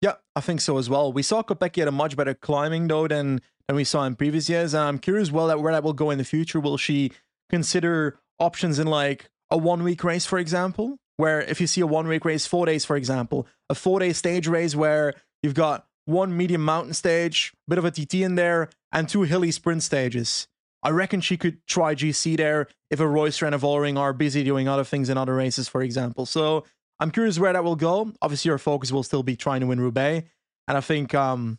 Yeah, 0.00 0.14
I 0.36 0.40
think 0.40 0.60
so 0.60 0.78
as 0.78 0.88
well. 0.88 1.12
We 1.12 1.22
saw 1.22 1.42
Kopecky 1.42 1.82
at 1.82 1.88
a 1.88 1.92
much 1.92 2.16
better 2.16 2.34
climbing 2.34 2.88
though 2.88 3.08
than 3.08 3.40
than 3.66 3.76
we 3.76 3.84
saw 3.84 4.04
in 4.04 4.14
previous 4.16 4.48
years, 4.48 4.72
and 4.74 4.82
I'm 4.84 4.98
curious 4.98 5.30
well 5.30 5.48
that 5.48 5.60
where 5.60 5.72
that 5.72 5.82
will 5.82 5.92
go 5.92 6.10
in 6.10 6.18
the 6.18 6.24
future. 6.24 6.60
Will 6.60 6.76
she 6.78 7.12
consider 7.50 8.18
options 8.38 8.78
in 8.78 8.86
like 8.86 9.28
a 9.50 9.58
one 9.58 9.82
week 9.82 10.04
race, 10.04 10.24
for 10.26 10.38
example, 10.38 10.98
where 11.16 11.40
if 11.42 11.60
you 11.60 11.66
see 11.66 11.80
a 11.80 11.86
one 11.86 12.06
week 12.08 12.24
race, 12.24 12.46
four 12.46 12.66
days, 12.66 12.84
for 12.84 12.96
example, 12.96 13.46
a 13.68 13.74
four 13.74 13.98
day 14.00 14.12
stage 14.12 14.46
race 14.46 14.74
where 14.76 15.14
you've 15.42 15.54
got 15.54 15.86
one 16.04 16.34
medium 16.36 16.62
mountain 16.64 16.94
stage, 16.94 17.52
a 17.66 17.70
bit 17.70 17.78
of 17.78 17.84
a 17.84 17.90
TT 17.90 18.22
in 18.22 18.34
there, 18.36 18.70
and 18.92 19.08
two 19.08 19.22
hilly 19.22 19.50
sprint 19.50 19.82
stages. 19.82 20.46
I 20.82 20.90
reckon 20.90 21.20
she 21.20 21.36
could 21.36 21.66
try 21.66 21.94
GC 21.94 22.36
there 22.36 22.68
if 22.90 23.00
a 23.00 23.04
Reusser 23.04 23.46
and 23.46 23.54
a 23.54 23.58
Vollering 23.58 23.98
are 23.98 24.12
busy 24.12 24.44
doing 24.44 24.68
other 24.68 24.84
things 24.84 25.08
in 25.08 25.18
other 25.18 25.34
races, 25.34 25.68
for 25.68 25.82
example. 25.82 26.24
So 26.24 26.64
I'm 27.00 27.10
curious 27.10 27.38
where 27.38 27.52
that 27.52 27.64
will 27.64 27.76
go. 27.76 28.12
Obviously, 28.22 28.50
her 28.50 28.58
focus 28.58 28.92
will 28.92 29.02
still 29.02 29.22
be 29.22 29.36
trying 29.36 29.60
to 29.60 29.66
win 29.66 29.80
Roubaix, 29.80 30.28
and 30.66 30.76
I 30.76 30.80
think, 30.80 31.14
um, 31.14 31.58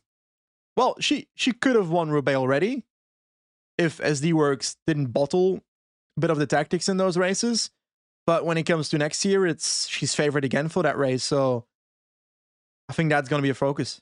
well, 0.77 0.95
she 0.99 1.27
she 1.35 1.51
could 1.51 1.75
have 1.75 1.89
won 1.89 2.09
Roubaix 2.09 2.37
already 2.37 2.83
if 3.77 3.97
SD 3.97 4.33
Worx 4.33 4.75
didn't 4.87 5.07
bottle 5.07 5.61
a 6.17 6.19
bit 6.19 6.29
of 6.29 6.37
the 6.37 6.47
tactics 6.47 6.89
in 6.89 6.97
those 6.97 7.17
races. 7.17 7.71
But 8.25 8.45
when 8.45 8.57
it 8.57 8.63
comes 8.63 8.89
to 8.89 8.97
next 8.97 9.25
year, 9.25 9.47
it's 9.47 9.87
she's 9.87 10.13
favored 10.13 10.45
again 10.45 10.69
for 10.69 10.83
that 10.83 10.97
race. 10.97 11.23
So 11.23 11.65
I 12.87 12.93
think 12.93 13.09
that's 13.09 13.29
going 13.29 13.41
to 13.41 13.45
be 13.45 13.49
a 13.49 13.55
focus. 13.55 14.01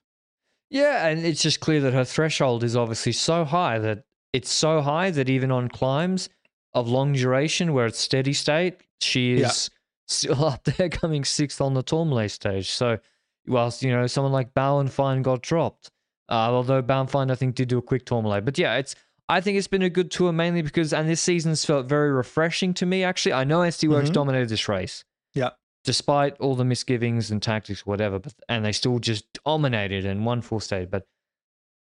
Yeah, 0.69 1.07
and 1.07 1.25
it's 1.25 1.41
just 1.41 1.59
clear 1.59 1.79
that 1.81 1.93
her 1.93 2.03
threshold 2.03 2.63
is 2.63 2.75
obviously 2.75 3.13
so 3.13 3.45
high 3.45 3.79
that 3.79 4.03
it's 4.33 4.51
so 4.51 4.81
high 4.81 5.11
that 5.11 5.29
even 5.29 5.51
on 5.51 5.69
climbs 5.69 6.29
of 6.73 6.87
long 6.87 7.13
duration 7.13 7.73
where 7.73 7.85
it's 7.85 7.99
steady 7.99 8.33
state, 8.33 8.75
she 9.01 9.35
Yeah. 9.37 9.47
is 9.47 9.69
still 10.07 10.45
up 10.51 10.63
there 10.63 10.89
coming 10.89 11.23
sixth 11.25 11.61
on 11.61 11.73
the 11.73 11.83
Tourmalet 11.83 12.31
stage. 12.31 12.69
So, 12.69 12.99
whilst, 13.47 13.81
you 13.83 13.91
know, 13.91 14.05
someone 14.07 14.33
like 14.33 14.53
Bauernfeind 14.53 15.23
got 15.23 15.41
dropped, 15.41 15.89
uh, 16.29 16.51
although 16.51 16.83
Bauernfeind, 16.83 17.31
I 17.31 17.35
think, 17.35 17.55
did 17.55 17.69
do 17.69 17.77
a 17.77 17.81
quick 17.81 18.05
Tourmalet. 18.05 18.45
But 18.45 18.57
yeah, 18.57 18.75
it's. 18.77 18.95
I 19.29 19.41
think 19.41 19.57
it's 19.57 19.67
been 19.67 19.81
a 19.81 19.89
good 19.89 20.09
tour 20.09 20.31
mainly 20.31 20.61
because, 20.61 20.93
and 20.93 21.09
this 21.09 21.19
season's 21.19 21.65
felt 21.65 21.85
very 21.87 22.11
refreshing 22.11 22.73
to 22.75 22.85
me, 22.85 23.03
actually. 23.03 23.33
I 23.33 23.43
know 23.43 23.59
SD 23.59 23.89
Worx 23.89 24.05
Mhm. 24.07 24.13
dominated 24.13 24.47
this 24.47 24.69
race 24.69 25.03
Yeah. 25.33 25.49
despite 25.83 26.37
all 26.39 26.55
the 26.55 26.63
misgivings 26.63 27.29
and 27.29 27.41
tactics, 27.43 27.85
whatever, 27.85 28.19
but 28.19 28.33
and 28.47 28.63
they 28.63 28.71
still 28.71 28.99
just 28.99 29.25
dominated 29.43 30.05
and 30.05 30.25
won 30.25 30.41
full 30.41 30.61
stage. 30.61 30.89
But 30.89 31.07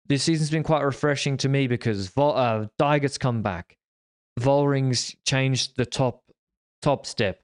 this 0.08 0.24
season's 0.24 0.49
been 0.51 0.64
quite 0.64 0.82
refreshing 0.82 1.38
to 1.38 1.49
me 1.49 1.68
because 1.68 2.08
Vol- 2.10 2.36
uh, 2.36 2.68
Dygert's 2.80 3.18
come 3.18 3.41
back, 3.41 3.78
Vollering's 4.39 5.16
changed 5.26 5.78
the 5.78 5.86
top 5.86 6.24
top 6.82 7.06
step. 7.06 7.39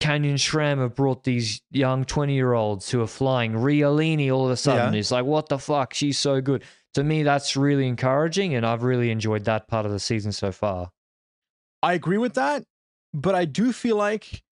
Canyon 0.00 0.36
SRAM 0.36 0.78
have 0.78 0.94
brought 0.94 1.24
these 1.24 1.60
young 1.70 2.04
twenty 2.04 2.34
year 2.34 2.52
olds 2.52 2.88
who 2.90 3.00
are 3.02 3.06
flying. 3.06 3.52
Realini 3.52 4.32
all 4.32 4.44
of 4.46 4.50
a 4.52 4.56
sudden 4.56 4.94
Yeah. 4.94 5.00
is 5.00 5.10
like, 5.10 5.24
what 5.24 5.48
the 5.48 5.58
fuck? 5.58 5.92
She's 5.92 6.18
so 6.18 6.40
good. 6.40 6.62
To 6.94 7.04
me, 7.04 7.22
that's 7.22 7.56
really 7.56 7.86
encouraging, 7.86 8.54
and 8.54 8.64
I've 8.64 8.82
really 8.82 9.10
enjoyed 9.10 9.44
that 9.44 9.68
part 9.68 9.86
of 9.86 9.92
the 9.92 9.98
season 10.00 10.32
so 10.32 10.52
far. 10.52 10.90
I 11.82 11.92
agree 11.94 12.18
with 12.18 12.34
that, 12.34 12.64
but 13.12 13.34
I 13.34 13.44
do 13.44 13.72
feel 13.72 13.96
like 13.96 14.42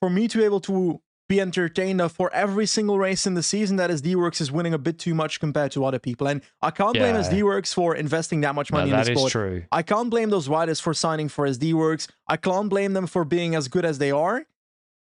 for 0.00 0.08
me 0.10 0.26
to 0.28 0.38
be 0.38 0.44
able 0.44 0.60
to 0.60 1.00
be 1.34 1.40
entertained 1.40 2.00
for 2.12 2.32
every 2.32 2.66
single 2.66 2.98
race 2.98 3.26
in 3.26 3.34
the 3.34 3.42
season 3.42 3.76
that 3.76 3.90
SD 3.90 4.14
Worx 4.14 4.40
is 4.40 4.50
winning 4.52 4.74
a 4.74 4.78
bit 4.78 4.98
too 4.98 5.14
much 5.14 5.40
compared 5.40 5.72
to 5.72 5.84
other 5.84 5.98
people. 5.98 6.26
And 6.26 6.40
I 6.62 6.70
can't 6.70 6.94
blame 6.94 7.14
Yeah. 7.16 7.22
SD 7.22 7.42
Worx 7.42 7.74
for 7.74 7.94
investing 7.94 8.40
that 8.42 8.54
much 8.54 8.70
No, 8.70 8.78
money 8.78 8.90
in 8.90 8.96
that 8.96 9.06
the 9.06 9.16
sport. 9.16 9.32
true. 9.32 9.62
I 9.72 9.82
can't 9.82 10.10
blame 10.10 10.30
those 10.30 10.48
riders 10.48 10.80
for 10.80 10.92
signing 10.94 11.28
for 11.28 11.46
SD 11.46 11.72
Worx. 11.72 12.08
I 12.28 12.36
can't 12.36 12.68
blame 12.68 12.92
them 12.92 13.06
for 13.06 13.24
being 13.24 13.54
as 13.54 13.68
good 13.68 13.84
as 13.84 13.98
they 13.98 14.10
are. 14.10 14.46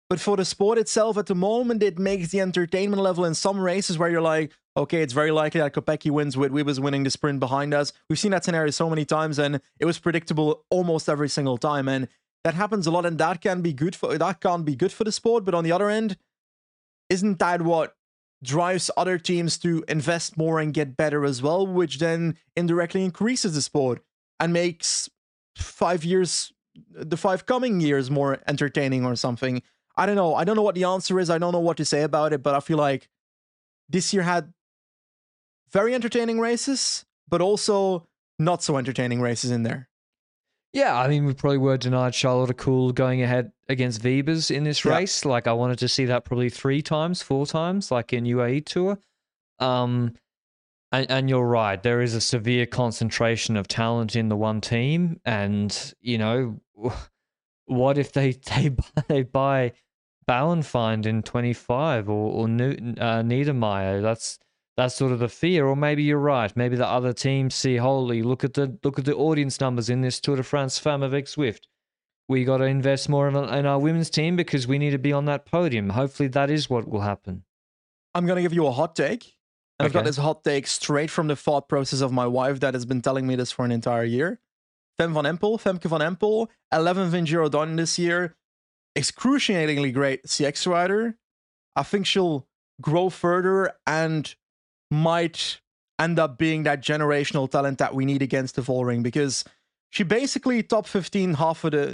But 0.08 0.20
for 0.20 0.36
the 0.36 0.44
sport 0.44 0.78
itself, 0.78 1.18
at 1.18 1.26
the 1.26 1.34
moment, 1.34 1.82
it 1.82 1.98
makes 1.98 2.28
the 2.28 2.40
entertainment 2.40 3.02
level 3.02 3.24
in 3.24 3.34
some 3.34 3.58
races 3.58 3.98
where 3.98 4.08
you're 4.08 4.20
like, 4.34 4.52
okay, 4.76 5.02
it's 5.02 5.12
very 5.12 5.32
likely 5.32 5.60
that 5.60 5.72
Kopecky 5.74 6.10
wins 6.12 6.36
with 6.36 6.52
Wiebes 6.52 6.78
winning 6.78 7.02
the 7.02 7.10
sprint 7.10 7.40
behind 7.40 7.74
us. 7.74 7.92
We've 8.08 8.18
seen 8.18 8.30
that 8.30 8.44
scenario 8.44 8.70
so 8.70 8.88
many 8.88 9.04
times, 9.04 9.38
and 9.38 9.60
it 9.80 9.84
was 9.84 9.98
predictable 9.98 10.64
almost 10.70 11.08
every 11.08 11.28
single 11.28 11.58
time. 11.58 11.88
And 11.88 12.06
that 12.46 12.54
happens 12.54 12.86
a 12.86 12.92
lot, 12.92 13.04
and 13.04 13.18
that 13.18 13.40
can 13.40 13.60
be 13.60 13.72
good 13.72 13.96
for 13.96 14.16
that 14.16 14.40
can 14.40 14.62
be 14.62 14.76
good 14.76 14.92
for 14.92 15.02
the 15.02 15.10
sport. 15.10 15.44
But 15.44 15.52
on 15.52 15.64
the 15.64 15.72
other 15.72 15.90
end, 15.90 16.16
isn't 17.10 17.40
that 17.40 17.62
what 17.62 17.96
drives 18.40 18.88
other 18.96 19.18
teams 19.18 19.58
to 19.58 19.84
invest 19.88 20.36
more 20.36 20.60
and 20.60 20.72
get 20.72 20.96
better 20.96 21.24
as 21.24 21.42
well, 21.42 21.66
which 21.66 21.98
then 21.98 22.36
indirectly 22.54 23.04
increases 23.04 23.56
the 23.56 23.62
sport 23.62 24.00
and 24.38 24.52
makes 24.52 25.10
five 25.56 26.04
years, 26.04 26.52
the 26.92 27.16
five 27.16 27.46
coming 27.46 27.80
years, 27.80 28.12
more 28.12 28.38
entertaining 28.46 29.04
or 29.04 29.16
something. 29.16 29.60
I 29.96 30.06
don't 30.06 30.14
know. 30.14 30.36
I 30.36 30.44
don't 30.44 30.54
know 30.54 30.62
what 30.62 30.76
the 30.76 30.84
answer 30.84 31.18
is. 31.18 31.30
I 31.30 31.38
don't 31.38 31.50
know 31.50 31.58
what 31.58 31.78
to 31.78 31.84
say 31.84 32.02
about 32.02 32.32
it, 32.32 32.44
but 32.44 32.54
I 32.54 32.60
feel 32.60 32.78
like 32.78 33.08
this 33.88 34.14
year 34.14 34.22
had 34.22 34.52
very 35.72 35.96
entertaining 35.96 36.38
races, 36.38 37.06
but 37.28 37.40
also 37.40 38.06
not 38.38 38.62
so 38.62 38.76
entertaining 38.76 39.20
races 39.20 39.50
in 39.50 39.64
there. 39.64 39.88
Yeah, 40.76 40.94
I 40.94 41.08
mean, 41.08 41.24
we 41.24 41.32
probably 41.32 41.56
were 41.56 41.78
denied 41.78 42.14
Charlotte 42.14 42.54
Kool 42.58 42.92
going 42.92 43.22
ahead 43.22 43.50
against 43.66 44.02
Wiebes 44.02 44.54
in 44.54 44.64
this 44.64 44.84
Yeah. 44.84 44.98
race. 44.98 45.24
Like, 45.24 45.46
I 45.46 45.54
wanted 45.54 45.78
to 45.78 45.88
see 45.88 46.04
that 46.04 46.26
probably 46.26 46.50
three 46.50 46.82
times, 46.82 47.22
four 47.22 47.46
times, 47.46 47.90
like 47.90 48.12
in 48.12 48.24
UAE 48.24 48.60
Tour. 48.66 48.98
Um, 49.58 50.12
and, 50.92 51.10
and 51.10 51.30
you're 51.30 51.46
right, 51.46 51.82
there 51.82 52.02
is 52.02 52.14
a 52.14 52.20
severe 52.20 52.66
concentration 52.66 53.56
of 53.56 53.66
talent 53.68 54.14
in 54.16 54.28
the 54.28 54.36
one 54.36 54.60
team. 54.60 55.18
And, 55.24 55.94
you 56.02 56.18
know, 56.18 56.60
what 57.64 57.96
if 57.96 58.12
they, 58.12 58.32
they, 58.54 58.68
buy- 58.68 58.84
they 59.08 59.22
buy 59.22 59.72
Bauernfeind 60.28 61.06
in 61.06 61.22
25 61.22 62.10
or, 62.10 62.32
or 62.32 62.48
Newton, 62.48 62.98
uh, 63.00 63.22
Niedermaier? 63.22 64.02
That's 64.02 64.38
that's 64.76 64.94
sort 64.94 65.12
of 65.12 65.18
the 65.18 65.28
fear 65.28 65.66
or 65.66 65.76
maybe 65.76 66.02
you're 66.02 66.18
right 66.18 66.56
maybe 66.56 66.76
the 66.76 66.86
other 66.86 67.12
teams 67.12 67.54
see 67.54 67.76
holy 67.76 68.22
look 68.22 68.44
at 68.44 68.54
the 68.54 68.78
look 68.82 68.98
at 68.98 69.04
the 69.04 69.14
audience 69.14 69.60
numbers 69.60 69.88
in 69.88 70.00
this 70.00 70.20
tour 70.20 70.36
de 70.36 70.42
france 70.42 70.78
femme 70.78 71.02
avec 71.02 71.26
Zwift 71.26 71.66
we 72.28 72.44
got 72.44 72.58
to 72.58 72.64
invest 72.64 73.08
more 73.08 73.28
in, 73.28 73.36
in 73.36 73.66
our 73.66 73.78
women's 73.78 74.10
team 74.10 74.36
because 74.36 74.66
we 74.66 74.78
need 74.78 74.90
to 74.90 74.98
be 74.98 75.12
on 75.12 75.24
that 75.24 75.46
podium 75.46 75.90
hopefully 75.90 76.28
that 76.28 76.50
is 76.50 76.68
what 76.68 76.88
will 76.88 77.00
happen 77.00 77.44
I'm 78.16 78.24
going 78.24 78.36
to 78.36 78.42
give 78.42 78.54
you 78.54 78.66
a 78.66 78.72
hot 78.72 78.96
take. 78.96 79.36
And 79.78 79.84
I've 79.84 79.92
got 79.92 80.06
this 80.06 80.16
hot 80.16 80.42
take 80.42 80.66
straight 80.66 81.10
from 81.10 81.26
the 81.26 81.36
thought 81.36 81.68
process 81.68 82.00
of 82.00 82.12
my 82.12 82.26
wife 82.26 82.60
that 82.60 82.72
has 82.72 82.86
been 82.86 83.02
telling 83.02 83.26
me 83.26 83.36
this 83.36 83.52
for 83.52 83.62
an 83.66 83.70
entire 83.70 84.04
year. 84.04 84.40
Fem 84.96 85.12
van 85.12 85.24
Empel, 85.24 85.60
Femke 85.60 85.82
van 85.82 86.00
Empel, 86.00 86.48
11th 86.72 87.12
in 87.12 87.26
Giro 87.26 87.50
Donne 87.50 87.76
this 87.76 87.98
year. 87.98 88.34
Excruciatingly 88.96 89.92
great 89.92 90.24
CX 90.24 90.66
rider. 90.66 91.18
I 91.76 91.82
think 91.82 92.06
she'll 92.06 92.46
grow 92.80 93.10
further 93.10 93.74
and 93.86 94.34
might 94.90 95.60
end 95.98 96.18
up 96.18 96.38
being 96.38 96.62
that 96.64 96.82
generational 96.82 97.50
talent 97.50 97.78
that 97.78 97.94
we 97.94 98.04
need 98.04 98.22
against 98.22 98.54
the 98.56 98.62
Vollering 98.62 99.02
because 99.02 99.44
she 99.90 100.02
basically 100.04 100.62
top 100.62 100.86
15 100.86 101.34
half 101.34 101.64
of 101.64 101.72
the 101.72 101.86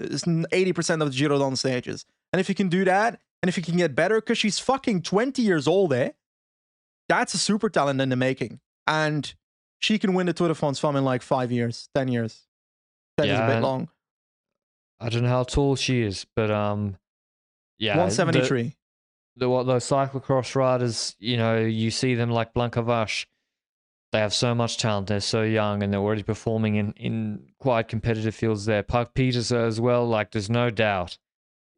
80% 0.53 1.03
of 1.03 1.12
the 1.12 1.16
Giro 1.16 1.38
Donne 1.38 1.57
stages. 1.57 2.05
And 2.32 2.40
if 2.40 2.49
you 2.49 2.55
can 2.55 2.68
do 2.68 2.84
that, 2.84 3.20
and 3.43 3.49
if 3.49 3.57
you 3.57 3.62
can 3.62 3.76
get 3.76 3.95
better, 3.95 4.16
because 4.20 4.38
she's 4.38 4.59
fucking 4.59 5.03
20 5.03 5.43
years 5.43 5.68
old, 5.68 5.93
eh? 5.93 6.11
That's 7.09 7.34
a 7.34 7.38
super 7.38 7.68
talent 7.68 8.01
in 8.01 8.09
the 8.09 8.16
making. 8.16 8.61
And 8.86 9.32
she 9.80 9.99
can 9.99 10.14
win 10.14 10.26
the 10.26 10.32
Tour 10.32 10.49
de 10.49 10.55
France 10.55 10.78
Femme 10.78 10.97
in 10.97 11.05
like 11.05 11.22
five 11.22 11.53
years, 11.53 11.88
10 11.95 12.09
years. 12.09 12.47
That 13.18 13.26
is 13.26 13.38
Yeah, 13.38 13.45
a 13.45 13.55
bit 13.55 13.62
long. 13.62 13.88
i 15.01 15.09
don't 15.09 15.22
know 15.24 15.28
how 15.28 15.43
tall 15.43 15.74
she 15.76 16.01
is 16.03 16.24
but 16.36 16.49
um 16.51 16.97
yeah 17.78 17.97
173. 17.97 18.62
the 18.62 18.74
what 19.39 19.66
those 19.66 19.85
cyclocross 19.85 20.55
riders, 20.55 21.16
you 21.18 21.37
know, 21.37 21.59
you 21.59 21.91
see 21.91 22.14
them 22.14 22.30
like 22.30 22.53
Blanka 22.55 22.85
Vas. 22.85 23.26
They 24.12 24.18
have 24.18 24.35
so 24.35 24.55
much 24.55 24.76
talent. 24.76 25.07
They're 25.07 25.20
so 25.20 25.43
young 25.43 25.83
and 25.83 25.91
they're 25.93 26.01
already 26.01 26.22
performing 26.22 26.74
in, 26.76 26.93
in 26.93 27.47
quite 27.59 27.89
competitive 27.89 28.35
fields 28.35 28.66
there. 28.66 28.83
Puck 28.83 29.14
Pieterse 29.14 29.57
as 29.57 29.80
well, 29.80 30.07
like 30.07 30.33
there's 30.33 30.51
no 30.51 30.68
doubt 30.68 31.16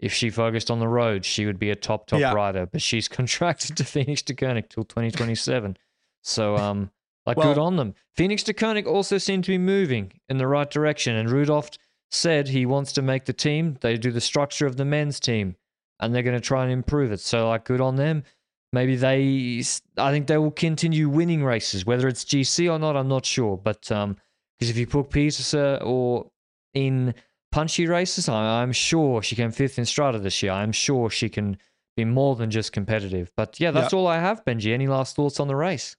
if 0.00 0.12
she 0.12 0.30
focused 0.30 0.68
on 0.70 0.80
the 0.80 0.88
road, 0.88 1.24
she 1.24 1.46
would 1.46 1.60
be 1.60 1.70
a 1.70 1.76
top, 1.76 2.08
top 2.08 2.18
Yeah. 2.18 2.32
rider. 2.32 2.66
But 2.66 2.82
she's 2.82 3.06
contracted 3.18 3.76
to 3.76 3.84
Fenix-Deceuninck 3.84 4.68
till 4.68 4.84
2027. 4.84 5.76
so, 6.22 6.56
um, 6.56 6.90
like, 7.24 7.36
Well- 7.36 7.54
good 7.54 7.60
on 7.60 7.76
them. 7.76 7.94
Fenix-Deceuninck 8.16 8.86
also 8.86 9.16
seemed 9.18 9.44
to 9.44 9.52
be 9.52 9.58
moving 9.58 10.12
in 10.28 10.38
the 10.38 10.46
right 10.48 10.68
direction. 10.70 11.14
And 11.14 11.30
Rudolph 11.30 11.70
said 12.10 12.48
he 12.48 12.66
wants 12.66 12.92
to 12.94 13.02
make 13.02 13.26
the 13.26 13.32
team. 13.32 13.78
They 13.80 13.96
do 13.96 14.10
the 14.10 14.20
structure 14.20 14.66
of 14.66 14.76
the 14.76 14.84
men's 14.84 15.20
team 15.20 15.54
and 16.00 16.14
they're 16.14 16.22
going 16.22 16.36
to 16.36 16.46
try 16.46 16.64
and 16.64 16.72
improve 16.72 17.12
it. 17.12 17.20
So, 17.20 17.48
like, 17.48 17.64
good 17.64 17.80
on 17.80 17.96
them. 17.96 18.24
Maybe 18.72 18.96
they, 18.96 19.62
I 19.96 20.10
think 20.10 20.26
they 20.26 20.36
will 20.36 20.50
continue 20.50 21.08
winning 21.08 21.44
races, 21.44 21.86
whether 21.86 22.08
it's 22.08 22.24
GC 22.24 22.70
or 22.70 22.78
not, 22.78 22.96
I'm 22.96 23.08
not 23.08 23.24
sure. 23.24 23.56
But 23.56 23.90
um, 23.92 24.16
because 24.58 24.70
if 24.70 24.76
you 24.76 24.86
put 24.86 25.10
Peterson 25.10 25.78
or 25.82 26.30
in 26.72 27.14
punchy 27.52 27.86
races, 27.86 28.28
I, 28.28 28.62
I'm 28.62 28.72
sure 28.72 29.22
she 29.22 29.36
came 29.36 29.52
fifth 29.52 29.78
in 29.78 29.86
Strata 29.86 30.18
this 30.18 30.42
year. 30.42 30.52
I'm 30.52 30.72
sure 30.72 31.08
she 31.08 31.28
can 31.28 31.56
be 31.96 32.04
more 32.04 32.34
than 32.34 32.50
just 32.50 32.72
competitive. 32.72 33.30
But 33.36 33.60
yeah, 33.60 33.70
that's 33.70 33.92
all 33.92 34.08
I 34.08 34.18
have, 34.18 34.44
Benji. 34.44 34.72
Any 34.72 34.88
last 34.88 35.14
thoughts 35.14 35.38
on 35.38 35.46
the 35.46 35.56
race? 35.56 35.96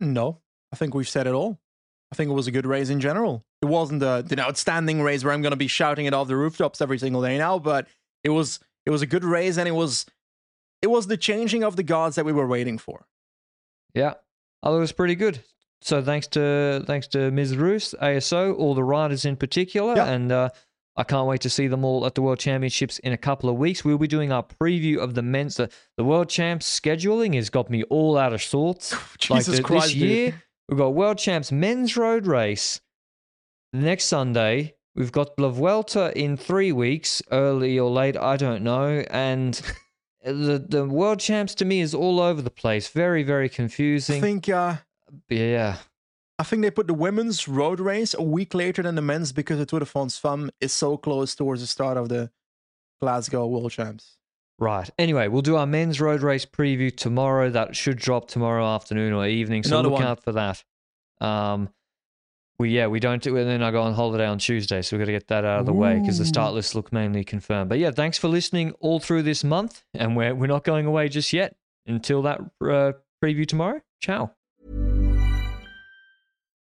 No, 0.00 0.40
I 0.72 0.76
think 0.76 0.94
we've 0.94 1.08
said 1.08 1.26
it 1.26 1.32
all. 1.32 1.58
I 2.12 2.16
think 2.16 2.30
it 2.30 2.34
was 2.34 2.46
a 2.46 2.50
good 2.50 2.66
race 2.66 2.90
in 2.90 3.00
general. 3.00 3.44
It 3.62 3.66
wasn't 3.66 4.02
a, 4.02 4.24
an 4.30 4.40
outstanding 4.40 5.02
race 5.02 5.24
where 5.24 5.32
I'm 5.32 5.42
going 5.42 5.52
to 5.52 5.56
be 5.56 5.66
shouting 5.66 6.06
it 6.06 6.14
off 6.14 6.28
the 6.28 6.36
rooftops 6.36 6.80
every 6.80 6.98
single 6.98 7.22
day 7.22 7.38
now, 7.38 7.58
but 7.58 7.86
it 8.24 8.30
was 8.30 8.60
it 8.86 8.90
was 8.90 9.02
a 9.02 9.06
good 9.06 9.24
race 9.24 9.56
and 9.58 9.68
it 9.68 9.72
was 9.74 10.06
it 10.82 10.86
was 10.88 11.06
the 11.06 11.16
changing 11.16 11.64
of 11.64 11.76
the 11.76 11.82
gods 11.82 12.16
that 12.16 12.24
we 12.24 12.32
were 12.32 12.46
waiting 12.46 12.78
for. 12.78 13.06
Yeah, 13.94 14.14
I 14.62 14.68
thought 14.68 14.76
it 14.76 14.80
was 14.80 14.92
pretty 14.92 15.14
good. 15.14 15.40
So 15.80 16.02
thanks 16.02 16.26
to 16.28 16.82
thanks 16.86 17.06
to 17.08 17.30
Ms. 17.30 17.54
Rousse, 17.56 17.94
ASO, 18.02 18.56
all 18.56 18.74
the 18.74 18.84
riders 18.84 19.24
in 19.24 19.36
particular, 19.36 19.94
Yeah. 19.96 20.06
and 20.06 20.32
uh, 20.32 20.48
I 20.96 21.04
can't 21.04 21.28
wait 21.28 21.40
to 21.42 21.50
see 21.50 21.68
them 21.68 21.84
all 21.84 22.04
at 22.06 22.16
the 22.16 22.22
World 22.22 22.40
Championships 22.40 22.98
in 22.98 23.12
a 23.12 23.16
couple 23.16 23.48
of 23.48 23.56
weeks. 23.56 23.84
We'll 23.84 23.98
be 23.98 24.08
doing 24.08 24.32
our 24.32 24.42
preview 24.42 24.98
of 24.98 25.14
the 25.14 25.22
men's. 25.22 25.54
The, 25.56 25.70
the 25.96 26.02
World 26.04 26.28
Champs 26.28 26.66
scheduling 26.80 27.34
has 27.36 27.50
got 27.50 27.70
me 27.70 27.84
all 27.84 28.18
out 28.18 28.32
of 28.32 28.42
sorts. 28.42 28.92
like 29.30 29.38
Jesus 29.44 29.58
the- 29.58 29.62
Christ, 29.62 29.84
this 29.86 29.92
dude. 29.94 30.02
year, 30.10 30.42
we've 30.68 30.78
got 30.78 30.94
World 30.94 31.18
Champs 31.18 31.52
men's 31.52 31.96
road 31.96 32.26
race 32.26 32.80
next 33.72 34.04
Sunday. 34.06 34.74
We've 34.98 35.12
got 35.12 35.38
La 35.38 35.48
Vuelta 35.48 36.12
in 36.18 36.36
three 36.36 36.72
weeks, 36.72 37.22
early 37.30 37.78
or 37.78 37.88
late, 37.88 38.16
I 38.16 38.36
don't 38.36 38.64
know. 38.64 39.04
And 39.10 39.54
the 40.24 40.58
the 40.58 40.84
World 40.86 41.20
Champs 41.20 41.54
to 41.54 41.64
me 41.64 41.80
is 41.80 41.94
all 41.94 42.18
over 42.18 42.42
the 42.42 42.50
place. 42.50 42.88
Very, 42.88 43.22
very 43.22 43.48
confusing. 43.48 44.16
I 44.16 44.20
think 44.20 44.48
uh, 44.48 44.78
yeah. 45.28 45.76
I 46.40 46.42
think 46.42 46.62
they 46.62 46.72
put 46.72 46.88
the 46.88 46.94
women's 46.94 47.46
road 47.46 47.78
race 47.78 48.12
a 48.12 48.22
week 48.24 48.54
later 48.54 48.82
than 48.82 48.96
the 48.96 49.02
men's 49.02 49.30
because 49.30 49.58
the 49.58 49.66
Tour 49.66 49.78
de 49.80 49.86
France 49.86 50.18
Femme 50.18 50.50
is 50.60 50.72
so 50.72 50.96
close 50.96 51.36
towards 51.36 51.60
the 51.60 51.68
start 51.68 51.96
of 51.96 52.08
the 52.08 52.32
Glasgow 53.00 53.46
World 53.46 53.70
Champs. 53.70 54.16
Right. 54.58 54.90
Anyway, 54.98 55.28
we'll 55.28 55.42
do 55.42 55.54
our 55.54 55.66
men's 55.66 56.00
road 56.00 56.22
race 56.22 56.44
preview 56.44 56.94
tomorrow. 56.94 57.50
That 57.50 57.76
should 57.76 57.98
drop 57.98 58.26
tomorrow 58.26 58.66
afternoon 58.66 59.12
or 59.12 59.28
evening. 59.28 59.62
So 59.62 59.78
Another 59.78 59.90
look 59.90 60.00
one. 60.00 60.08
out 60.08 60.24
for 60.24 60.32
that. 60.32 60.64
Um, 61.20 61.68
we 62.58 62.70
yeah 62.70 62.86
we 62.86 63.00
don't 63.00 63.22
do 63.22 63.36
it. 63.36 63.42
And 63.42 63.50
then 63.50 63.62
I 63.62 63.70
go 63.70 63.82
on 63.82 63.94
holiday 63.94 64.26
on 64.26 64.38
Tuesday, 64.38 64.82
so 64.82 64.96
we've 64.96 65.00
got 65.00 65.06
to 65.06 65.12
get 65.12 65.28
that 65.28 65.44
out 65.44 65.60
of 65.60 65.66
the 65.66 65.72
way 65.72 65.98
because 65.98 66.18
the 66.18 66.24
start 66.24 66.54
lists 66.54 66.74
look 66.74 66.92
mainly 66.92 67.24
confirmed. 67.24 67.68
But 67.68 67.78
yeah, 67.78 67.90
thanks 67.90 68.18
for 68.18 68.28
listening 68.28 68.72
all 68.80 69.00
through 69.00 69.22
this 69.22 69.44
month, 69.44 69.82
and 69.94 70.16
we're 70.16 70.34
we're 70.34 70.46
not 70.46 70.64
going 70.64 70.86
away 70.86 71.08
just 71.08 71.32
yet 71.32 71.56
until 71.86 72.22
that 72.22 72.40
uh, 72.62 72.92
preview 73.22 73.46
tomorrow. 73.46 73.80
Ciao. 74.00 74.32